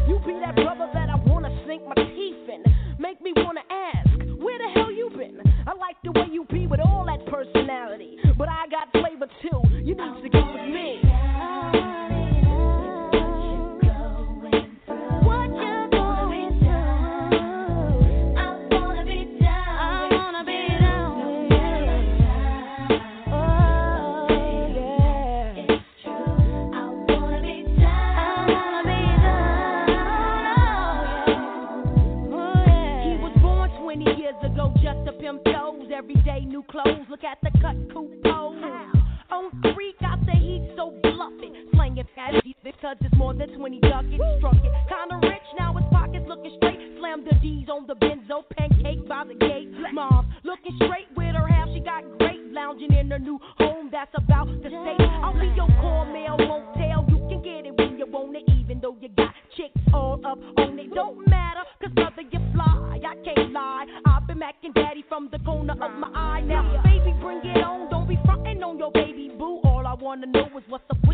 It's 43.02 43.16
more 43.16 43.34
than 43.34 43.50
20 43.58 43.80
ducats. 43.80 44.24
Struck 44.38 44.56
it. 44.56 44.74
Kinda 44.88 45.28
rich, 45.28 45.48
now 45.58 45.74
his 45.74 45.86
pockets 45.92 46.26
looking 46.28 46.54
straight. 46.58 46.80
Slam 47.00 47.24
the 47.24 47.36
D's 47.42 47.70
on 47.70 47.88
the 47.88 47.96
benzo, 47.96 48.44
pancake 48.58 49.08
by 49.08 49.24
the 49.26 49.36
gate. 49.36 49.70
Mom 49.94 50.34
looking 50.44 50.76
straight 50.78 51.08
with 51.16 51.36
her 51.36 51.48
half, 51.48 51.70
she 51.74 51.80
got 51.80 52.04
great. 52.18 52.42
Lounging 52.52 52.94
in 52.94 53.12
her 53.12 53.20
new 53.20 53.40
home, 53.58 53.90
that's 53.92 54.12
about 54.16 54.48
to 54.48 54.70
say. 54.70 55.06
I'll 55.24 55.34
be 55.34 55.48
your 55.56 55.68
core 55.82 56.06
mail, 56.06 56.36
won't 56.40 56.74
tell. 56.76 57.06
You 57.10 57.18
can 57.28 57.42
get 57.44 57.66
it 57.66 57.78
when 57.78 57.98
you 57.98 58.06
want 58.08 58.36
it, 58.36 58.44
even 58.60 58.80
though 58.80 58.96
you 59.02 59.10
got 59.10 59.34
chicks 59.58 59.82
all 59.94 60.20
up 60.26 60.40
on 60.58 60.80
it. 60.80 60.94
Don't 60.94 61.28
matter, 61.28 61.62
cause 61.82 61.92
brother, 61.94 62.22
you 62.22 62.40
fly. 62.54 63.00
I 63.06 63.16
can't 63.24 63.52
lie. 63.52 63.86
I've 64.06 64.26
been 64.28 64.40
macking 64.40 64.74
daddy 64.74 65.04
from 65.08 65.30
the 65.32 65.40
corner 65.40 65.74
of 65.74 65.92
my 66.00 66.10
eye. 66.16 66.42
Now, 66.42 66.82
baby, 66.84 67.14
bring 67.22 67.40
it 67.44 67.62
on. 67.64 67.90
Don't 67.90 68.08
be 68.08 68.18
frontin' 68.26 68.64
on 68.64 68.78
your 68.80 68.92
baby 68.92 69.32
boo. 69.38 69.60
All 69.64 69.86
I 69.86 69.94
wanna 69.94 70.28
know 70.28 70.48
is 70.58 70.64
what's 70.68 70.84
up 70.90 71.05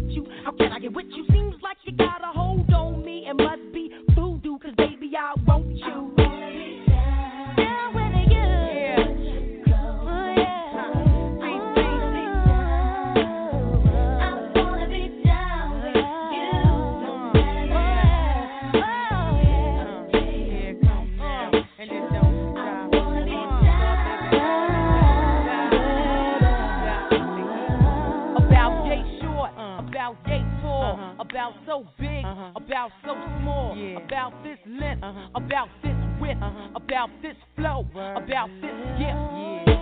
about 32.81 32.91
so 33.05 33.13
small, 33.41 33.77
about 33.97 34.33
this 34.43 34.57
length, 34.65 35.03
uh-huh. 35.03 35.29
about 35.35 35.67
this 35.83 35.95
width, 36.19 36.41
uh-huh. 36.41 36.69
about 36.75 37.09
this 37.21 37.35
flow, 37.55 37.85
about 37.93 38.49
this 38.61 38.73
gift. 38.97 39.77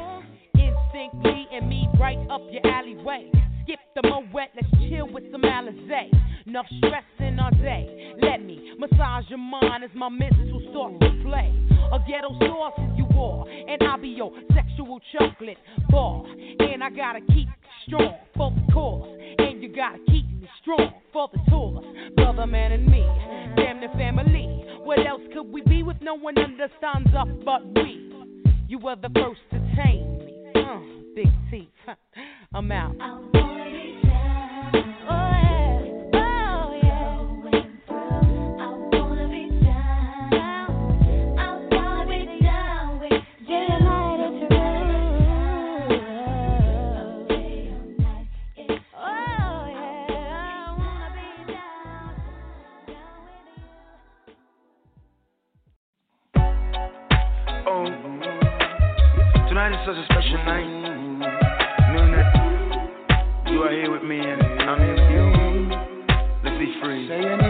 Instinctly 0.55 1.47
and 1.53 1.69
me 1.69 1.87
right 1.97 2.17
up 2.29 2.41
your 2.51 2.65
alleyway. 2.67 3.31
Skip 3.63 3.79
the 3.95 4.01
moet, 4.03 4.49
let's 4.53 4.67
chill 4.89 5.07
with 5.07 5.23
some 5.31 5.43
Alizé. 5.43 6.11
Enough 6.45 6.65
stress 6.79 7.03
in 7.19 7.39
all 7.39 7.51
day. 7.51 8.15
Let 8.21 8.43
me 8.43 8.73
massage 8.77 9.29
your 9.29 9.39
mind 9.39 9.83
as 9.85 9.91
my 9.95 10.09
missile 10.09 10.61
starts 10.71 10.99
to 10.99 11.23
play. 11.23 11.55
A 11.93 11.99
ghetto 12.05 12.37
sauce 12.39 12.79
you 12.97 13.07
are, 13.17 13.47
and 13.47 13.81
I'll 13.83 14.01
be 14.01 14.09
your 14.09 14.33
sexual 14.53 14.99
chocolate 15.13 15.57
bar. 15.89 16.25
And 16.25 16.83
I 16.83 16.89
gotta 16.89 17.21
keep 17.33 17.47
strong 17.89 18.15
for 18.37 18.51
the 18.51 18.71
cause, 18.71 19.17
and 19.39 19.61
you 19.61 19.69
gotta 19.75 19.97
keep 20.07 20.25
me 20.29 20.47
strong 20.61 20.93
for 21.11 21.27
the 21.33 21.39
tours. 21.49 21.85
Brother, 22.15 22.45
man, 22.45 22.71
and 22.71 22.85
me, 22.85 23.05
damn 23.55 23.81
the 23.81 23.87
family. 23.97 24.63
What 24.83 25.05
else 25.05 25.21
could 25.33 25.51
we 25.51 25.61
be 25.61 25.83
with 25.83 25.97
no 26.01 26.13
one 26.15 26.37
understands 26.37 27.09
us 27.15 27.27
but 27.43 27.65
we? 27.75 28.13
You 28.67 28.79
were 28.79 28.95
the 28.95 29.09
first 29.09 29.41
to 29.51 29.59
tame 29.75 30.19
me. 30.19 30.51
Uh, 30.55 30.79
big 31.15 31.27
teeth. 31.49 31.69
I'm 32.53 32.71
out. 32.71 32.95
Tonight 59.69 59.81
is 59.81 59.87
such 59.87 59.97
a 59.97 60.05
special 60.05 60.37
night. 60.45 60.65
Knowing 61.93 62.11
that 62.11 63.51
you 63.51 63.61
are 63.61 63.71
here 63.71 63.91
with 63.91 64.03
me 64.03 64.19
and 64.19 64.41
I'm 64.61 64.79
here 64.79 64.95
with 64.95 65.11
you. 65.11 65.77
Let's 66.43 66.57
be 66.57 66.73
free. 66.81 67.48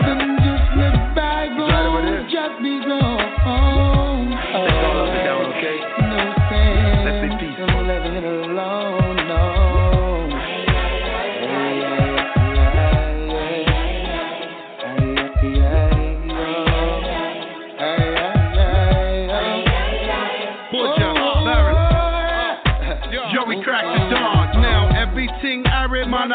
Then 0.00 0.38
just 0.40 0.62
Right 0.74 1.86
over 1.86 2.02
bygones 2.02 2.32
just 2.32 2.62
be 2.62 2.80
gone. 2.80 3.34
Oh. 3.44 3.91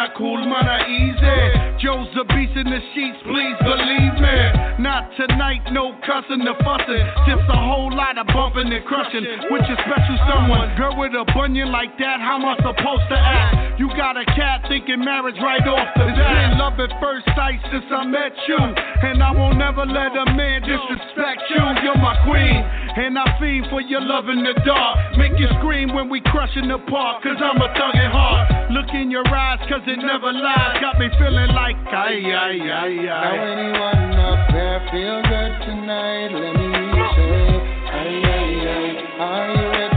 not 0.08 0.16
cool, 0.18 0.40
man, 0.40 0.68
I 0.68 0.88
easy. 0.88 1.84
Joe's 1.84 2.08
a 2.16 2.24
beast 2.32 2.56
in 2.56 2.68
the 2.70 2.80
sheets, 2.96 3.20
please 3.28 3.58
believe 3.60 4.16
me. 4.24 4.38
Not 4.80 5.12
tonight, 5.18 5.62
no 5.72 5.92
cussing 6.06 6.48
or 6.48 6.56
fussing. 6.64 7.06
Just 7.28 7.44
a 7.50 7.60
whole 7.60 7.92
lot 7.92 8.18
of 8.18 8.28
bumping 8.28 8.72
and 8.72 8.86
crushing. 8.86 9.26
With 9.52 9.68
your 9.68 9.80
special 9.84 10.18
someone, 10.32 10.76
girl 10.78 10.96
with 10.98 11.14
a 11.14 11.26
bunion 11.34 11.72
like 11.72 11.98
that, 12.00 12.20
how 12.22 12.40
am 12.40 12.46
I 12.46 12.56
supposed 12.58 13.08
to 13.10 13.18
act? 13.20 13.80
You 13.80 13.90
got 14.00 14.18
a 14.18 14.26
cat 14.26 14.64
thinking 14.70 15.04
marriage 15.04 15.38
right 15.44 15.66
off 15.68 15.90
the 15.96 16.08
bat. 16.08 16.16
Been 16.18 16.58
love 16.58 16.80
at 16.80 16.94
first 17.02 17.28
sight 17.36 17.60
since 17.72 17.86
I 17.92 18.06
met 18.06 18.34
you, 18.48 18.58
and 18.58 19.22
I 19.22 19.32
won't 19.32 19.58
never 19.58 19.86
let 19.86 20.16
a 20.16 20.26
man 20.34 20.62
disrespect 20.64 21.44
you. 21.52 21.62
You're 21.84 22.00
my 22.00 22.16
queen. 22.24 22.64
And 22.98 23.18
I 23.18 23.38
feed 23.40 23.64
for 23.70 23.80
your 23.80 24.02
love 24.02 24.28
in 24.28 24.42
the 24.44 24.54
dark. 24.66 25.18
Make 25.18 25.38
you 25.38 25.48
scream 25.60 25.94
when 25.94 26.10
we 26.10 26.20
crush 26.20 26.50
in 26.58 26.68
the 26.68 26.80
park, 26.90 27.22
cause 27.22 27.38
I'm 27.38 27.62
a 27.62 27.68
thug 27.78 27.96
at 27.96 28.12
heart. 28.12 28.72
Look 28.72 28.90
in 28.94 29.12
your 29.12 29.28
eyes, 29.28 29.60
cause 29.70 29.86
it 29.86 30.00
never 30.02 30.34
lies. 30.34 30.82
Got 30.82 30.98
me 31.00 31.08
feeling 31.20 31.54
like, 31.54 31.78
ay, 31.94 32.26
ay, 32.26 32.58
ay, 32.58 33.08
ay. 33.08 33.22
Now 33.22 33.38
anyone 33.54 34.18
up 34.18 34.50
there 34.52 34.82
feel 34.92 35.22
good 35.30 35.54
tonight? 35.70 36.34
Let 36.34 36.54
me 36.58 36.70
say, 37.16 37.62
ay, 37.86 38.18
ay, 38.26 38.66
ay. 38.66 39.22
Are 39.22 39.56
you 39.56 39.70
ready? 39.70 39.97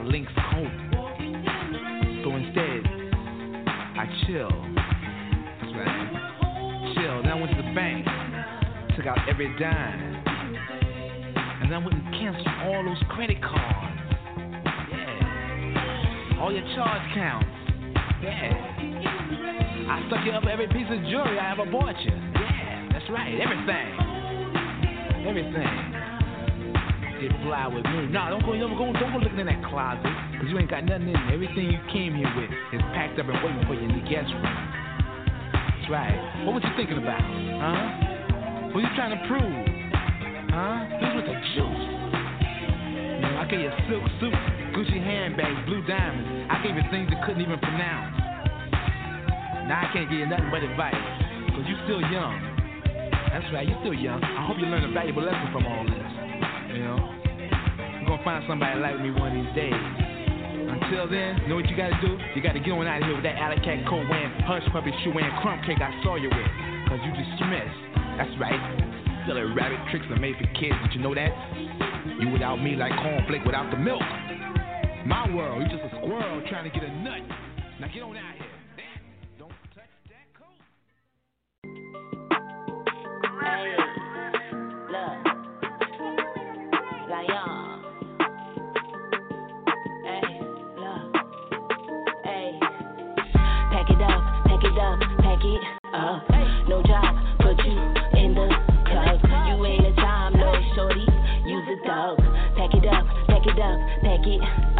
of 0.00 0.06
you. 0.06 0.21
Closet, 29.82 30.14
cause 30.38 30.46
you 30.46 30.58
ain't 30.58 30.70
got 30.70 30.84
nothing 30.84 31.10
in. 31.10 31.16
Everything 31.34 31.66
you 31.66 31.80
came 31.90 32.14
here 32.14 32.30
with 32.38 32.50
is 32.72 32.82
packed 32.94 33.18
up 33.18 33.26
and 33.26 33.38
waiting 33.42 33.66
for 33.66 33.74
you 33.74 33.82
in 33.82 33.98
the 33.98 34.06
guest 34.06 34.30
room. 34.30 34.46
That's 34.46 35.90
right. 35.90 36.18
What 36.46 36.54
was 36.54 36.62
you 36.62 36.70
thinking 36.78 36.98
about? 36.98 37.18
Huh? 37.18 38.70
What 38.70 38.80
you 38.80 38.92
trying 38.94 39.18
to 39.18 39.22
prove? 39.26 39.42
Huh? 40.54 40.86
This 41.02 41.10
was 41.18 41.24
the 41.26 41.36
juice. 41.58 41.84
I 43.42 43.44
gave 43.50 43.58
you 43.58 43.74
a 43.74 43.78
silk 43.90 44.06
suit, 44.22 44.34
Gucci 44.70 45.02
handbags, 45.02 45.66
blue 45.66 45.82
diamonds. 45.82 46.46
I 46.46 46.62
gave 46.62 46.78
you 46.78 46.86
things 46.94 47.10
you 47.10 47.18
couldn't 47.26 47.42
even 47.42 47.58
pronounce. 47.58 48.14
Now 49.66 49.82
I 49.82 49.90
can't 49.90 50.06
give 50.06 50.18
you 50.18 50.26
nothing 50.30 50.50
but 50.50 50.62
advice, 50.62 50.94
cause 51.58 51.66
you 51.66 51.74
still 51.90 52.02
young. 52.06 52.38
That's 53.34 53.46
right, 53.50 53.66
you 53.66 53.74
still 53.82 53.94
young. 53.94 54.22
I 54.22 54.46
hope 54.46 54.58
you 54.62 54.66
learn 54.66 54.84
a 54.84 54.92
valuable 54.94 55.26
lesson 55.26 55.50
from 55.50 55.66
all 55.66 55.84
this. 55.90 56.01
Find 58.24 58.44
somebody 58.48 58.78
like 58.80 58.98
me 59.00 59.10
one 59.10 59.34
of 59.34 59.36
these 59.38 59.54
days. 59.54 59.82
Until 60.72 61.10
then, 61.10 61.48
know 61.48 61.56
what 61.56 61.68
you 61.68 61.76
gotta 61.76 61.98
do? 62.00 62.18
You 62.34 62.42
gotta 62.42 62.60
get 62.60 62.72
on 62.72 62.86
out 62.86 63.02
of 63.02 63.08
here 63.08 63.14
with 63.14 63.26
that 63.26 63.36
alley 63.36 63.58
cat 63.62 63.82
coat 63.86 64.06
wearing, 64.08 64.30
hush 64.46 64.62
puppy 64.72 64.90
shoe 65.04 65.12
wearing, 65.12 65.30
crumb 65.42 65.60
cake 65.66 65.82
I 65.82 65.90
saw 66.02 66.16
you 66.16 66.30
with. 66.30 66.50
Cause 66.88 67.00
you 67.04 67.12
dismissed. 67.12 67.80
That's 68.18 68.34
right. 68.38 68.60
Silly 69.26 69.42
rabbit 69.54 69.78
tricks 69.90 70.06
are 70.10 70.18
made 70.18 70.36
for 70.36 70.46
kids, 70.58 70.74
did 70.82 70.94
you 70.94 71.00
know 71.00 71.14
that? 71.14 71.30
You 72.20 72.30
without 72.30 72.62
me 72.62 72.74
like 72.76 72.92
cornflake 72.92 73.46
without 73.46 73.70
the 73.70 73.78
milk. 73.78 74.02
My 75.06 75.26
world, 75.34 75.62
you 75.62 75.68
just 75.68 75.82
a 75.82 75.90
squirrel 75.98 76.42
trying 76.48 76.70
to 76.70 76.72
get 76.74 76.86
a 76.86 76.92
nut. 77.02 77.20
Now 77.80 77.88
get 77.92 78.02
on 78.02 78.16
out 78.16 78.34
here. 78.38 78.41
Up. 95.94 96.24
No 96.68 96.82
job, 96.82 97.16
put 97.40 97.58
you 97.64 97.78
in 98.18 98.34
the 98.34 98.48
club. 98.86 99.20
You 99.48 99.66
ain't 99.66 99.86
a 99.86 99.94
time, 99.96 100.32
no 100.34 100.52
shorty. 100.74 101.06
Use 101.46 101.68
a 101.68 101.86
dog. 101.86 102.18
Pack 102.56 102.74
it 102.74 102.86
up, 102.88 103.06
pack 103.28 103.46
it 103.46 103.58
up, 103.58 103.78
pack 104.02 104.26
it 104.26 104.71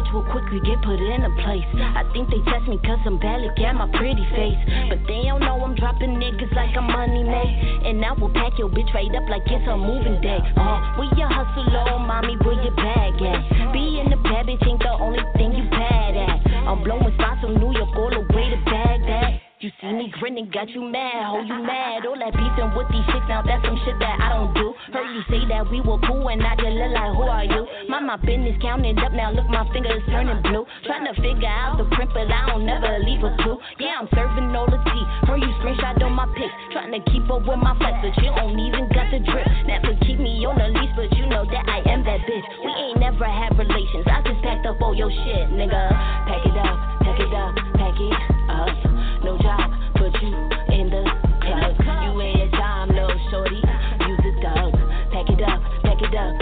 bitch 0.00 0.12
will 0.12 0.24
quickly 0.32 0.60
get 0.64 0.80
put 0.82 0.96
in 0.96 1.20
a 1.24 1.32
place. 1.44 1.64
I 1.76 2.04
think 2.12 2.30
they 2.30 2.40
test 2.48 2.64
me 2.68 2.80
cause 2.84 2.98
I'm 3.04 3.18
bad, 3.18 3.40
look 3.44 3.58
at 3.60 3.74
my 3.74 3.88
pretty 3.92 4.24
face. 4.32 4.56
But 4.88 5.04
they 5.06 5.28
don't 5.28 5.40
know 5.40 5.60
I'm 5.60 5.74
dropping 5.76 6.16
niggas 6.16 6.52
like 6.56 6.76
I'm 6.76 6.88
money 6.88 7.24
made. 7.24 7.84
And 7.84 8.04
I 8.04 8.12
will 8.12 8.32
pack 8.32 8.58
your 8.58 8.68
bitch 8.68 8.92
right 8.94 9.12
up 9.12 9.28
like 9.28 9.44
it's 9.46 9.68
a 9.68 9.76
moving 9.76 10.20
day. 10.20 10.40
Uh, 10.56 10.96
where 10.96 11.12
your 11.16 11.28
hustle 11.28 11.68
low, 11.68 11.98
mommy, 11.98 12.36
where 12.40 12.56
your 12.62 12.74
bag 12.76 13.20
at? 13.20 13.72
Being 13.72 14.12
a 14.12 14.16
bad 14.24 14.48
bitch 14.48 14.64
ain't 14.66 14.80
the 14.80 14.96
only 14.96 15.20
thing 15.36 15.52
you 15.52 15.68
bad 15.68 16.16
at. 16.16 16.38
I'm 16.68 16.82
blowing 16.82 17.12
spots 17.14 17.40
from 17.42 17.60
New 17.60 17.72
York 17.76 17.92
all 17.96 18.10
the. 18.10 18.29
Grinning, 20.18 20.50
got 20.50 20.68
you 20.70 20.82
mad, 20.82 21.22
oh 21.30 21.40
you 21.40 21.54
mad. 21.62 22.02
All 22.04 22.18
that 22.18 22.34
beefing 22.34 22.74
with 22.74 22.88
these 22.90 23.06
chicks, 23.14 23.26
now 23.30 23.46
that's 23.46 23.62
some 23.62 23.78
shit 23.86 23.94
that 24.02 24.18
I 24.18 24.34
don't 24.34 24.52
do. 24.52 24.74
Heard 24.90 25.06
you 25.14 25.22
say 25.30 25.46
that 25.46 25.70
we 25.70 25.80
were 25.80 26.02
cool 26.02 26.28
and 26.28 26.42
I 26.42 26.56
just 26.58 26.74
look 26.74 26.90
like, 26.90 27.12
who 27.14 27.24
are 27.30 27.46
you? 27.46 27.62
Mind 27.86 28.06
my 28.10 28.18
business 28.18 28.58
counting 28.60 28.98
up 28.98 29.12
now, 29.12 29.30
look 29.30 29.46
my 29.46 29.62
fingers 29.72 30.02
turning 30.10 30.42
blue. 30.42 30.66
Trying 30.84 31.06
to 31.06 31.14
figure 31.20 31.46
out 31.46 31.78
the 31.78 31.86
print, 31.94 32.10
but 32.12 32.26
I 32.26 32.50
don't 32.50 32.66
never 32.66 32.98
leave 33.06 33.22
a 33.22 33.30
clue. 33.40 33.58
Yeah, 33.78 34.02
I'm 34.02 34.08
serving 34.10 34.50
all 34.56 34.66
the 34.66 34.82
tea. 34.82 35.04
Heard 35.30 35.40
you 35.40 35.52
screenshot 35.62 36.02
on 36.02 36.12
my 36.12 36.26
pics, 36.34 36.54
trying 36.74 36.90
to 36.90 37.00
keep 37.10 37.24
up 37.30 37.46
with 37.46 37.62
my 37.62 37.76
flex, 37.78 38.02
but 38.02 38.14
you 38.18 38.34
don't 38.34 38.58
even 38.58 38.90
got 38.90 39.08
the 39.14 39.22
drip. 39.22 39.46
Never 39.70 39.94
keep 40.02 40.18
me 40.18 40.42
on 40.44 40.58
the 40.58 40.68
leash, 40.74 40.92
but 40.98 41.12
you 41.14 41.26
know 41.30 41.46
that 41.46 41.64
I 41.70 41.86
am 41.86 42.02
that 42.04 42.20
bitch. 42.26 42.46
We 42.66 42.70
ain't 42.72 42.98
never 42.98 43.24
had 43.24 43.54
relations, 43.56 44.04
I 44.10 44.20
just 44.26 44.42
packed 44.42 44.66
up 44.66 44.80
all 44.82 44.94
your 44.94 45.10
shit, 45.10 45.54
nigga. 45.54 45.82
Pack 46.26 46.42
it 46.44 46.56
up, 46.58 46.76
pack 47.04 47.20
it 47.20 47.32
up, 47.32 47.52
pack 47.78 47.96
it 47.96 48.16
up. 48.50 48.72
No 49.24 49.36
job, 49.36 49.68
it 56.12 56.39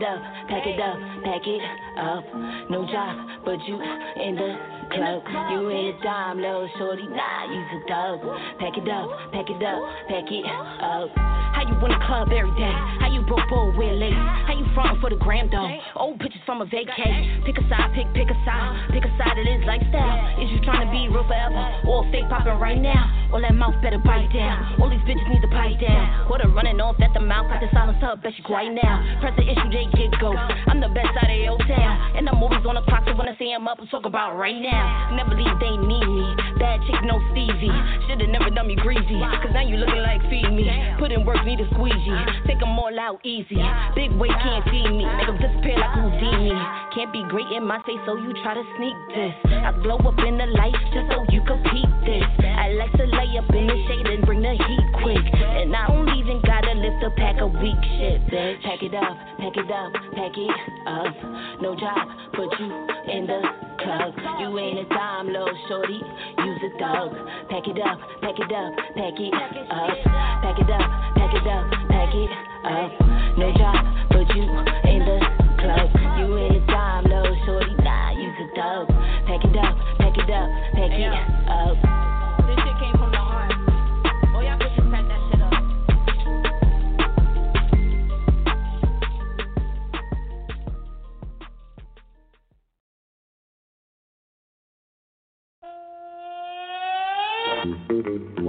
it 0.00 0.06
up, 0.06 0.20
pack 0.48 0.66
it 0.66 0.80
up, 0.80 0.96
pack 1.24 1.44
it 1.44 1.62
up. 1.98 2.24
No 2.70 2.86
job, 2.88 3.44
but 3.44 3.60
you 3.68 3.76
in 3.76 4.34
the 4.36 4.50
club. 4.92 5.22
You 5.52 5.70
ain't 5.70 6.00
a 6.00 6.02
dime, 6.02 6.40
no 6.40 6.66
shorty. 6.78 7.04
Nah, 7.04 7.52
use 7.52 7.68
a 7.76 7.88
dog. 7.88 8.20
Pack 8.58 8.76
it 8.80 8.88
up, 8.88 9.08
pack 9.32 9.48
it 9.50 9.62
up, 9.62 9.80
pack 10.08 10.28
it 10.32 10.44
up. 10.46 11.10
How 11.52 11.68
you 11.68 11.76
in 11.76 11.92
the 11.92 12.00
club 12.06 12.32
every 12.32 12.54
day? 12.56 12.72
How 13.04 13.12
you 13.12 13.20
broke 13.28 13.44
bold 13.50 13.76
with 13.76 13.92
ladies? 14.00 14.16
How 14.16 14.56
you 14.56 14.64
frontin' 14.72 15.00
for 15.00 15.10
the 15.10 15.20
gram 15.20 15.50
though? 15.52 15.68
Old 15.96 16.18
pictures 16.18 16.40
from 16.46 16.62
a 16.62 16.66
vacay. 16.66 17.44
Pick 17.44 17.58
a 17.58 17.64
side, 17.68 17.92
pick, 17.92 18.08
pick 18.16 18.32
a 18.32 18.36
side. 18.48 18.88
Pick 18.96 19.04
a 19.04 19.12
side 19.20 19.36
of 19.36 19.44
this 19.44 19.60
lifestyle. 19.68 20.40
Is 20.40 20.48
you 20.48 20.60
trying 20.64 20.88
to 20.88 20.90
be 20.90 21.12
real 21.12 21.26
forever? 21.28 21.60
Or 21.84 22.08
fake 22.08 22.28
poppin' 22.32 22.56
right 22.56 22.80
now? 22.80 23.28
All 23.34 23.42
that 23.42 23.54
mouth 23.54 23.76
better 23.82 23.98
bite 23.98 24.32
down. 24.32 24.80
All 24.80 24.88
these 24.88 25.04
bitches 25.04 25.26
need 25.28 25.42
to 25.42 25.52
pipe 25.52 25.78
down. 25.78 26.26
Quarter 26.26 26.48
running 26.48 26.80
off 26.80 26.96
at 27.02 27.12
the 27.12 27.20
mouth, 27.20 27.46
got 27.46 27.60
the 27.60 27.68
silence 27.74 28.00
up, 28.02 28.22
bet 28.22 28.32
you 28.38 28.44
quiet 28.44 28.72
now. 28.72 29.20
Press 29.20 29.34
the 29.36 29.44
issue, 29.44 29.70
they 29.70 29.86
get 29.96 30.10
ghost. 30.20 30.40
I'm 30.66 30.80
the 30.80 30.88
best 30.88 31.12
out 31.16 31.30
of 31.30 31.40
your 31.40 31.58
town. 31.66 32.16
And 32.16 32.26
the 32.26 32.34
movies 32.36 32.64
on 32.66 32.74
the 32.74 32.84
clock, 32.84 33.04
so 33.06 33.14
when 33.16 33.28
I 33.28 33.36
see 33.38 33.50
him 33.50 33.68
up, 33.68 33.78
I'm 33.80 33.88
talk 33.88 34.04
about 34.04 34.36
right 34.36 34.56
now. 34.56 35.14
Never 35.16 35.34
leave, 35.34 35.58
they 35.60 35.74
need 35.76 36.06
me. 36.06 36.26
Bad 36.58 36.80
chick, 36.86 37.00
no 37.04 37.18
Stevie. 37.32 37.72
Shoulda 38.06 38.26
never 38.28 38.50
done 38.50 38.68
me 38.68 38.76
greasy. 38.76 39.20
Cause 39.40 39.52
now 39.54 39.64
you 39.64 39.76
looking 39.76 40.02
like 40.04 40.20
feed 40.28 40.50
me. 40.52 40.68
Put 40.98 41.12
in 41.12 41.24
work, 41.24 41.40
need 41.46 41.60
a 41.60 41.66
squeegee. 41.72 42.22
Take 42.46 42.60
them 42.60 42.76
all 42.76 42.92
out 42.98 43.24
easy. 43.24 43.62
Big 43.96 44.12
weight 44.20 44.36
can't 44.44 44.64
feed 44.68 44.90
me. 44.92 45.08
Make 45.08 45.26
them 45.26 45.38
disappear 45.40 45.80
like 45.80 45.94
Houdini. 45.96 46.52
Can't 46.92 47.12
be 47.12 47.24
great 47.32 47.48
in 47.56 47.64
my 47.64 47.80
face, 47.88 48.02
so 48.04 48.20
you 48.20 48.34
try 48.44 48.52
to 48.52 48.64
sneak 48.76 48.96
this. 49.16 49.32
I 49.48 49.72
blow 49.80 49.96
up 49.96 50.18
in 50.20 50.36
the 50.36 50.48
light 50.52 50.76
just 50.92 51.08
so 51.08 51.24
you 51.32 51.40
can 51.48 51.64
peek 51.72 51.90
this. 52.04 52.26
I 52.44 52.76
like 52.76 52.92
to 53.00 53.06
lay 53.08 53.32
up 53.40 53.48
in 53.56 53.64
the 53.64 53.76
shade 53.88 54.06
and 54.06 54.20
bring 54.28 54.42
the 54.44 54.52
heat 54.52 54.86
quick. 55.00 55.24
And 55.40 55.72
I 55.72 55.88
don't 55.88 56.12
even 56.20 56.44
gotta 56.44 56.76
lift 56.76 57.00
a 57.00 57.10
pack 57.16 57.40
of 57.40 57.56
weak 57.64 57.80
shit, 57.96 58.20
bitch. 58.28 58.60
Pack 58.60 58.84
it 58.84 58.92
up, 58.92 59.16
pack 59.40 59.56
it 59.56 59.70
up, 59.72 59.79
pack 60.12 60.36
it 60.36 60.52
up. 60.86 61.14
No 61.62 61.74
job, 61.76 62.04
put 62.34 62.50
you 62.58 62.68
in 63.08 63.26
the 63.26 63.40
club. 63.80 64.12
You 64.40 64.58
ain't 64.58 64.78
a 64.78 64.86
dime, 64.88 65.28
little 65.28 65.56
shorty. 65.68 66.00
Use 66.38 66.60
a 66.68 66.78
dog. 66.78 67.16
Pack 67.48 67.64
it 67.68 67.80
up, 67.80 67.98
pack 68.20 68.38
it 68.38 68.52
up, 68.52 68.70
pack 68.94 69.16
it 69.16 69.32
up. 69.32 69.96
Pack 70.44 70.58
it 70.58 70.70
up, 70.70 70.86
pack 71.16 71.34
it 71.34 71.46
up, 71.48 71.64
pack 71.88 72.14
it 72.14 72.30
up. 72.64 72.90
No 73.38 73.52
job, 73.56 73.80
put 74.12 74.28
you 74.36 74.44
in 74.90 75.00
the 75.00 75.18
club. 75.60 75.88
You 76.18 76.36
ain't 76.38 76.56
a 76.56 76.66
dime, 76.66 77.04
little 77.04 77.36
shorty. 77.46 77.74
Nah, 77.82 78.10
use 78.12 78.36
a 78.40 78.56
dog. 78.56 78.88
Pack 79.26 79.44
it 79.44 79.56
up, 79.56 79.74
pack 79.98 80.16
it 80.16 80.30
up, 80.30 80.48
pack 80.74 80.92
it 80.92 81.12
up. 81.48 81.89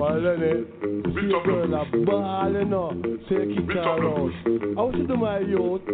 Well, 0.02 0.18
then 0.18 0.42
it. 0.42 0.66
See 1.14 1.30
a 1.30 1.46
girl 1.46 1.78
a 1.78 1.86
ballin' 1.86 2.74
up. 2.74 2.98
Take 3.30 3.54
it 3.54 3.78
around. 3.78 4.34
You 4.98 5.06
to 5.06 5.16
my 5.16 5.38
youth. 5.46 5.86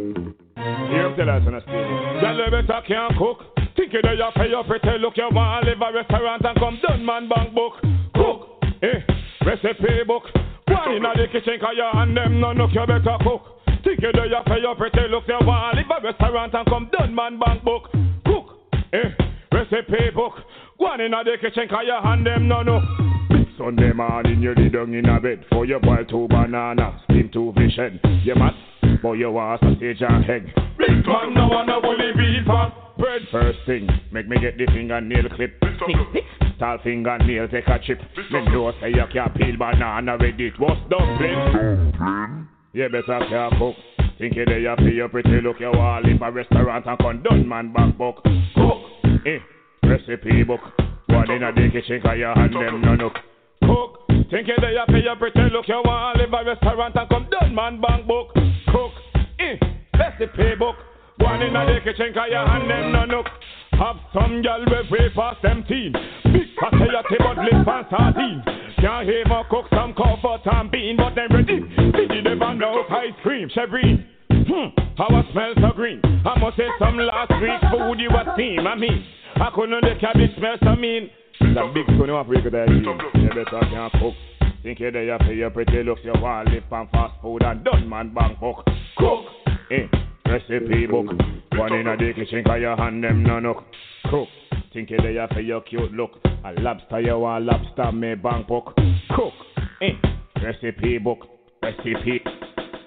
Here, 0.56 1.12
tell 1.20 1.28
us 1.28 1.44
on 1.44 1.56
a 1.56 1.60
stage. 1.60 2.24
Girl, 2.24 2.40
you 2.40 2.48
better 2.48 2.82
can 2.88 3.12
cook. 3.20 3.44
Think 3.76 3.92
you 3.92 4.00
know 4.02 4.14
you 4.16 4.30
pay 4.34 4.48
your 4.48 4.64
pretty 4.64 4.96
look. 5.04 5.18
You 5.18 5.28
want 5.36 5.66
to 5.66 5.72
live 5.72 5.84
a 5.84 5.92
restaurant 5.92 6.46
and 6.46 6.56
come 6.58 6.80
done 6.88 7.04
man 7.04 7.28
bank 7.28 7.54
book. 7.54 7.84
Cook, 8.16 8.64
eh, 8.80 9.04
recipe 9.44 10.08
book. 10.08 10.24
One 10.72 10.96
in 10.96 11.04
the 11.04 11.28
kitchen 11.28 11.60
cause 11.60 11.76
your 11.76 11.92
hand 11.92 12.16
them 12.16 12.40
no 12.40 12.54
look. 12.54 12.72
You 12.72 12.88
better 12.88 13.18
cook. 13.20 13.60
Think 13.84 14.00
you 14.00 14.14
know 14.16 14.24
you 14.24 14.40
pay 14.48 14.62
your 14.64 14.76
pretty 14.80 15.04
look. 15.12 15.28
You 15.28 15.36
want 15.44 15.76
to 15.76 15.84
live 15.84 15.92
a 15.92 16.08
restaurant 16.08 16.56
and 16.56 16.66
come 16.66 16.90
done 16.98 17.14
man 17.14 17.40
bank 17.40 17.62
book. 17.62 17.92
Cook, 18.24 18.72
eh, 18.94 19.12
recipe 19.52 20.16
book. 20.16 20.40
One 20.78 21.02
in 21.02 21.12
the 21.12 21.36
kitchen 21.42 21.68
cause 21.68 21.84
your 21.86 22.02
hand 22.02 22.26
them 22.26 22.48
no 22.48 22.64
no. 22.64 22.80
Sunday 23.58 23.92
morning 23.92 24.42
you 24.42 24.54
lay 24.56 24.70
down 24.70 24.94
in 24.94 25.06
a 25.06 25.20
bed 25.20 25.44
for 25.50 25.66
your 25.66 25.80
boil 25.80 26.06
two 26.06 26.28
banana, 26.30 27.02
steam 27.06 27.30
two 27.34 27.54
fish 27.56 27.76
head. 27.76 28.00
You 28.24 28.36
mad? 28.36 28.54
But 29.02 29.14
you 29.14 29.32
want 29.32 29.62
sausage 29.62 30.02
and 30.02 30.30
egg. 30.30 30.54
Big 30.78 31.06
man 31.06 31.34
no 31.34 31.48
wanna 31.48 31.82
bully 31.82 32.12
beef 32.16 32.48
and 32.48 32.72
bread. 32.98 33.22
First 33.32 33.60
thing, 33.66 33.90
make 34.12 34.28
me 34.28 34.38
get 34.40 34.58
the 34.58 34.68
fingernail 34.68 35.30
clip. 35.36 35.60
Tall 36.60 36.78
fingernail 36.84 37.48
take 37.48 37.68
a 37.68 37.80
chip. 37.80 38.00
Me 38.32 38.46
know 38.46 38.72
say 38.80 38.90
you 38.90 39.04
can't 39.12 39.34
peel 39.36 39.58
banana 39.58 40.18
with 40.20 40.40
it. 40.40 40.54
What's 40.60 40.82
dumpling? 40.90 42.48
You 42.74 42.90
better 42.90 43.26
care 43.28 43.50
cook. 43.58 43.76
Think 44.20 44.36
you 44.36 44.46
there 44.46 44.76
for 44.76 44.90
your 44.90 45.10
pretty 45.10 45.42
look. 45.42 45.60
You 45.60 45.72
want 45.74 46.06
live 46.06 46.22
a 46.22 46.32
restaurant 46.32 46.86
and 46.86 47.00
condone 47.00 47.48
man 47.48 47.74
back 47.74 47.98
book. 47.98 48.24
Cook, 48.56 48.78
eh? 49.26 49.40
Recipe 49.84 50.44
book. 50.44 50.62
One 51.08 51.32
in 51.32 51.44
a 51.44 51.52
the 51.52 51.70
kitchen 51.72 52.02
'cause 52.02 52.18
your 52.18 52.34
hand 52.36 52.54
them 52.54 52.82
no 52.82 52.94
look. 52.94 53.18
Cook, 53.68 54.08
think 54.32 54.48
you 54.48 54.56
there 54.60 54.86
for 54.88 54.98
your 54.98 55.16
pretty 55.16 55.46
look. 55.52 55.68
You 55.68 55.82
want 55.84 56.18
live 56.18 56.34
a 56.34 56.44
restaurant 56.44 56.96
and 56.96 57.10
condone 57.10 57.54
man 57.54 57.82
bank 57.82 58.08
book. 58.08 58.34
Cook, 58.72 58.92
eh? 59.40 59.56
Recipe 60.00 60.56
book. 60.58 60.76
One 61.20 61.42
in 61.42 61.54
the 61.54 61.80
kitchen 61.84 62.14
'cause 62.14 62.30
your 62.30 62.48
hand 62.48 62.70
them 62.70 62.92
no 62.92 63.04
look. 63.18 63.28
Have 63.74 63.98
some 64.14 64.42
gal 64.42 64.64
with 64.66 64.90
way 64.90 65.10
past 65.10 65.42
them 65.42 65.64
teen. 65.68 65.92
Big 66.32 66.48
fatty 66.60 66.88
but 67.20 67.38
lip 67.38 67.68
and 67.68 67.86
sardine. 67.90 68.44
Can't 68.80 69.10
even 69.10 69.44
cook 69.50 69.66
some 69.74 69.94
comfort 69.94 70.42
and 70.46 70.72
bean, 70.72 70.96
but 70.98 71.16
them 71.16 71.28
ready. 71.32 71.60
Did 71.92 72.12
you 72.14 72.22
never 72.22 72.54
know 72.54 72.86
ice 72.90 73.14
cream, 73.24 73.50
Chevrine? 73.50 74.04
Hmm, 74.30 74.70
how 74.98 75.08
I 75.10 75.24
smell 75.32 75.54
so 75.60 75.72
green. 75.76 76.02
I 76.26 76.40
must 76.40 76.58
say 76.58 76.70
some 76.80 76.98
last 76.98 77.32
week 77.42 77.60
food 77.72 78.00
you 78.00 78.10
was 78.10 78.28
seen. 78.38 78.66
I 78.66 78.76
mean, 78.76 79.04
I 79.36 79.50
couldn't 79.54 79.82
the 79.82 79.96
cabbage 80.00 80.36
smell 80.38 80.58
so 80.64 80.76
mean. 80.76 81.10
That 81.40 81.74
big 81.74 81.86
son 81.88 82.10
of 82.10 82.16
a 82.16 82.24
break 82.24 82.44
that 82.44 82.70
you. 82.70 83.22
You 83.22 83.30
better 83.30 83.66
can't 83.70 83.94
cook. 83.94 84.14
Think 84.64 84.80
you're 84.80 84.92
there 84.92 85.18
for 85.20 85.34
your 85.34 85.50
pretty 85.50 85.84
looks, 85.84 86.02
you 86.04 86.14
want 86.16 86.50
live 86.50 86.64
on 86.72 86.88
fast 86.90 87.14
food 87.22 87.44
and 87.44 87.64
done 87.64 87.88
man 87.88 88.14
bank 88.14 88.40
book. 88.40 88.66
Cook, 88.98 89.26
eh? 89.72 89.88
Recipe 90.26 90.88
book. 90.88 91.06
One 91.54 91.74
in 91.74 91.88
a 91.88 91.96
the 91.96 92.14
kitchen 92.14 92.44
'cause 92.44 92.60
your 92.60 92.76
hand 92.76 93.04
them 93.04 93.24
no 93.24 93.40
look. 93.40 93.64
Cook. 94.10 94.28
Think 94.74 94.90
you 94.90 94.98
there 94.98 95.28
for 95.30 95.40
your 95.40 95.62
cute 95.62 95.94
look. 95.94 96.20
A 96.44 96.54
lobster 96.62 97.00
you 97.00 97.18
want 97.20 97.46
lobster 97.46 97.92
me 97.92 98.16
bank 98.16 98.48
book. 98.48 98.76
Cook. 99.16 99.34
Eh. 99.82 99.94
Recipe 100.44 100.98
book. 100.98 101.28
Recipe 101.64 102.22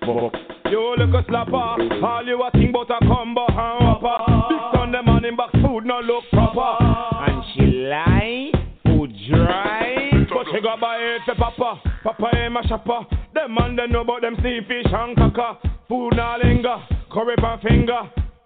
book. 0.02 0.34
You 0.70 0.94
look 0.96 1.14
a 1.14 1.22
slapper. 1.30 2.02
All 2.02 2.26
you 2.26 2.42
a 2.42 2.50
think 2.52 2.70
about 2.70 2.90
a 2.90 2.98
combo 3.06 3.46
and 3.48 4.02
whopper. 4.02 4.48
Big 4.50 4.60
Sunday 4.74 5.02
morning 5.02 5.36
box 5.36 5.52
food 5.62 5.84
no 5.84 6.00
look 6.00 6.24
proper. 6.30 6.84
And 6.84 7.42
lie. 7.60 8.50
Food 8.84 9.12
dry. 9.28 10.10
But 10.28 10.46
she 10.52 10.60
got 10.60 10.80
buy 10.80 10.96
it 10.96 11.22
for 11.24 11.34
papa. 11.34 11.80
Papa 12.02 12.36
ain't 12.36 12.52
my 12.52 12.62
shopper. 12.62 13.00
Them 13.34 13.54
man 13.54 13.76
they 13.76 13.86
know 13.86 14.00
about 14.02 14.22
them 14.22 14.36
sea 14.42 14.60
fish 14.66 14.86
and 14.92 15.16
caca. 15.16 15.58
Food 15.88 16.14
no 16.16 16.36
linger. 16.42 16.76
Curry 17.12 17.36
pan 17.36 17.58
finger. 17.60 18.02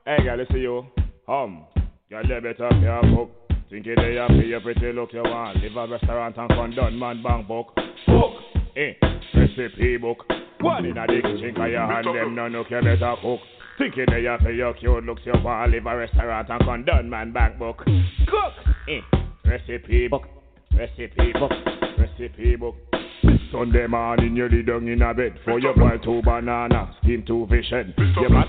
Hey 0.06 0.22
girl, 0.22 0.38
listen 0.38 0.56
you. 0.56 0.86
Um. 1.28 1.64
Girl, 2.10 2.22
you 2.22 2.40
better 2.40 2.68
care 2.68 3.02
book. 3.14 3.30
Think 3.70 3.86
you 3.86 3.94
there 3.96 4.26
for 4.28 4.34
your 4.34 4.60
pretty 4.60 4.92
look 4.92 5.12
you 5.12 5.22
want. 5.22 5.56
Live 5.62 5.76
a 5.76 5.88
restaurant 5.88 6.36
and 6.36 6.48
condone 6.50 6.98
man 6.98 7.22
bank 7.22 7.48
book. 7.48 7.74
Book. 8.06 8.32
Eh. 8.76 8.92
Recipe 9.34 9.96
book. 9.96 10.24
One 10.60 10.86
in 10.86 10.96
a 10.98 11.06
the 11.06 11.20
kitchen 11.22 11.54
'cause 11.54 11.70
your 11.70 11.86
hand 11.86 12.06
them 12.06 12.34
no 12.34 12.48
look 12.48 12.70
you 12.70 12.80
better 12.80 13.16
cook. 13.20 13.40
Think 13.76 13.96
you 13.96 14.06
there 14.06 14.38
for 14.38 14.52
your 14.52 14.72
cute 14.74 15.04
looks 15.04 15.22
you 15.24 15.32
want. 15.42 15.72
Live 15.72 15.86
a 15.86 15.96
restaurant 15.96 16.48
and 16.48 16.62
condone 16.62 17.10
man 17.10 17.32
back 17.32 17.58
book. 17.58 17.78
Cook. 17.78 18.52
Eh. 18.88 19.00
Recipe 19.44 20.06
book. 20.08 20.22
Recipe 20.78 21.32
book. 21.32 21.50
Recipe 21.98 22.56
book. 22.56 22.76
Sunday 23.50 23.86
morning 23.86 24.36
you 24.36 24.48
lay 24.48 24.62
down 24.62 24.86
in 24.86 25.02
a 25.02 25.12
bed 25.14 25.38
for 25.44 25.58
your 25.58 25.74
boil 25.74 25.98
two 26.02 26.20
banana, 26.24 26.94
steam 27.02 27.24
two 27.26 27.46
fish 27.48 27.70
head. 27.70 27.94
You 27.96 28.28
mad? 28.28 28.46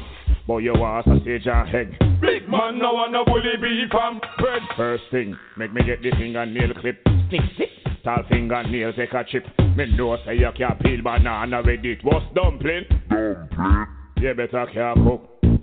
But 0.48 0.58
you 0.58 0.74
want 0.76 1.06
sausage 1.06 1.48
and 1.48 1.76
egg. 1.76 2.00
Big 2.22 2.48
man 2.48 2.78
no 2.80 2.94
wanna 2.94 3.24
bully 3.26 3.58
beef 3.62 3.92
and 3.94 4.22
bread. 4.38 4.62
First 4.78 5.04
thing, 5.12 5.36
make 5.58 5.74
me 5.74 5.82
get 5.84 6.02
the 6.02 6.12
fingernail 6.12 6.74
clip. 6.82 7.02
Stick, 7.28 7.42
stick. 7.56 7.70
Tall 8.04 8.24
fingernail 8.30 8.94
take 8.94 9.14
a 9.14 9.24
chip. 9.24 9.46
Me 9.76 9.86
know 9.96 10.18
say 10.26 10.38
you 10.38 10.52
can't 10.56 10.80
peel 10.82 11.02
banana 11.04 11.62
with 11.66 11.84
it. 11.84 12.00
What's 12.04 12.26
dumpling? 12.36 12.86
Dumpling. 13.10 13.88
You 14.18 14.34
better. 14.34 14.66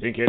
Think 0.00 0.18
you 0.18 0.26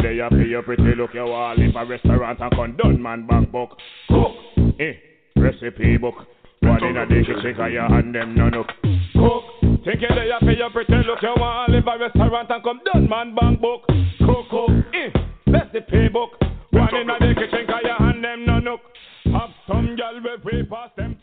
your 0.48 0.62
pretty 0.62 0.94
look. 0.96 1.14
You 1.14 1.24
want 1.24 1.58
live 1.58 1.76
a 1.76 1.84
restaurant 1.84 2.40
and 2.40 2.56
man 3.02 3.26
book. 3.50 3.78
Cook. 4.08 4.32
Eh. 4.80 4.92
Recipe 5.36 5.96
book. 5.96 6.14
One 6.60 6.84
in 6.84 6.96
a 6.96 7.06
'cause 7.54 7.72
your 7.72 7.88
hand 7.88 8.14
them 8.14 8.34
no 8.34 8.48
look. 8.48 8.68
Cook. 9.14 9.44
Think 9.84 10.00
you 10.00 10.08
your 10.56 10.70
pretty 10.70 10.94
look. 11.06 11.22
You 11.22 11.34
want 11.36 11.70
live 11.72 11.86
a 11.86 11.98
restaurant 11.98 12.50
and 12.50 12.62
man 13.34 13.56
book. 13.56 13.86
Cook, 14.18 14.48
cook. 14.50 14.70
Eh. 14.94 15.10
Recipe 15.46 16.08
book. 16.08 16.40
One 16.70 16.94
in 16.96 17.10
a 17.10 17.18
'cause 17.66 17.82
your 17.84 17.96
hand 17.96 18.24
them 18.24 18.46
no 18.46 18.58
look. 18.58 18.80
Have 19.32 19.50
some 19.66 19.96
gal 19.96 20.14
with 20.22 20.44
way 20.44 20.62
past 20.62 20.96
them. 20.96 21.16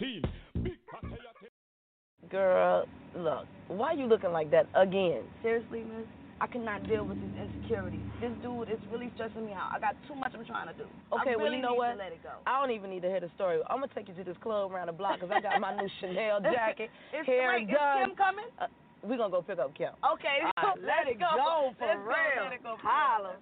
Girl, 2.29 2.85
look, 3.15 3.45
why 3.67 3.91
you 3.91 4.05
looking 4.05 4.31
like 4.31 4.51
that 4.51 4.67
again? 4.73 5.23
Seriously, 5.41 5.83
miss? 5.83 6.07
I 6.41 6.47
cannot 6.49 6.81
deal 6.89 7.05
with 7.05 7.21
these 7.21 7.37
insecurities. 7.37 8.01
This 8.17 8.33
dude 8.41 8.65
is 8.73 8.81
really 8.89 9.13
stressing 9.13 9.45
me 9.45 9.53
out. 9.53 9.69
I 9.69 9.77
got 9.77 9.93
too 10.09 10.17
much 10.17 10.33
I'm 10.33 10.41
trying 10.41 10.73
to 10.73 10.73
do. 10.73 10.89
Okay, 11.13 11.33
I 11.33 11.35
well, 11.37 11.45
really 11.53 11.61
you 11.61 11.69
know 11.69 11.77
what? 11.77 12.01
Let 12.01 12.17
it 12.17 12.25
go. 12.25 12.33
I 12.49 12.57
don't 12.57 12.73
even 12.73 12.89
need 12.89 13.05
to 13.05 13.09
hear 13.13 13.21
the 13.21 13.29
story. 13.37 13.61
I'm 13.69 13.77
gonna 13.77 13.93
take 13.93 14.09
you 14.09 14.17
to 14.17 14.25
this 14.25 14.35
club 14.41 14.73
around 14.73 14.89
the 14.89 14.97
block 14.97 15.21
because 15.21 15.29
I 15.29 15.37
got 15.37 15.61
my 15.61 15.77
new 15.77 15.85
Chanel 16.01 16.41
jacket, 16.41 16.89
Is- 17.13 17.29
hair 17.29 17.53
wait, 17.61 17.69
is 17.69 17.77
done. 17.77 18.09
Kim 18.09 18.17
coming? 18.17 18.49
Uh, 18.57 18.65
we 19.05 19.21
gonna 19.21 19.29
go 19.29 19.45
pick 19.45 19.61
up 19.61 19.69
Kim. 19.77 19.93
Okay, 20.01 20.41
All 20.57 20.73
right, 20.73 20.81
let 20.81 21.05
let's 21.05 21.13
it 21.13 21.21
go 21.21 21.29
for 21.77 21.85
Let's 21.85 22.01
go, 22.01 22.09
real. 22.09 22.41
Let 22.49 22.53
it 22.57 22.63
go 22.65 22.73
Holla. 22.81 23.37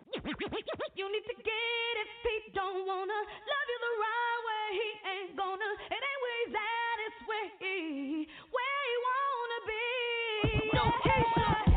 You 1.00 1.08
need 1.08 1.24
to 1.24 1.36
get 1.40 1.92
if 2.04 2.10
he 2.28 2.52
don't 2.52 2.84
wanna 2.84 3.16
love 3.48 3.68
you 3.72 3.80
the 3.80 3.94
right 3.96 4.42
way. 4.44 4.68
He 4.76 4.88
ain't 5.08 5.32
gonna. 5.40 5.70
It 5.88 6.00
ain't 6.04 6.20
where 6.20 6.38
he's 6.44 6.56
at. 6.60 6.98
It's 7.08 7.20
where 7.32 7.48
he 7.64 8.28
where 8.52 8.80
he 8.92 8.96
wanna 9.08 9.60
be. 9.72 9.84
No 10.76 10.84
Yes. 11.08 11.69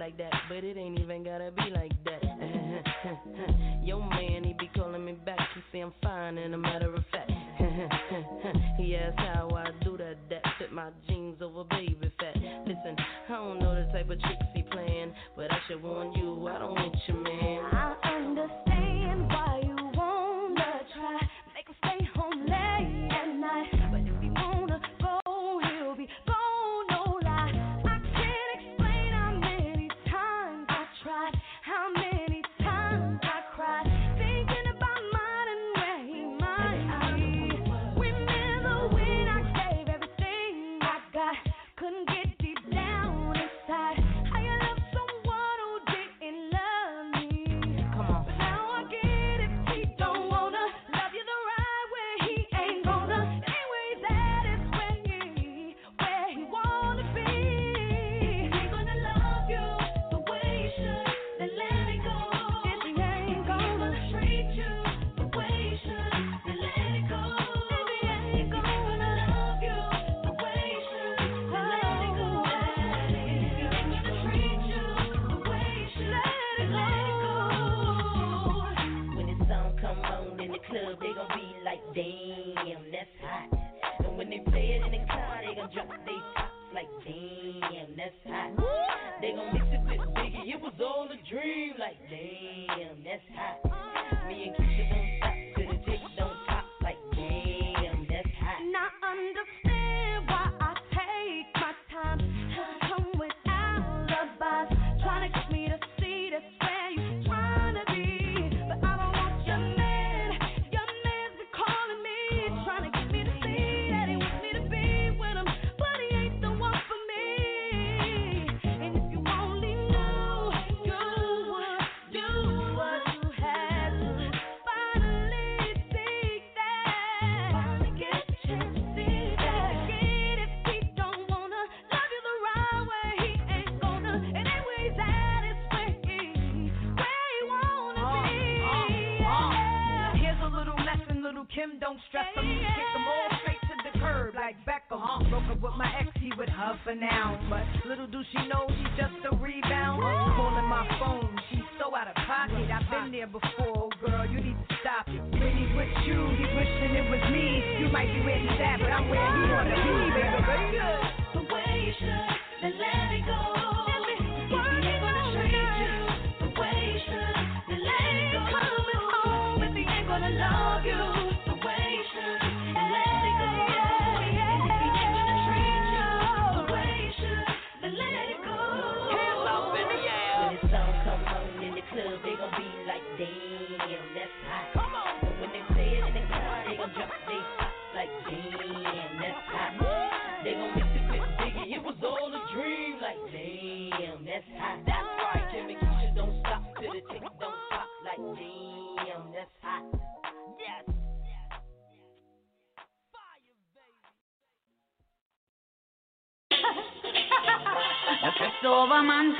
Like 0.00 0.16
that, 0.16 0.32
but 0.48 0.64
it 0.64 0.78
ain't 0.78 0.98
even 0.98 1.22
gotta 1.22 1.52
be 1.54 1.70
like 1.74 1.92
that. 2.06 2.22
Your 3.84 4.00
man, 4.00 4.44
he 4.44 4.54
be 4.54 4.70
calling 4.74 5.04
me 5.04 5.12
back. 5.12 5.38
He 5.54 5.60
say 5.70 5.80
I'm 5.80 5.92
fine, 6.02 6.38
and 6.38 6.54
a 6.54 6.58
matter 6.58 6.94
of 6.94 7.04
fact, 7.12 7.30
he 8.78 8.96
asked 8.96 9.18
how 9.18 9.50
I 9.54 9.66
do 9.84 9.98
that. 9.98 10.16
That 10.30 10.40
fit 10.58 10.72
my 10.72 10.88
jeans 11.06 11.42
over 11.42 11.64
baby 11.64 12.10
fat. 12.18 12.34
Listen, 12.66 12.96
I 13.28 13.32
don't 13.32 13.58
know 13.58 13.74
the 13.74 13.92
type 13.92 14.08
of 14.08 14.18
tricks 14.20 14.46
he 14.54 14.62
playing, 14.62 15.12
but 15.36 15.52
I 15.52 15.58
should 15.68 15.82
warn 15.82 16.12
you, 16.14 16.48
I 16.48 16.58
don't 16.58 16.72
want 16.72 16.96
your 17.06 17.18
man. 17.18 17.64
I 17.70 17.94
understand 18.08 19.28
why 19.28 19.69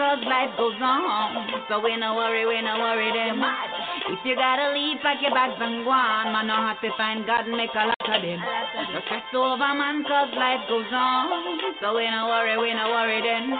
cause 0.01 0.25
life 0.25 0.57
goes 0.57 0.81
on. 0.81 1.69
So 1.69 1.77
we 1.85 1.93
no 2.01 2.17
worry, 2.17 2.49
we 2.49 2.57
no 2.65 2.81
worry 2.81 3.13
them. 3.13 3.37
If 4.09 4.25
you 4.25 4.33
gotta 4.33 4.73
leave, 4.73 4.97
pack 5.05 5.21
your 5.21 5.29
bags 5.37 5.61
and 5.61 5.85
go 5.85 5.93
on. 5.93 6.33
Man, 6.33 6.49
no 6.49 6.57
have 6.57 6.81
to 6.81 6.89
find 6.97 7.29
God 7.29 7.45
and 7.45 7.53
make 7.53 7.77
a 7.77 7.93
lot 7.93 8.09
of 8.09 8.21
them. 8.25 8.41
Now 8.41 9.05
stress 9.05 9.29
over 9.37 9.61
man 9.77 10.01
cause 10.09 10.33
life 10.33 10.65
goes 10.73 10.89
on. 10.89 11.77
So 11.85 12.01
we 12.01 12.09
no 12.09 12.33
worry, 12.33 12.57
we 12.57 12.73
no 12.73 12.97
worry 12.97 13.21
them. 13.21 13.53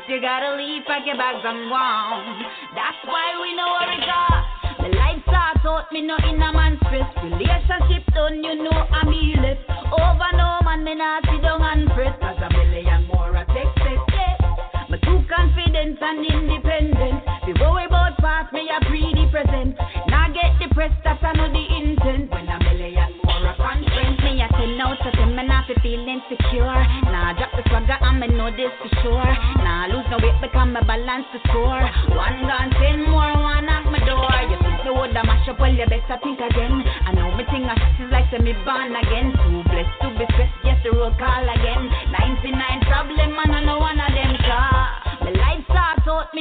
If 0.00 0.08
you 0.08 0.16
gotta 0.24 0.56
leave, 0.56 0.88
pack 0.88 1.04
your 1.04 1.20
bags 1.20 1.44
and 1.44 1.68
go 1.68 1.76
on. 1.76 2.40
That's 2.72 3.00
why 3.04 3.36
we 3.36 3.52
no 3.52 3.76
worry 3.76 4.00
cause 4.00 4.56
the 4.80 4.96
life 4.96 5.20
start 5.28 5.60
out 5.64 5.92
me 5.92 6.02
no 6.02 6.16
in 6.24 6.40
a 6.40 6.52
man 6.52 6.78
stress 6.86 7.08
Relationship 7.20 8.04
done, 8.14 8.44
you 8.44 8.54
know 8.62 8.70
I'm 8.70 9.08
left 9.42 9.64
Over 9.92 10.30
no 10.36 10.60
man, 10.64 10.84
me 10.84 10.94
not 10.94 11.24
sit 11.24 11.42
down 11.42 11.60
and 11.60 11.90
fret 11.92 12.25
confident 15.98 16.26
and 16.26 16.50
independent 16.50 17.24
The 17.46 17.52
worry 17.60 17.86
about 17.86 18.16
past, 18.18 18.52
me 18.52 18.68
a 18.68 18.84
pre 18.86 19.00
the 19.14 19.28
present 19.30 19.76
Now 20.08 20.28
get 20.32 20.58
depressed, 20.58 21.00
that's 21.04 21.22
I 21.22 21.32
know 21.32 21.48
the 21.48 21.64
intent. 21.76 22.30
When 22.30 22.48
I'm 22.48 22.62
a 22.62 23.08
more 23.24 23.46
a 23.46 23.54
conference 23.56 24.20
Me 24.22 24.42
a 24.42 24.48
ten 24.48 24.80
out 24.80 24.98
ten, 25.02 25.36
me 25.36 25.42
not 25.46 25.66
fi 25.66 25.74
feel 25.82 26.06
insecure. 26.06 26.80
Nah 27.10 27.32
drop 27.34 27.52
the 27.56 27.62
swagger 27.68 27.98
and 28.00 28.20
me 28.20 28.26
know 28.28 28.50
this 28.50 28.72
for 28.80 28.90
sure. 29.02 29.32
Nah 29.62 29.86
lose 29.86 30.06
no 30.10 30.18
weight 30.18 30.38
because 30.40 30.68
a 30.76 30.84
balance 30.84 31.26
the 31.32 31.40
score. 31.48 31.84
One 32.14 32.38
gone, 32.46 32.70
ten 32.80 33.08
more, 33.08 33.32
one 33.36 33.66
knock 33.66 33.86
my 33.86 34.00
door. 34.04 34.30
You 34.50 34.58
think 34.62 34.84
me 34.84 34.90
woulda 34.92 35.22
mash 35.24 35.48
up, 35.48 35.60
well 35.60 35.72
you 35.72 35.86
better 35.86 36.18
think 36.22 36.40
again. 36.40 36.82
I 37.06 37.12
know 37.12 37.34
me 37.36 37.44
thing 37.48 37.64
a 37.64 37.74
shit 37.74 38.06
is 38.06 38.12
like 38.12 38.30
me 38.40 38.52
born 38.64 38.94
again. 38.94 39.32
Too 39.32 39.62
blessed 39.70 39.96
to 40.02 40.08
be 40.18 40.24
stressed, 40.34 40.56
yes 40.64 40.78
the 40.84 40.92
road 40.92 41.16
call 41.18 41.46
again 41.46 41.90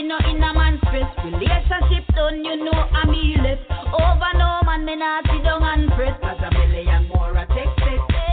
no 0.07 0.17
in 0.29 0.43
a 0.43 0.53
man 0.53 0.77
stress 0.87 1.09
Relationship 1.25 2.05
done, 2.15 2.45
you 2.45 2.63
know 2.63 2.71
I'm 2.71 3.09
left 3.43 3.65
Over 3.93 4.31
no 4.37 4.61
man, 4.65 4.85
me 4.85 4.95
not 4.95 5.25
sit 5.25 5.43
down 5.43 5.63
and 5.63 5.89
fret 5.95 6.21
Cause 6.21 6.41
a 6.41 6.49
million 6.53 7.07
more 7.09 7.35
a 7.35 7.45
text 7.47 7.81
eh? 7.81 8.25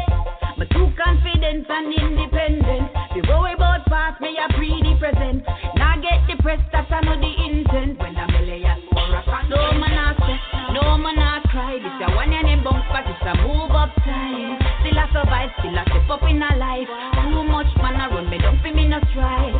me 0.63 0.69
too 0.71 0.93
confident 0.95 1.67
and 1.69 1.91
independent. 1.91 2.87
The 3.15 3.27
worry 3.27 3.55
about 3.55 3.85
past, 3.87 4.21
me 4.21 4.39
a 4.39 4.47
pre 4.55 4.71
the 4.79 4.95
present. 5.01 5.43
Now 5.75 5.99
get 5.99 6.23
depressed, 6.29 6.71
that's 6.71 6.87
I 6.93 7.01
know 7.01 7.19
the 7.19 7.33
intent. 7.35 7.99
When 7.99 8.15
a 8.15 8.27
million 8.31 8.79
more 8.93 9.17
a 9.17 9.23
con- 9.27 9.51
eh? 9.51 9.57
No 9.57 9.73
man 9.75 9.97
a 9.99 10.15
stress, 10.15 10.43
no 10.71 10.97
man 10.99 11.19
a 11.19 11.43
cry. 11.51 11.83
This 11.83 11.99
a 12.07 12.15
one 12.15 12.33
and 12.33 12.47
a 12.47 12.63
bumper, 12.63 13.03
this 13.03 13.19
a 13.27 13.33
move 13.43 13.75
up 13.75 13.91
time. 14.07 14.61
Still 14.87 14.99
a 15.03 15.07
survive, 15.11 15.51
still 15.59 15.75
a 15.75 15.83
step 15.83 16.11
up 16.11 16.23
in 16.31 16.43
a 16.43 16.51
life. 16.55 16.91
Too 17.27 17.43
much 17.43 17.73
man 17.83 17.99
a 17.99 18.07
run 18.15 18.31
me, 18.31 18.39
don't 18.39 18.63
feel 18.63 18.75
me 18.75 18.87
no 18.87 19.01
stride. 19.11 19.52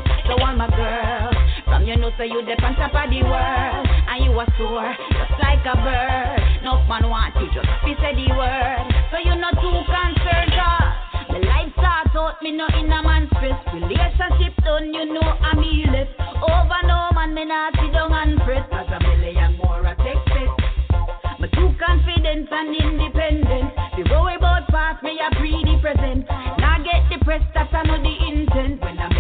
So 2.17 2.25
you 2.25 2.45
the 2.45 2.55
on 2.63 2.75
top 2.77 2.95
of 2.95 3.11
the 3.11 3.23
world, 3.25 3.87
and 3.89 4.25
you 4.25 4.31
a 4.33 4.45
soar 4.59 4.89
just 5.13 5.35
like 5.41 5.65
a 5.65 5.77
bird. 5.81 6.41
No 6.63 6.85
man 6.87 7.09
want 7.09 7.35
you 7.41 7.49
just 7.55 7.67
to 7.67 7.91
say 8.01 8.13
the 8.15 8.29
word, 8.37 8.87
so 9.11 9.17
you 9.19 9.35
not 9.37 9.57
too 9.59 9.79
concerned. 9.89 10.53
Cause 10.53 11.33
the 11.33 11.41
life 11.47 11.73
start 11.75 12.13
out, 12.15 12.43
me 12.43 12.53
no 12.53 12.67
in 12.77 12.93
a 12.93 13.01
man 13.03 13.29
stress. 13.37 13.57
Relationship 13.73 14.53
done, 14.65 14.93
you 14.93 15.07
know 15.09 15.25
I'm 15.25 15.63
left. 15.93 16.13
Over 16.43 16.81
no 16.85 17.11
man, 17.15 17.35
me 17.35 17.45
not 17.45 17.75
sit 17.81 17.93
down 17.93 18.13
and 18.13 18.39
fret. 18.45 18.69
Cause 18.71 18.91
a 18.93 18.99
million 19.01 19.57
more 19.57 19.81
a 19.81 19.97
text 19.97 20.27
text. 20.29 21.41
Me 21.41 21.49
too 21.55 21.75
confident 21.81 22.49
and 22.51 22.77
independent. 22.77 23.73
The 23.97 24.05
worry 24.11 24.37
about 24.37 24.69
past, 24.69 25.03
me 25.03 25.19
a 25.19 25.29
pre 25.37 25.51
the 25.65 25.81
present. 25.81 26.29
Now 26.61 26.79
get 26.85 27.09
depressed, 27.11 27.51
that's 27.55 27.73
I 27.73 27.83
know 27.83 27.99
the 27.99 28.15
intent. 28.29 28.81
When 28.81 28.99
a 28.99 29.12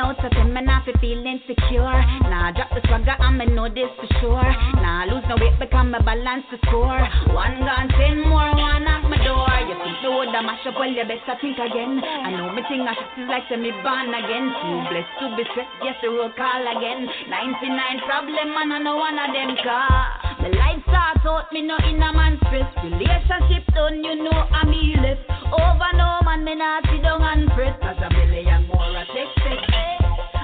out 0.00 0.16
ten, 0.32 0.52
me 0.52 0.62
not 0.62 0.84
fi 0.84 0.92
feel 1.00 1.20
insecure. 1.20 1.96
Nah 2.24 2.50
drop 2.56 2.72
the 2.72 2.80
swagger 2.88 3.16
and 3.20 3.38
me 3.38 3.46
know 3.52 3.68
this 3.68 3.92
for 4.00 4.08
sure. 4.20 4.50
Nah 4.80 5.04
lose 5.04 5.24
no 5.28 5.36
weight 5.36 5.56
because 5.60 5.86
me 5.86 6.00
balance 6.00 6.48
the 6.50 6.58
score. 6.66 7.04
One 7.36 7.60
gone, 7.60 7.88
ten 8.00 8.24
more, 8.24 8.50
one 8.56 8.84
knock 8.84 9.04
my 9.04 9.20
door. 9.20 9.52
You 9.68 9.76
think 9.84 10.00
me 10.00 10.08
woulda 10.08 10.40
mash 10.40 10.64
up, 10.66 10.80
well 10.80 10.88
you 10.88 11.04
better 11.04 11.36
think 11.40 11.60
again. 11.60 12.00
I 12.00 12.32
know 12.32 12.48
me 12.52 12.62
thing 12.68 12.88
a 12.88 12.92
shit 12.96 13.28
like 13.28 13.44
say 13.52 13.60
me 13.60 13.70
born 13.84 14.08
again. 14.16 14.48
Too 14.56 14.78
blessed 14.88 15.14
to 15.20 15.26
be 15.36 15.44
stressed, 15.52 15.76
yes 15.84 15.96
the 16.00 16.08
road 16.08 16.32
call 16.34 16.64
again. 16.64 17.04
99 17.28 18.08
problem, 18.08 18.48
man 18.56 18.72
I 18.72 18.78
know 18.80 18.96
one 18.96 19.20
of 19.20 19.30
them 19.36 19.52
car. 19.60 20.30
My 20.40 20.48
life 20.48 20.82
start 20.88 21.20
out, 21.28 21.52
me 21.52 21.60
no 21.62 21.76
in 21.84 22.00
a 22.00 22.10
man 22.12 22.40
stress. 22.48 22.68
Relationship 22.80 23.68
done, 23.76 24.00
you 24.00 24.16
know 24.24 24.40
I'm 24.48 24.72
left. 25.04 25.28
Over 25.52 25.92
no 25.94 26.24
man, 26.24 26.44
me 26.44 26.54
not 26.54 26.88
sit 26.88 27.02
down 27.02 27.20
and 27.20 27.52
fret. 27.52 27.76
Cause 27.80 28.00
a 28.00 28.08
million 28.08 28.66
more 28.68 28.96
a 28.96 29.04
text 29.12 29.36
text. 29.44 29.69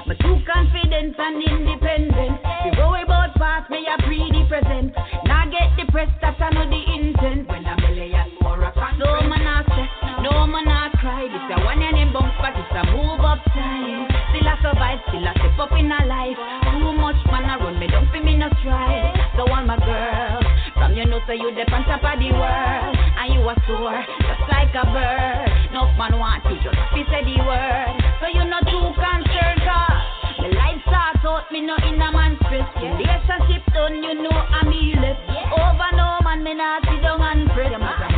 Me 0.07 0.15
too 0.23 0.39
confident 0.47 1.19
and 1.19 1.43
independent. 1.43 2.39
Me 2.63 2.71
worry 2.79 3.03
about 3.03 3.35
past, 3.35 3.69
me 3.69 3.83
a 3.83 3.99
pre 4.07 4.23
the 4.31 4.47
present. 4.47 4.95
Now 5.27 5.43
get 5.51 5.75
depressed, 5.75 6.15
that's 6.23 6.39
another 6.39 6.79
intent. 6.95 7.43
When 7.51 7.67
I'm 7.67 7.83
a 7.83 7.91
layer, 7.91 8.23
more 8.39 8.55
a 8.55 8.71
No 8.95 9.19
man 9.27 9.43
a 9.43 9.67
stress, 9.67 9.91
no 10.23 10.47
man 10.47 10.63
a 10.63 10.95
cry. 10.95 11.27
This 11.27 11.51
a 11.51 11.59
one 11.59 11.83
and 11.83 12.13
bounce 12.15 12.31
back, 12.39 12.55
it's 12.55 12.71
a 12.71 12.87
move 12.95 13.19
up 13.19 13.43
time. 13.51 14.07
Still 14.31 14.47
I 14.47 14.55
survive, 14.63 14.99
still 15.11 15.27
I 15.27 15.35
step 15.43 15.59
up 15.59 15.75
in 15.75 15.91
a 15.91 15.99
life. 16.07 16.39
Too 16.71 16.87
much 16.95 17.19
man 17.27 17.43
I 17.43 17.59
run, 17.59 17.75
me 17.75 17.87
don't 17.91 18.07
feel 18.15 18.23
me 18.23 18.39
no 18.39 18.47
try. 18.63 19.11
So 19.35 19.43
all 19.43 19.65
my 19.67 19.75
girls, 19.75 20.47
from 20.79 20.95
your 20.95 21.11
nose 21.11 21.27
so 21.27 21.35
you 21.35 21.51
dip 21.51 21.67
on 21.67 21.83
top 21.83 22.07
of 22.07 22.15
the 22.15 22.31
world. 22.31 22.95
And 22.95 23.35
you 23.35 23.43
a 23.43 23.55
soar, 23.67 23.99
just 24.23 24.47
like 24.47 24.71
a 24.71 24.87
bird. 24.87 25.75
No 25.75 25.91
man 25.99 26.15
want 26.15 26.47
to 26.47 26.55
just 26.63 26.79
be 26.95 27.03
said 27.11 27.27
the 27.27 27.43
word. 27.43 28.06
me 31.57 31.65
no 31.65 31.75
in 31.77 32.01
a 32.01 32.11
man's 32.11 32.37
stress. 32.45 32.69
Yeah. 32.81 32.97
Relationship 32.97 33.65
done, 33.73 34.03
you 34.03 34.13
know 34.21 34.29
I'm 34.29 34.69
left. 35.01 35.21
Yeah. 35.27 35.57
Over 35.57 35.89
no 35.97 36.19
man, 36.23 36.43
me 36.43 36.53
not 36.53 36.83
sit 36.85 37.01
down 37.01 37.21
and 37.21 37.49
press. 37.49 37.71
Yeah, 37.71 38.16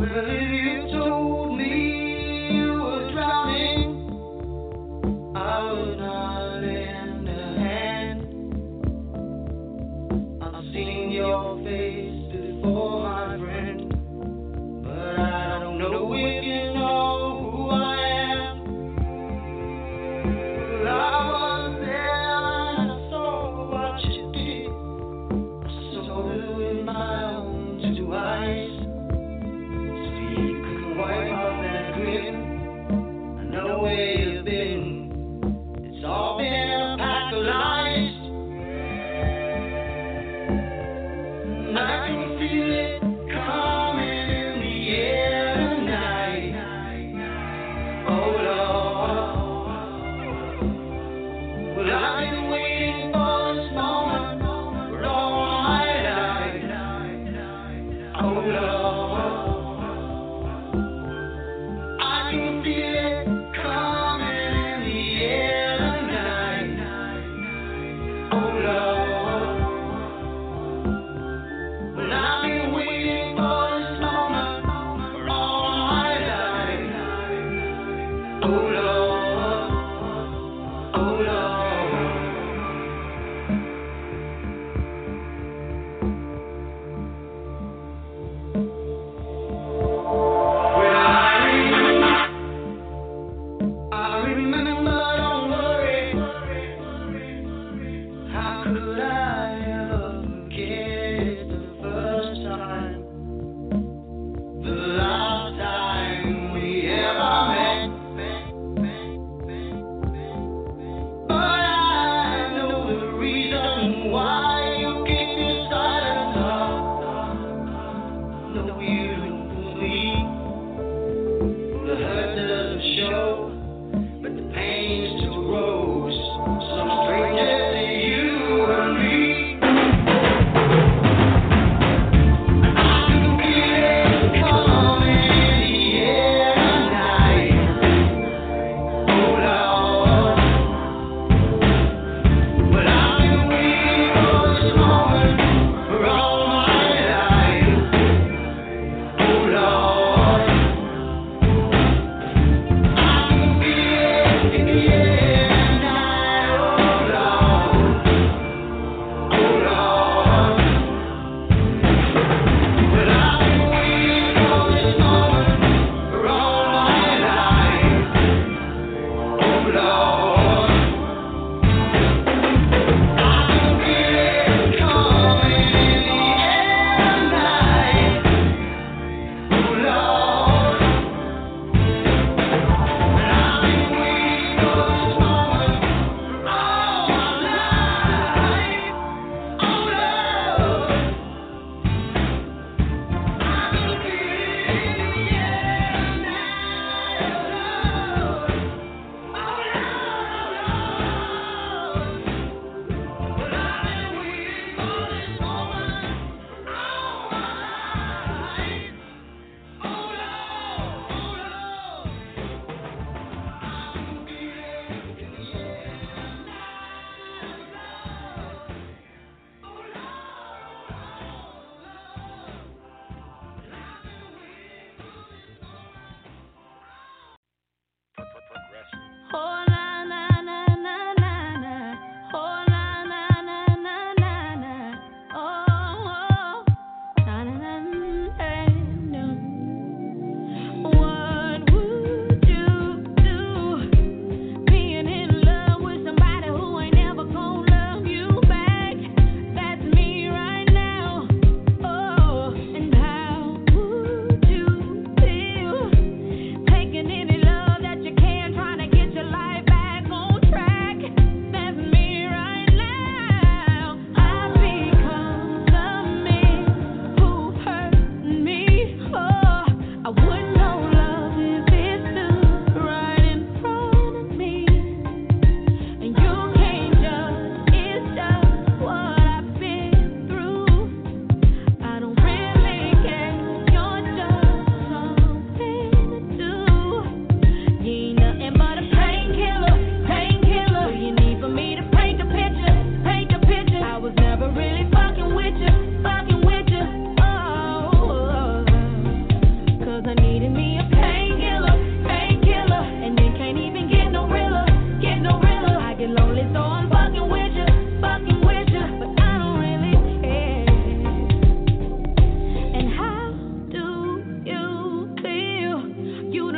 Well, 0.00 0.39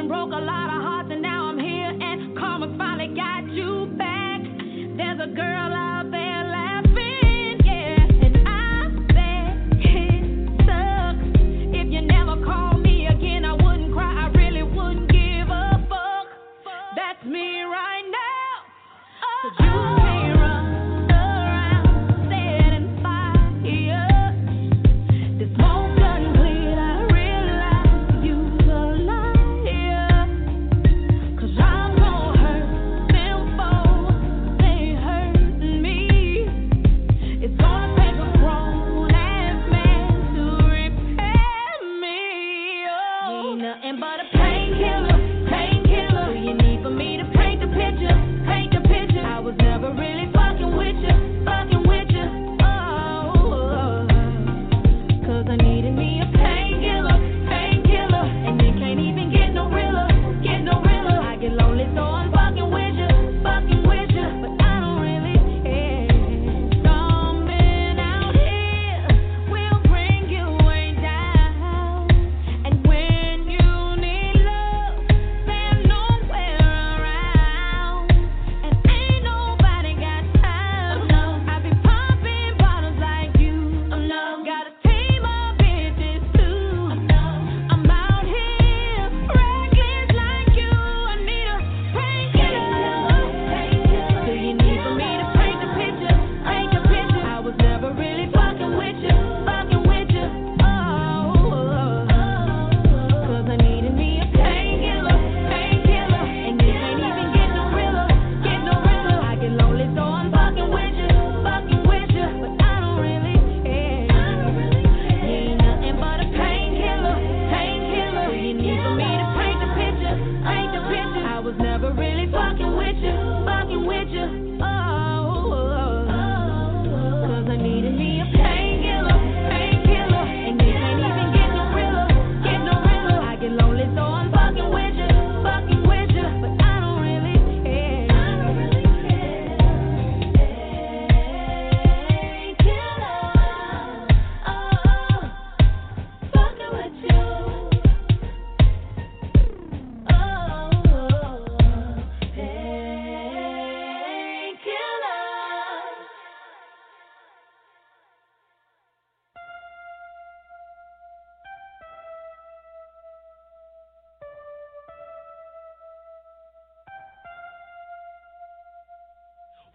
and 0.02 0.08
broke 0.08 0.32
a 0.32 0.40
lot. 0.40 0.61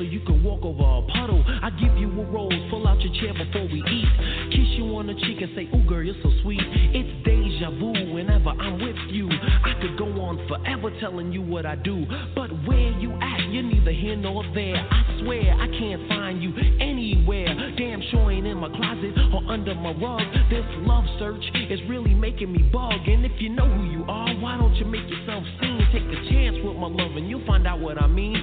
So 0.00 0.04
you 0.04 0.20
can 0.20 0.42
walk 0.42 0.64
over 0.64 0.80
a 0.80 1.02
puddle. 1.12 1.44
I 1.46 1.68
give 1.76 1.94
you 1.98 2.08
a 2.08 2.24
rose, 2.24 2.56
pull 2.70 2.88
out 2.88 2.98
your 3.02 3.12
chair 3.20 3.34
before 3.36 3.68
we 3.68 3.84
eat. 3.84 4.08
Kiss 4.48 4.68
you 4.80 4.96
on 4.96 5.06
the 5.06 5.14
cheek 5.14 5.42
and 5.42 5.52
say, 5.54 5.68
Ooh, 5.76 5.84
girl, 5.84 6.02
you're 6.02 6.16
so 6.22 6.32
sweet. 6.40 6.60
It's 6.64 7.12
deja 7.22 7.68
vu 7.76 7.92
whenever 8.14 8.48
I'm 8.48 8.80
with 8.80 8.96
you. 9.12 9.28
I 9.28 9.76
could 9.82 9.98
go 9.98 10.08
on 10.24 10.40
forever 10.48 10.88
telling 11.00 11.32
you 11.32 11.42
what 11.42 11.66
I 11.66 11.76
do. 11.76 12.06
But 12.34 12.48
where 12.64 12.96
you 12.96 13.12
at, 13.12 13.52
you're 13.52 13.62
neither 13.62 13.92
here 13.92 14.16
nor 14.16 14.42
there. 14.54 14.80
I 14.80 15.20
swear 15.20 15.52
I 15.52 15.68
can't 15.68 16.08
find 16.08 16.42
you 16.42 16.56
anywhere. 16.80 17.52
Damn 17.76 18.00
sure 18.10 18.32
ain't 18.32 18.46
in 18.46 18.56
my 18.56 18.72
closet 18.72 19.12
or 19.36 19.44
under 19.52 19.74
my 19.74 19.92
rug. 20.00 20.24
This 20.48 20.64
love 20.88 21.04
search 21.18 21.44
is 21.68 21.80
really 21.90 22.14
making 22.14 22.50
me 22.50 22.62
bug. 22.72 23.04
And 23.06 23.26
if 23.26 23.36
you 23.36 23.50
know 23.50 23.68
who 23.68 23.84
you 23.84 24.04
are, 24.08 24.32
why 24.40 24.56
don't 24.56 24.74
you 24.76 24.86
make 24.86 25.04
yourself 25.10 25.44
seen? 25.60 25.76
Take 25.92 26.08
a 26.08 26.20
chance 26.32 26.56
with 26.64 26.76
my 26.76 26.88
love 26.88 27.20
and 27.20 27.28
you'll 27.28 27.44
find 27.44 27.66
out 27.66 27.80
what 27.80 28.00
I 28.00 28.06
mean. 28.06 28.39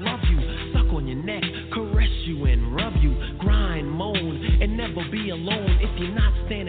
Love 0.00 0.20
you. 0.30 0.40
Suck 0.72 0.92
on 0.92 1.06
your 1.06 1.22
neck, 1.22 1.42
caress 1.72 2.10
you 2.26 2.44
and 2.46 2.74
rub 2.74 2.94
you. 3.00 3.14
Grind, 3.38 3.88
moan, 3.90 4.58
and 4.60 4.76
never 4.76 5.04
be 5.10 5.30
alone. 5.30 5.78
If 5.80 5.90
you're 5.98 6.14
not 6.14 6.32
standing 6.46 6.59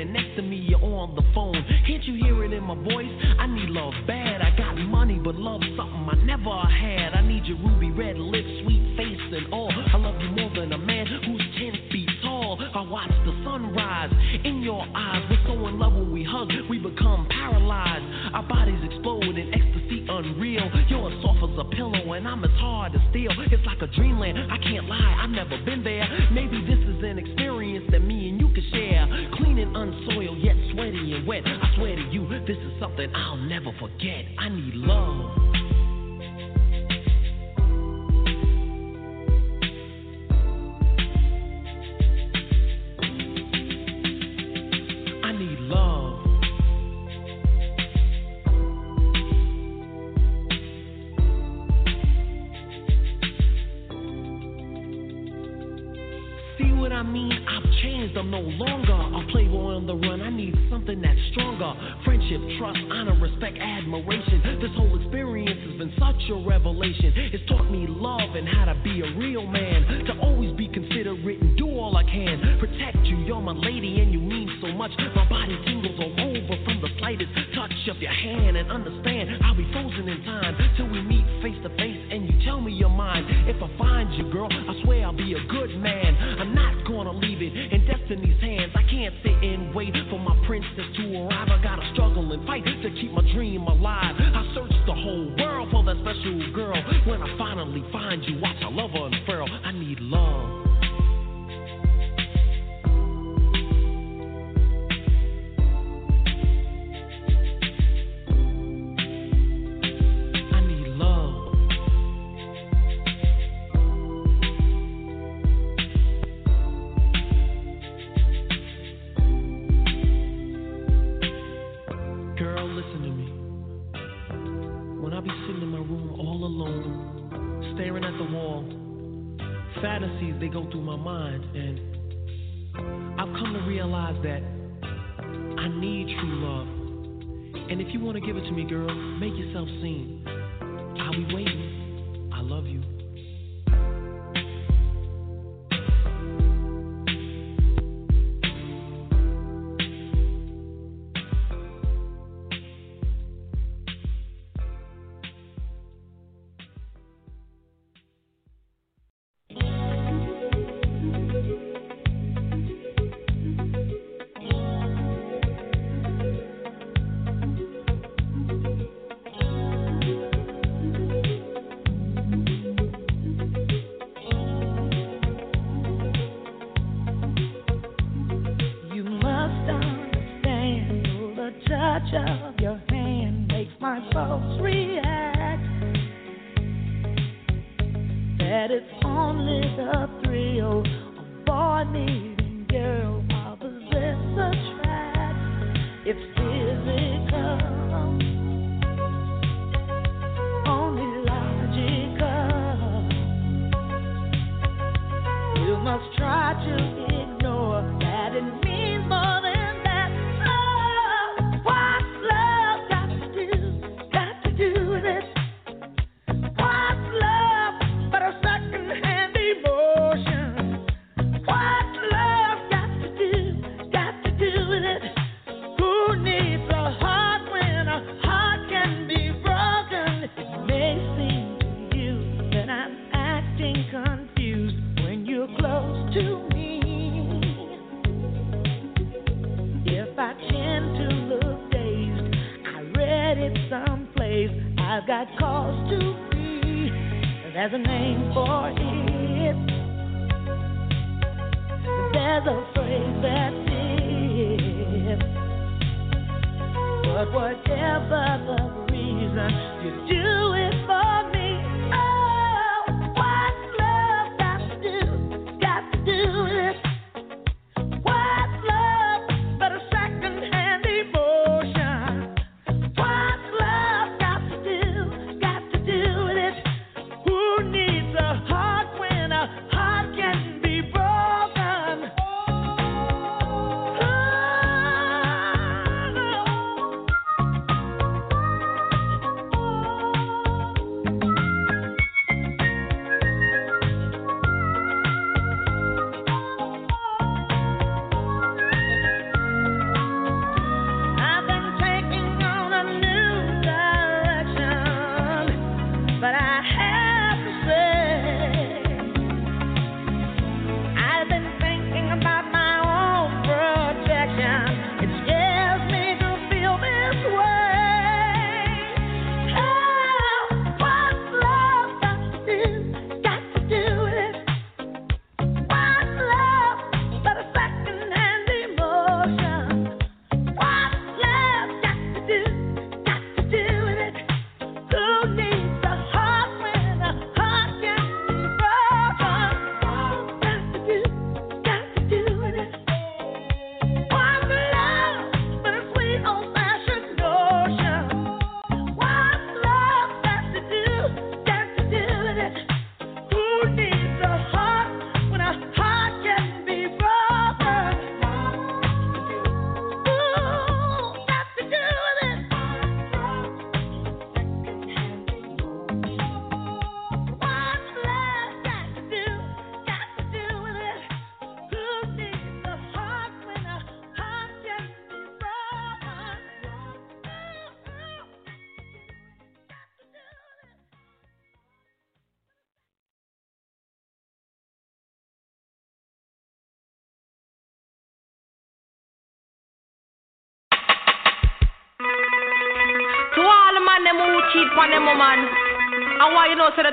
those 396.75 396.87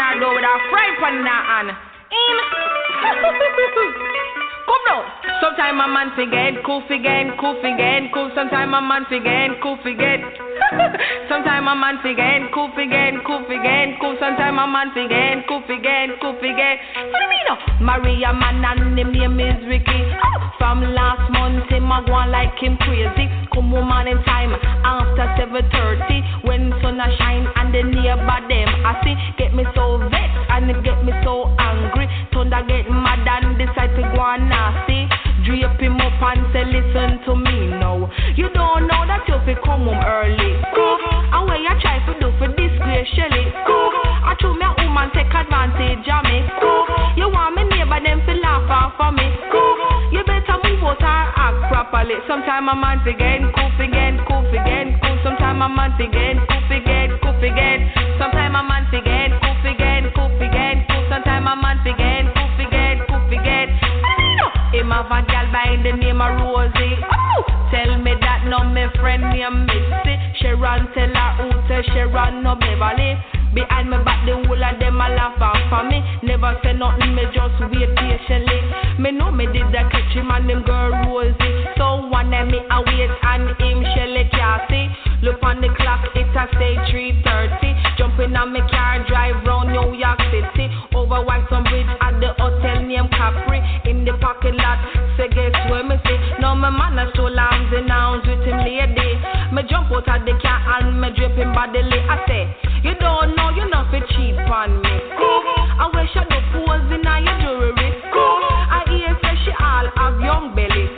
I 0.00 0.14
know 0.18 0.32
with 0.32 0.44
a 0.44 0.56
fry 0.70 0.88
pan 1.00 1.20
in 1.20 1.26
her 1.26 1.42
hand. 1.52 1.70
Come 4.66 4.82
now. 4.88 5.00
Sometimes 5.40 5.80
a 5.84 5.88
man 5.88 6.10
forget, 6.16 6.64
cool 6.64 6.82
again, 6.90 7.36
cool 7.38 7.58
again, 7.60 8.10
cool. 8.12 8.30
Sometimes 8.34 8.72
a 8.72 8.80
man 8.80 9.04
forget, 9.08 9.50
cool 9.62 9.78
forget. 9.82 10.45
Sometime 11.28 11.68
a 11.68 11.74
man 11.74 11.98
again, 12.04 12.48
cool 12.52 12.70
again, 12.76 13.20
cool 13.26 13.44
again, 13.46 13.96
cool. 14.00 14.16
Sometime 14.20 14.58
a 14.58 14.66
man 14.66 14.90
again, 14.96 15.44
cool 15.48 15.62
again, 15.68 16.16
cool 16.20 16.38
again. 16.38 16.76
What 16.94 17.18
do 17.18 17.24
you 17.24 17.30
mean? 17.30 17.36
no? 17.46 17.54
Maria 17.80 18.32
man 18.32 18.64
and 18.64 18.98
him 18.98 19.12
name 19.12 19.40
is 19.40 19.60
Ricky. 19.66 20.02
Oh! 20.18 20.50
From 20.58 20.82
last 20.82 21.30
month 21.30 21.70
him 21.70 21.90
a 21.90 22.02
go 22.04 22.18
like 22.26 22.58
him 22.58 22.76
crazy. 22.78 23.30
Come 23.54 23.70
home 23.70 23.88
morning 23.88 24.18
time 24.24 24.52
after 24.84 25.26
7:30 25.38 26.44
when 26.46 26.72
sun 26.82 27.00
a 27.00 27.08
shine 27.16 27.46
and 27.56 27.72
the 27.72 27.82
neighbor 27.82 28.40
them 28.50 28.68
I 28.84 28.92
see 29.04 29.14
get 29.38 29.54
me 29.54 29.64
so 29.74 29.98
vexed 30.10 30.50
and 30.50 30.84
get 30.84 31.04
me 31.04 31.12
so 31.22 31.54
angry. 31.58 32.08
Thunder 32.32 32.62
get 32.66 32.90
mad 32.90 33.26
and 33.28 33.58
decide 33.58 33.94
to 33.96 34.02
go 34.14 34.36
nasty. 34.36 34.95
Drape 35.46 35.78
him 35.78 35.94
up 36.02 36.18
and 36.18 36.42
say 36.50 36.66
listen 36.66 37.22
to 37.22 37.38
me 37.38 37.70
now. 37.70 38.10
You 38.34 38.50
don't 38.50 38.90
know 38.90 39.06
that 39.06 39.22
you 39.30 39.38
fi 39.46 39.54
come 39.62 39.86
home 39.86 40.02
early. 40.02 40.58
Cook. 40.74 41.00
And 41.30 41.46
what 41.46 41.62
you 41.62 41.70
try 41.78 42.02
to 42.02 42.18
do 42.18 42.34
for 42.34 42.50
disgrace 42.50 43.06
Shelly. 43.14 43.54
Cook. 43.62 43.94
I 44.26 44.34
told 44.42 44.58
me 44.58 44.66
a 44.66 44.74
woman 44.74 45.06
take 45.14 45.30
advantage 45.30 46.02
of 46.02 46.22
me. 46.26 46.42
Cook. 46.58 46.90
You 47.14 47.30
want 47.30 47.54
me 47.54 47.62
neighbor 47.62 48.02
them 48.02 48.26
to 48.26 48.34
laugh 48.42 48.66
off 48.66 48.98
of 48.98 49.14
me. 49.14 49.22
Cook. 49.46 49.78
You 50.10 50.26
better 50.26 50.58
move 50.66 50.82
out 50.82 50.98
and 50.98 51.30
act 51.38 51.58
properly. 51.70 52.18
Sometime 52.26 52.66
a 52.66 52.74
man 52.74 53.06
again, 53.06 53.46
goof 53.54 53.78
again, 53.78 54.18
goof 54.26 54.50
again, 54.50 54.98
goof. 54.98 55.18
Sometime 55.22 55.62
a 55.62 55.70
man 55.70 55.94
again, 55.94 56.42
goof 56.42 56.70
again, 56.74 57.14
goof 57.22 57.38
again. 57.38 57.86
Sometime 58.18 58.58
a 58.58 58.62
man 58.66 58.90
again, 58.90 59.30
goof 59.38 59.62
again, 59.62 60.10
goof 60.10 60.42
again, 60.42 60.82
goof. 60.90 61.06
Sometime 61.06 61.46
a 61.46 61.54
man 61.54 61.78
again, 61.86 62.34
goof 62.34 62.58
again, 62.66 62.98
goof 63.06 63.30
again. 63.30 63.70
Him 64.74 64.90
have 64.90 65.06
a 65.06 65.35
the 65.86 65.92
name 65.98 66.20
of 66.20 66.34
Rosie. 66.42 66.98
Oh, 66.98 67.42
tell 67.70 67.98
me 68.02 68.14
that 68.18 68.42
no 68.50 68.66
me 68.66 68.90
friend 68.98 69.22
named 69.30 69.70
Missy. 69.70 70.14
Sharon 70.42 70.90
tell 70.90 71.14
her 71.14 71.30
who 71.38 71.54
tell 71.70 71.82
Sharon 71.94 72.42
no 72.42 72.56
Beverly. 72.56 73.14
Behind 73.54 73.88
me 73.88 73.96
back 74.02 74.26
the 74.26 74.34
whole 74.34 74.64
of 74.64 74.78
them 74.80 75.00
a 75.00 75.08
laugh 75.14 75.40
off 75.40 75.56
for 75.70 75.86
me. 75.88 76.02
Never 76.26 76.58
say 76.62 76.72
nothing, 76.74 77.14
me 77.14 77.22
just 77.30 77.54
wait 77.70 77.94
patiently. 77.94 78.58
Me 78.98 79.12
know 79.12 79.30
me 79.30 79.46
did 79.46 79.70
that 79.70 79.92
catch 79.92 80.10
him 80.10 80.30
and 80.30 80.50
them 80.50 80.62
girl 80.66 80.90
Rosie. 81.06 81.54
So 81.78 82.10
one 82.10 82.30
day 82.30 82.42
me 82.42 82.58
a 82.66 82.78
wait 82.82 83.14
and 83.22 83.54
him 83.54 83.86
Shelly 83.94 84.26
Cassie. 84.34 84.90
Look 85.22 85.42
on 85.42 85.62
the 85.62 85.70
clock, 85.78 86.02
it 86.14 86.28
a 86.34 86.44
say 86.58 86.76
3:30. 86.90 87.96
Jumping 87.96 88.36
on 88.36 88.52
me 88.52 88.60
car, 88.68 89.06
drive 89.08 89.40
round 89.46 89.72
New 89.72 89.94
York 89.96 90.20
City. 90.34 90.68
Over 90.92 91.22
White 91.22 91.48
Whitestone 91.48 91.64
Bridge 91.64 91.88
at 92.02 92.20
the 92.20 92.34
hotel 92.36 92.82
named 92.82 93.10
Capri. 93.10 93.62
In 93.88 94.04
the 94.04 94.12
parking 94.20 94.56
lot, 94.56 94.78
out 99.96 100.20
of 100.20 100.26
the 100.26 100.36
car 100.44 100.60
and 100.76 101.00
me 101.00 101.08
drip 101.16 101.32
him 101.32 101.54
bodily. 101.56 101.96
I 102.04 102.20
say, 102.28 102.44
you 102.84 102.92
don't 103.00 103.32
know 103.32 103.48
you 103.56 103.64
not 103.70 103.88
fi 103.88 104.00
cheat 104.12 104.36
on 104.44 104.82
me. 104.84 104.94
Cool. 105.16 105.40
I 105.80 105.88
wish 105.88 106.12
I 106.12 106.24
do 106.28 106.36
pose 106.52 106.84
in 106.92 107.00
your 107.00 107.36
jewelry. 107.40 107.88
I 108.12 108.84
hear 108.92 109.16
say 109.24 109.34
she 109.44 109.52
all 109.56 109.88
have 109.96 110.20
young 110.20 110.52
belly. 110.52 110.92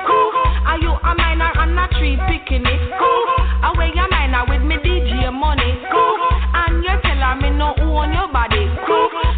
Are 0.66 0.78
you 0.82 0.90
a 0.90 1.12
minor 1.14 1.50
and 1.62 1.78
a 1.78 1.86
tree 1.94 2.18
picking 2.26 2.66
it? 2.66 2.80
Cool. 2.98 3.24
I 3.62 3.70
wear 3.78 3.94
your 3.94 4.10
minor 4.10 4.42
with 4.50 4.66
me 4.66 4.76
DJ 4.82 5.30
money. 5.30 5.78
Cool. 5.94 6.18
And 6.58 6.82
you 6.82 6.94
tell 6.98 7.22
her 7.22 7.36
me 7.38 7.50
no 7.54 7.78
own 7.78 8.10
your 8.12 8.26
body. 8.34 8.66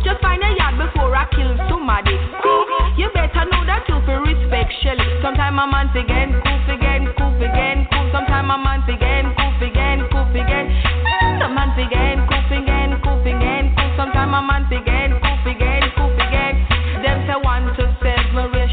Just 0.04 0.24
find 0.24 0.40
a 0.40 0.56
yard 0.56 0.80
before 0.80 1.12
I 1.12 1.28
kill 1.36 1.52
somebody. 1.68 2.16
You 2.96 3.12
better 3.12 3.44
know 3.44 3.64
that 3.68 3.84
you 3.88 4.00
fi 4.08 4.16
respect 4.24 4.72
Shelly. 4.80 5.04
Sometime 5.20 5.60
a 5.60 5.66
man 5.68 5.92
again, 5.92 6.32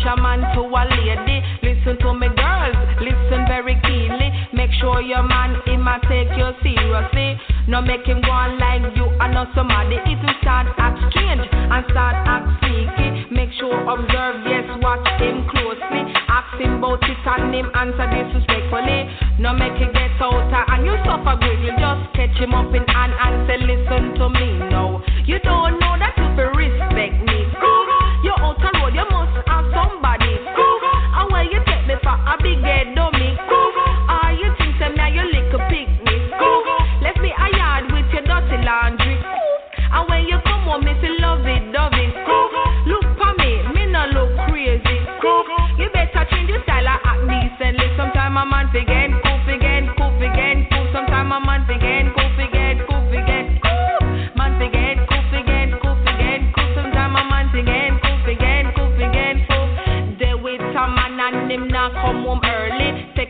a 0.07 0.15
man 0.15 0.39
to 0.55 0.63
a 0.63 0.83
lady. 0.87 1.43
Listen 1.61 1.99
to 1.99 2.13
me, 2.15 2.31
girls, 2.31 2.77
listen 3.03 3.43
very 3.51 3.75
keenly. 3.83 4.31
Make 4.53 4.71
sure 4.79 5.01
your 5.01 5.23
man 5.23 5.59
him 5.67 5.83
a 5.87 5.99
take 6.07 6.31
you 6.39 6.47
seriously. 6.63 7.35
No 7.67 7.81
make 7.81 8.07
him 8.07 8.23
go 8.23 8.31
on 8.31 8.57
like 8.57 8.95
you 8.95 9.11
and 9.19 9.33
not 9.35 9.51
somebody. 9.53 9.99
It 10.07 10.17
will 10.23 10.37
start 10.39 10.71
act 10.79 11.03
strange 11.11 11.43
and 11.51 11.83
start 11.91 12.15
act 12.23 12.63
freaky. 12.63 13.27
Make 13.35 13.51
sure 13.59 13.75
observe, 13.75 14.47
yes, 14.47 14.63
watch 14.79 15.03
him 15.19 15.43
closely. 15.51 16.01
Ask 16.31 16.55
him 16.55 16.79
about 16.79 17.03
it 17.03 17.19
and 17.27 17.51
him 17.51 17.67
answer 17.75 18.07
disrespectfully. 18.07 19.11
No 19.43 19.51
make 19.51 19.75
it 19.83 19.91
get 19.91 20.15
out 20.23 20.47
and 20.47 20.87
you 20.87 20.95
suffer 21.03 21.35
great. 21.35 21.59
You 21.59 21.75
just 21.75 22.15
catch 22.15 22.39
him 22.39 22.55
up 22.55 22.71
in 22.71 22.87
hand 22.87 23.11
and 23.11 23.43
say, 23.43 23.59
listen 23.59 24.15
to 24.15 24.29
me 24.31 24.55
now. 24.71 25.03
You 25.27 25.39
don't 25.43 25.75
know 25.83 25.99
that 25.99 26.06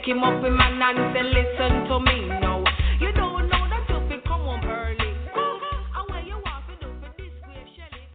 him 0.07 0.23
up 0.23 0.41
in 0.43 0.55
man 0.55 0.81
and 0.81 1.13
say, 1.13 1.21
listen 1.21 1.83
to 1.89 1.99
me 1.99 2.27
now. 2.39 2.63
You 3.01 3.11
don't 3.11 3.49
know 3.51 3.67
that 3.67 3.83
you 3.89 3.99
fi 4.07 4.17
come 4.25 4.39
home 4.39 4.63
early. 4.63 5.11
And 5.35 6.05
when 6.07 6.25
you 6.25 6.39
want 6.47 6.63
to 6.71 6.75
do 6.79 6.87
for 7.03 7.11
this 7.19 7.35
way, 7.43 7.59
Shelly. 7.75 8.07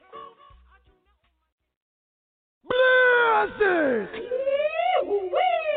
Blessed. 2.65 4.09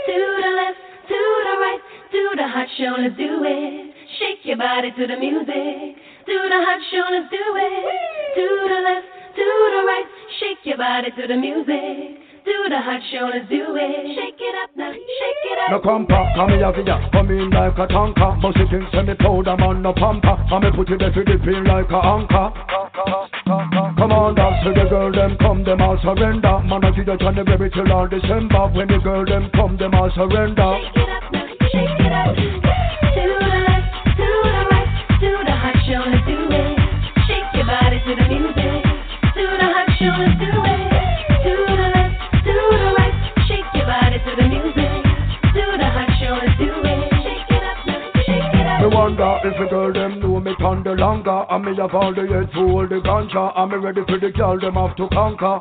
To 0.05 0.17
the 0.39 0.51
left, 0.55 0.79
to 1.09 1.19
the 1.19 1.55
right, 1.59 1.83
do 2.11 2.23
the 2.37 2.47
hot 2.47 2.69
show, 2.77 2.95
let's 2.95 3.17
do 3.17 3.43
it. 3.43 3.93
Shake 4.19 4.45
your 4.45 4.57
body 4.57 4.91
to 4.95 5.07
the 5.07 5.17
music. 5.19 5.99
Do 6.25 6.37
the 6.47 6.59
hot 6.63 6.79
show, 6.91 7.03
let's 7.11 7.27
do 7.27 7.43
it. 7.59 7.83
To 8.39 8.45
the 8.71 8.79
left, 8.87 9.07
to 9.35 9.43
the 9.43 9.83
right, 9.83 10.07
shake 10.39 10.63
your 10.63 10.77
body 10.77 11.11
to 11.11 11.27
the 11.27 11.35
music. 11.35 12.24
Do 12.45 12.53
the 12.69 12.77
hot 12.77 13.01
show, 13.09 13.25
let's 13.33 13.49
do 13.49 13.73
it. 13.73 14.05
Shake 14.13 14.37
it 14.37 14.55
up 14.61 14.69
now, 14.77 14.93
shake 14.93 15.45
it 15.49 15.57
up. 15.65 15.69
No 15.73 15.79
compa, 15.81 16.29
come 16.37 16.53
here, 16.53 16.69
via, 16.69 17.09
come 17.09 17.31
in 17.33 17.49
like 17.49 17.73
a 17.73 17.89
tanker. 17.89 18.37
But 18.37 18.53
she 18.53 18.69
thinks 18.69 18.93
me 18.93 19.17
powder 19.17 19.57
man 19.57 19.81
no 19.81 19.93
pamper. 19.97 20.37
And 20.53 20.61
me 20.61 20.69
put 20.69 20.93
it 20.93 21.01
there 21.01 21.09
to 21.09 21.23
dip 21.25 21.41
in 21.41 21.65
like 21.65 21.89
a 21.89 21.97
anchor. 22.05 22.53
Come 23.97 24.13
on, 24.13 24.35
dance 24.37 24.61
to 24.61 24.77
the 24.77 24.85
girl, 24.85 25.11
them 25.11 25.37
come, 25.41 25.63
them 25.65 25.81
all 25.81 25.97
surrender. 26.05 26.61
Man, 26.69 26.85
I 26.85 26.93
see 26.93 27.01
the 27.01 27.17
January 27.17 27.69
till 27.73 27.91
all 27.91 28.05
December. 28.07 28.69
When 28.77 28.93
the 28.93 29.01
girl, 29.01 29.25
them 29.25 29.49
come, 29.57 29.77
them 29.77 29.95
all 29.95 30.13
surrender. 30.13 30.69
Shake 30.85 31.01
it 31.01 31.09
up. 31.09 31.25
Now, 31.33 31.49
shake 31.49 31.97
it 31.97 32.13
up. 32.13 32.29
To 32.29 33.25
the 33.25 33.57
left, 33.65 33.89
to 34.21 34.27
the 34.45 34.61
right, 34.69 34.89
do 35.17 35.33
the 35.33 35.55
hot 35.57 35.81
show, 35.89 35.97
let's 36.05 36.21
do 36.29 36.37
it. 36.45 36.77
Shake 37.25 37.49
your 37.57 37.65
body 37.65 37.97
to 38.05 38.13
the 38.21 38.29
music. 38.29 38.44
Up. 49.35 49.43
Me 49.43 49.51
if 49.51 49.57
the 49.59 49.67
girl 49.69 49.93
them 49.93 50.19
know 50.19 50.39
me 50.39 50.51
thunder 50.59 50.95
longer. 50.95 51.45
And 51.49 51.65
me 51.65 51.75
have 51.75 51.93
all 51.93 52.13
the 52.13 52.27
heads 52.27 52.51
to 52.53 52.67
hold 52.67 52.89
the 52.89 52.99
ganja. 53.03 53.51
And 53.55 53.71
me 53.71 53.77
ready 53.77 54.01
for 54.07 54.19
the 54.19 54.31
girl 54.31 54.59
them 54.59 54.75
have 54.75 54.95
to 54.95 55.07
conquer. 55.09 55.59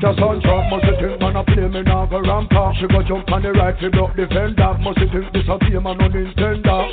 Just 0.00 0.18
on 0.20 0.40
track, 0.42 0.70
must 0.70 0.84
you 0.84 0.96
think 0.98 1.20
man 1.20 1.36
a 1.36 1.44
play 1.44 1.68
me 1.68 1.82
now 1.82 2.06
go 2.06 2.20
ramper 2.20 2.72
She 2.78 2.86
go 2.88 3.02
jump 3.02 3.30
on 3.30 3.42
the 3.42 3.52
right, 3.52 3.74
fi 3.78 3.88
block 3.88 4.16
the 4.16 4.26
fender 4.26 4.74
Must 4.80 4.98
you 4.98 5.08
think 5.08 5.32
this 5.32 5.46
a 5.48 5.58
game 5.58 5.86
and 5.86 5.98
no 5.98 6.08
Nintendo? 6.08 6.88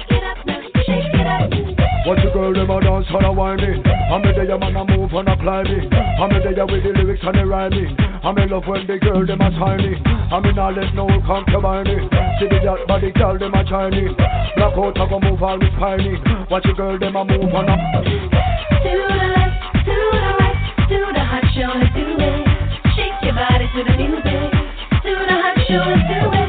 Watch 2.05 2.23
the 2.23 2.31
girl 2.33 2.53
them 2.53 2.69
a 2.69 2.81
dance 2.81 3.07
and 3.09 3.25
a 3.25 3.31
whining. 3.31 3.83
And 3.85 4.23
me 4.23 4.31
there 4.33 4.57
man 4.57 4.75
a 4.75 4.85
move 4.85 5.13
and 5.13 5.29
a 5.29 5.37
climbing. 5.37 5.89
And 5.91 6.31
me 6.33 6.39
there 6.43 6.65
with 6.65 6.83
the 6.83 6.91
lyrics 6.95 7.23
and 7.23 7.37
the 7.37 7.45
rhyming 7.45 8.10
And 8.23 8.37
me 8.37 8.45
love 8.45 8.67
when 8.67 8.85
the 8.85 8.99
girl 8.99 9.25
them 9.25 9.41
a 9.41 9.49
shiny 9.49 9.97
And 9.97 10.45
me 10.45 10.53
not 10.53 10.75
let 10.77 10.93
no 10.93 11.07
come 11.25 11.43
to 11.49 11.59
buy 11.59 11.81
me 11.83 11.97
See 12.37 12.47
the 12.47 12.61
yacht 12.63 12.85
body 12.87 13.11
girl 13.11 13.37
them 13.39 13.53
a 13.53 13.65
shiny 13.65 14.13
Black 14.55 14.77
out 14.77 14.93
a 14.93 15.09
go 15.09 15.19
move 15.19 15.41
all 15.41 15.57
with 15.57 15.73
piney 15.79 16.21
Watch 16.49 16.63
the 16.63 16.73
girl 16.73 16.99
them 16.99 17.15
a 17.15 17.25
move 17.25 17.49
and 17.49 17.69
a 17.69 17.75
To 17.81 18.93
the 18.93 19.25
left, 19.25 19.85
to 19.85 19.95
the 19.97 20.31
right, 20.37 20.57
do 20.87 21.01
the 21.13 21.23
hot 21.25 21.45
show, 21.53 21.73
let's 21.73 21.93
do 21.97 22.05
it. 22.13 22.45
Shake 22.93 23.17
your 23.23 23.33
body 23.33 23.65
to 23.73 23.83
the 23.89 23.97
music. 23.97 24.53
Do 25.01 25.13
the 25.17 25.37
hot 25.41 25.57
show, 25.67 25.81
let's 25.81 26.05
do 26.05 26.37
it. 26.37 26.40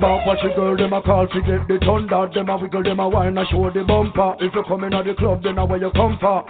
Watch 0.00 0.38
the 0.42 0.50
girl, 0.54 0.76
them 0.76 0.92
a 0.92 1.02
call 1.02 1.26
to 1.26 1.40
get 1.40 1.66
the 1.68 1.78
thunder. 1.84 2.28
Them 2.32 2.48
a 2.48 2.56
wiggle, 2.56 2.82
them 2.82 3.00
a 3.00 3.08
wine, 3.08 3.38
a 3.38 3.46
show 3.46 3.70
the 3.70 3.84
bumper. 3.84 4.36
If 4.40 4.54
you 4.54 4.64
come 4.66 4.84
in 4.84 4.94
at 4.94 5.04
the 5.04 5.14
club, 5.14 5.42
then 5.42 5.58
I 5.58 5.64
where 5.64 5.78
you 5.78 5.90
come 5.92 6.18
for. 6.20 6.44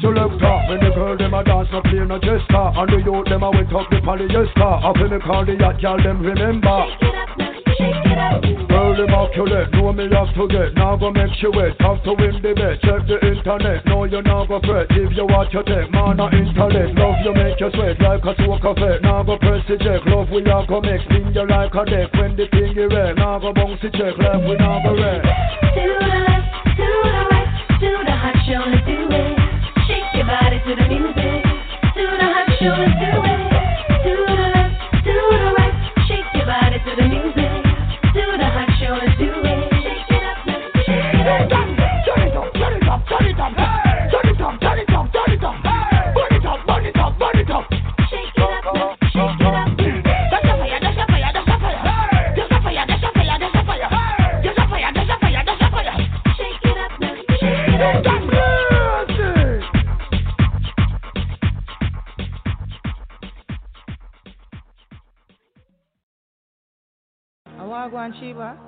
Selector, 0.00 0.56
when 0.68 0.80
the 0.80 0.90
girl, 0.94 1.16
them 1.16 1.34
a 1.34 1.44
dance, 1.44 1.68
no 1.72 1.82
play 1.82 2.04
no 2.06 2.18
jester. 2.18 2.66
And 2.74 2.88
the 2.90 2.98
youth, 3.04 3.26
them 3.26 3.42
a 3.42 3.50
wet 3.50 3.72
up 3.74 3.90
the 3.90 4.00
polyester. 4.00 5.00
In 5.00 5.10
the 5.10 5.20
car, 5.20 5.44
the 5.44 5.54
yacht, 5.54 5.80
y'all, 5.80 6.02
them 6.02 6.20
remember. 6.22 7.49
Girl 7.80 8.94
immaculate, 8.94 9.72
know 9.72 9.92
me 9.92 10.06
have 10.12 10.32
to 10.34 10.44
get. 10.48 10.74
Now 10.74 10.96
go 10.96 11.10
make 11.10 11.32
you 11.42 11.50
wet, 11.52 11.74
have 11.80 12.02
to 12.04 12.12
win 12.14 12.40
the 12.42 12.52
bet 12.54 12.80
Check 12.84 13.06
the 13.08 13.18
internet, 13.24 13.84
know 13.86 14.04
you 14.04 14.22
now 14.22 14.46
go 14.46 14.60
fret. 14.60 14.86
If 14.90 15.16
you 15.16 15.26
watch 15.26 15.52
your 15.52 15.64
tech, 15.64 15.90
man 15.90 16.20
a 16.20 16.28
intellect 16.30 16.94
Love 16.98 17.18
you 17.24 17.32
make 17.34 17.58
you 17.60 17.70
sweat. 17.72 18.00
Like 18.00 18.24
a 18.24 18.34
soca 18.40 18.74
fet 18.76 19.02
Now 19.02 19.22
go 19.22 19.38
press 19.38 19.64
the 19.68 19.76
check, 19.78 20.04
love 20.06 20.28
we 20.30 20.44
have 20.44 20.68
go 20.68 20.80
make. 20.80 21.00
Spin 21.08 21.32
you 21.32 21.46
like 21.48 21.74
a 21.74 21.84
deck. 21.84 22.12
When 22.14 22.36
the 22.36 22.46
thing 22.52 22.76
is 22.76 22.90
red 22.92 23.16
Now 23.16 23.38
go 23.38 23.52
bounce 23.52 23.80
the 23.80 23.90
check, 23.90 24.14
like 24.20 24.42
we 24.44 24.54
now 24.60 24.80
go 24.84 24.94
red 24.94 25.22
To 25.24 25.82
the 25.82 26.20
left, 26.24 26.48
to 26.76 26.86
the 26.86 27.22
right, 27.32 27.50
to 27.80 27.90
the 28.04 28.16
hot 28.16 28.36
show, 28.44 28.62
let's 28.68 28.84
do 28.84 28.96
it. 29.08 29.40
Shake 29.88 30.12
your 30.14 30.26
body 30.26 30.60
to 30.68 30.72
the 30.76 30.86
music. 30.88 31.42
To 31.96 32.02
the 32.04 32.28
hot 32.28 32.48
show, 32.60 32.76
let's 32.76 32.96
do 33.00 33.06
it. 33.06 33.09
I 67.80 67.86
want 67.86 68.14
to 68.14 68.34
go 68.34 68.36
on 68.36 68.52
Chiba. 68.52 68.58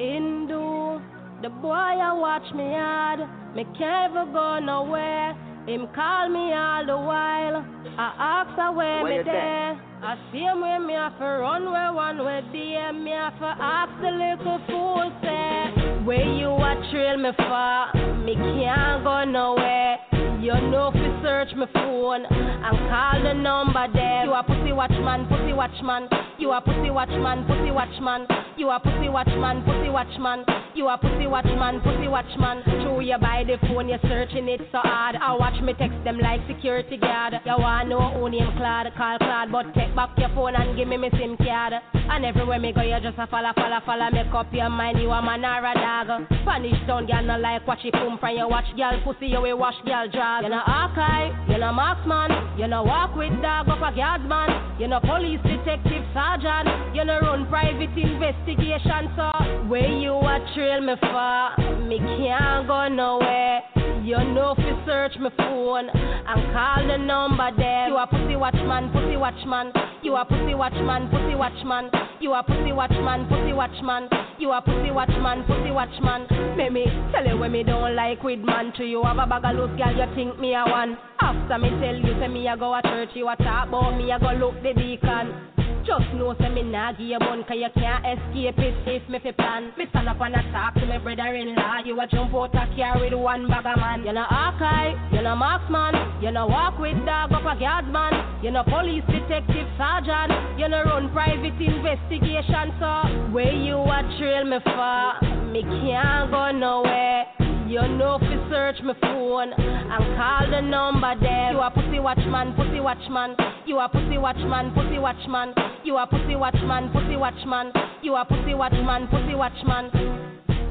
Indu, 0.00 1.40
the 1.40 1.50
boy 1.62 1.70
I 1.70 2.12
watch 2.14 2.52
me 2.52 2.64
hard. 2.64 3.20
Me 3.54 3.64
can't 3.78 4.10
ever 4.10 4.26
go 4.32 4.58
nowhere. 4.58 5.34
Him 5.68 5.86
call 5.94 6.28
me 6.28 6.52
all 6.52 6.84
the 6.84 6.96
while. 6.96 7.64
I 7.96 8.42
ask 8.42 8.58
her 8.58 8.72
where 8.72 9.04
Where 9.04 9.18
me 9.18 9.24
there. 9.24 9.80
I 10.02 10.16
see 10.32 10.40
him 10.40 10.62
where 10.62 10.80
me 10.80 10.94
have 10.94 11.16
to 11.18 11.24
run 11.24 11.70
where 11.70 11.92
one 11.92 12.18
way 12.24 12.42
there. 12.52 12.92
Me 12.92 13.12
have 13.12 13.38
to 13.38 13.54
ask 13.56 13.92
the 14.00 14.10
little 14.10 14.58
fool 14.66 15.12
say, 15.22 16.02
Where 16.04 16.34
you 16.34 16.50
a 16.50 16.90
trail 16.90 17.18
me 17.18 17.30
for? 17.36 18.24
Me 18.24 18.34
can't 18.34 19.04
go 19.04 19.24
nowhere. 19.30 20.15
You 20.40 20.52
know 20.70 20.90
fi 20.92 21.22
search 21.22 21.54
my 21.56 21.66
phone 21.72 22.24
and 22.24 22.78
call 22.90 23.22
the 23.22 23.32
number 23.32 23.86
there. 23.92 24.24
You 24.24 24.34
a 24.34 24.42
pussy 24.42 24.72
watchman, 24.72 25.26
pussy 25.26 25.52
watchman. 25.52 26.08
You 26.38 26.52
a 26.52 26.60
pussy 26.60 26.90
watchman, 26.90 27.46
pussy 27.46 27.70
watchman. 27.70 28.26
You 28.56 28.70
a 28.70 28.78
pussy 28.78 29.08
watchman, 29.08 29.62
pussy 29.64 29.88
watchman. 29.88 30.44
You 30.74 30.88
a 30.88 30.98
pussy 30.98 31.26
watchman, 31.26 31.80
pussy 31.80 32.08
watchman. 32.08 32.62
Through 32.64 33.00
you 33.00 33.18
by 33.18 33.44
the 33.44 33.56
phone, 33.66 33.88
you 33.88 33.98
searching 34.02 34.48
it 34.48 34.60
so 34.70 34.78
hard. 34.84 35.16
I 35.16 35.32
watch 35.32 35.60
me 35.62 35.72
text 35.72 35.96
them 36.04 36.18
like 36.18 36.40
security 36.46 36.98
guard. 36.98 37.34
You 37.44 37.56
want 37.58 37.88
know 37.88 38.12
who 38.12 38.28
name 38.28 38.52
Claude, 38.56 38.92
call 38.96 39.18
Claude, 39.18 39.50
but 39.50 39.72
take 39.74 39.94
back 39.96 40.10
your 40.18 40.28
phone 40.36 40.54
and 40.54 40.76
give 40.76 40.88
me 40.88 40.98
my 40.98 41.08
SIM 41.10 41.36
card. 41.38 41.74
And 41.94 42.24
everywhere 42.24 42.60
me 42.60 42.72
go, 42.72 42.82
you 42.82 43.00
just 43.00 43.18
a 43.18 43.26
follow, 43.26 43.52
follow, 43.56 43.80
follow. 43.84 44.10
Make 44.10 44.32
up 44.32 44.52
your 44.52 44.68
mind, 44.68 45.00
you 45.00 45.10
a 45.10 45.22
man 45.22 45.44
or 45.44 45.64
a 45.64 45.74
dog. 45.74 46.28
Spanish 46.42 46.86
town, 46.86 47.06
girl, 47.06 47.22
no 47.24 47.38
like 47.38 47.66
watch 47.66 47.84
it 47.84 47.92
come 47.92 48.18
from 48.18 48.36
you. 48.36 48.46
Watch 48.48 48.68
girl 48.76 49.00
pussy, 49.02 49.28
you 49.28 49.40
will 49.40 49.58
wash 49.58 49.80
girl 49.84 50.08
drag. 50.26 50.44
You 50.44 50.50
know 50.50 50.62
archive, 50.66 51.48
you 51.48 51.58
know 51.58 51.72
marksman. 51.72 52.58
You 52.58 52.66
know 52.66 52.82
walk 52.82 53.14
with 53.16 53.32
dog 53.42 53.68
up 53.68 53.78
a 53.78 53.94
guardsman. 53.94 54.78
You 54.80 54.88
know 54.88 55.00
police 55.00 55.40
detective 55.42 56.04
sergeant. 56.12 56.94
You 56.94 57.04
know 57.04 57.20
run 57.20 57.46
private 57.48 57.96
investigation. 57.96 59.10
So 59.16 59.30
where 59.68 59.92
you 59.92 60.12
a 60.12 60.38
trail 60.54 60.80
me 60.80 60.94
for? 61.00 61.82
Me 61.86 61.98
can't 61.98 62.66
go 62.66 62.88
nowhere. 62.88 63.85
You 64.06 64.18
know 64.18 64.54
fi 64.54 64.70
search 64.86 65.18
my 65.18 65.30
phone 65.36 65.90
and 65.90 66.52
call 66.54 66.86
the 66.86 66.96
number 66.96 67.50
there. 67.56 67.88
You 67.88 67.96
a 67.96 68.06
pussy 68.06 68.36
watchman, 68.36 68.92
pussy 68.92 69.16
watchman. 69.16 69.72
You 70.00 70.14
a 70.14 70.24
pussy 70.24 70.54
watchman, 70.54 71.10
pussy 71.10 71.34
watchman. 71.34 71.90
You 72.20 72.32
a 72.32 72.40
pussy 72.44 72.70
watchman, 72.70 73.26
pussy 73.26 73.52
watchman. 73.52 74.08
You 74.38 74.52
a 74.52 74.62
pussy 74.62 74.92
watchman, 74.92 75.42
pussy 75.42 75.72
watchman. 75.72 76.56
Make 76.56 76.70
me 76.70 76.86
tell 77.10 77.26
you 77.26 77.36
when 77.36 77.50
me 77.50 77.64
don't 77.64 77.96
like 77.96 78.22
with 78.22 78.38
man. 78.38 78.72
To 78.76 78.84
you 78.84 79.02
have 79.02 79.18
a 79.18 79.26
bag 79.26 79.42
of 79.42 79.56
loose 79.56 79.76
girl, 79.76 79.90
you 79.90 80.14
think 80.14 80.38
me 80.38 80.54
a 80.54 80.62
one. 80.62 80.96
After 81.18 81.58
me 81.58 81.70
tell 81.82 81.96
you 81.96 82.14
say 82.20 82.28
me 82.28 82.46
a 82.46 82.56
go 82.56 82.76
a 82.76 82.82
church, 82.82 83.10
you 83.14 83.26
a 83.26 83.34
talk 83.34 83.66
about 83.66 83.98
me 83.98 84.12
a 84.12 84.20
go 84.20 84.30
look 84.38 84.54
the 84.62 84.72
deacon. 84.72 85.65
Just 85.86 86.12
know 86.14 86.34
say 86.40 86.48
me 86.48 86.62
nah 86.62 86.90
give 86.90 87.06
you 87.06 87.18
bun 87.20 87.44
Cause 87.46 87.56
you 87.62 87.68
can't 87.78 88.02
escape 88.04 88.58
it. 88.58 88.74
If 88.90 89.08
me 89.08 89.20
fi 89.22 89.30
plan 89.30 89.72
Me 89.78 89.86
stand 89.90 90.08
up 90.08 90.20
and 90.20 90.34
I 90.34 90.42
talk 90.50 90.74
to 90.74 90.86
my 90.86 90.98
brother-in-law. 90.98 91.86
You 91.86 92.00
a 92.00 92.06
jump 92.08 92.34
out 92.34 92.54
a 92.54 92.66
car 92.74 92.98
with 92.98 93.14
one 93.14 93.46
bag 93.46 93.66
of 93.66 93.78
man. 93.78 94.04
You 94.04 94.12
know 94.12 94.26
archive, 94.28 94.98
you 95.12 95.22
know 95.22 95.36
marksman. 95.36 95.94
You 96.20 96.32
know 96.32 96.46
walk 96.46 96.80
with 96.80 96.98
dog 97.06 97.30
up 97.32 97.46
a 97.46 97.54
guardsman 97.54 98.42
You 98.42 98.50
know 98.50 98.64
police 98.64 99.04
detective 99.06 99.68
sergeant. 99.78 100.58
You 100.58 100.68
know 100.68 100.82
run 100.82 101.12
private 101.12 101.54
investigation 101.54 102.74
So 102.80 103.30
where 103.30 103.54
you 103.54 103.78
a 103.78 104.02
trail 104.18 104.44
me 104.44 104.58
for? 104.66 105.46
Me 105.54 105.62
can't 105.62 106.32
go 106.32 106.50
nowhere 106.50 107.45
you 107.68 107.82
know 107.98 108.18
fi 108.20 108.36
search 108.48 108.76
my 108.84 108.94
phone 109.00 109.52
and 109.52 110.16
call 110.16 110.50
the 110.50 110.60
number 110.60 111.14
there. 111.20 111.52
You 111.52 111.60
a 111.60 111.70
pussy 111.70 111.98
watchman, 111.98 112.54
pussy 112.54 112.80
watchman. 112.80 113.36
You 113.66 113.78
a 113.78 113.88
pussy 113.88 114.18
watchman, 114.18 114.72
pussy 114.72 114.98
watchman. 114.98 115.54
You 115.84 115.96
a 115.96 116.06
pussy 116.06 116.36
watchman, 116.36 116.90
pussy 116.92 117.16
watchman. 117.16 117.72
You 118.02 118.14
a 118.14 118.24
pussy 118.24 118.54
watchman, 118.54 119.08
pussy 119.08 119.34
watchman. 119.34 119.90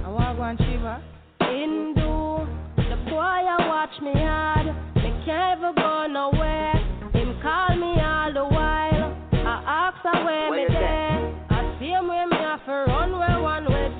I 0.06 0.09
want 0.09 0.30
to 0.30 0.35
go 0.35 0.43
on 0.43 0.57
Shiva. 0.57 1.03
Hindu, 1.41 2.48
the 2.90 2.98
boy 3.09 3.19
I 3.19 3.67
watch 3.67 4.01
me 4.01 4.14
hard. 4.14 4.67
Me 4.95 5.11
can't 5.25 5.59
ever 5.59 5.74
go 5.75 6.07
nowhere. 6.07 6.74
Him 7.14 7.40
call 7.41 7.75
me 7.75 7.99
all 7.99 8.33
the 8.33 8.45
while. 8.45 9.15
I 9.33 9.91
ask 9.91 9.98
her 10.03 10.25
where, 10.25 10.51
me 10.51 10.65
there. 10.69 11.45
I 11.49 11.77
see 11.80 11.88
him 11.88 12.07
where 12.07 12.27
me 12.27 12.38
have 12.38 12.65
to 12.65 12.91
run 12.91 13.19
where 13.19 13.41
one 13.41 13.65
way 13.65 13.95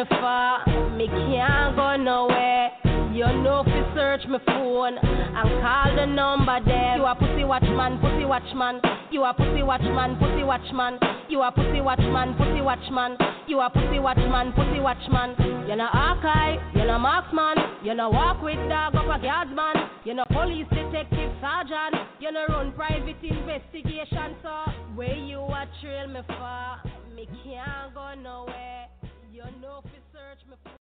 me 0.00 0.06
for? 0.08 0.96
Me 0.96 1.06
can't 1.08 1.76
go 1.76 1.96
nowhere. 1.96 2.70
You 3.12 3.26
know 3.42 3.62
fi 3.64 3.94
search 3.94 4.22
my 4.28 4.38
phone 4.46 4.96
and 4.98 5.48
call 5.60 5.96
the 5.96 6.06
number 6.06 6.58
there. 6.64 6.96
You 6.96 7.04
a 7.04 7.14
pussy 7.14 7.44
watchman, 7.44 7.98
pussy 7.98 8.24
watchman. 8.24 8.80
You 9.10 9.24
a 9.24 9.34
pussy 9.34 9.62
watchman, 9.62 10.16
pussy 10.16 10.44
watchman. 10.44 10.98
You 11.28 11.42
a 11.42 11.52
pussy 11.52 11.80
watchman, 11.80 12.34
pussy 12.34 12.60
watchman. 12.62 13.16
You 13.46 13.60
a 13.60 13.68
pussy 13.68 13.98
watchman, 13.98 14.52
pussy 14.52 14.80
watchman. 14.80 15.34
You 15.68 15.76
know 15.76 15.88
archive, 15.92 16.60
you 16.74 16.86
know 16.86 16.98
marksman. 16.98 17.56
You 17.82 17.94
know 17.94 18.10
walk 18.10 18.42
with 18.42 18.56
dog 18.68 18.94
up 18.94 19.04
a 19.04 19.20
guardsman. 19.20 19.74
You 20.04 20.14
know 20.14 20.24
police 20.30 20.66
detective 20.70 21.32
sergeant. 21.40 21.96
You 22.20 22.32
know 22.32 22.46
run 22.48 22.72
private 22.72 23.22
investigation. 23.22 24.36
So 24.42 24.72
where 24.94 25.16
you 25.16 25.40
a 25.40 25.66
trail 25.82 26.08
me 26.08 26.20
for? 26.26 26.90
Me 27.14 27.26
can't 27.44 27.92
go 27.94 28.14
nowhere. 28.14 28.99
You 29.40 29.46
know 29.62 29.80
if 29.82 29.90
you 29.94 30.00
search 30.12 30.46
me 30.50 30.56
for. 30.62 30.79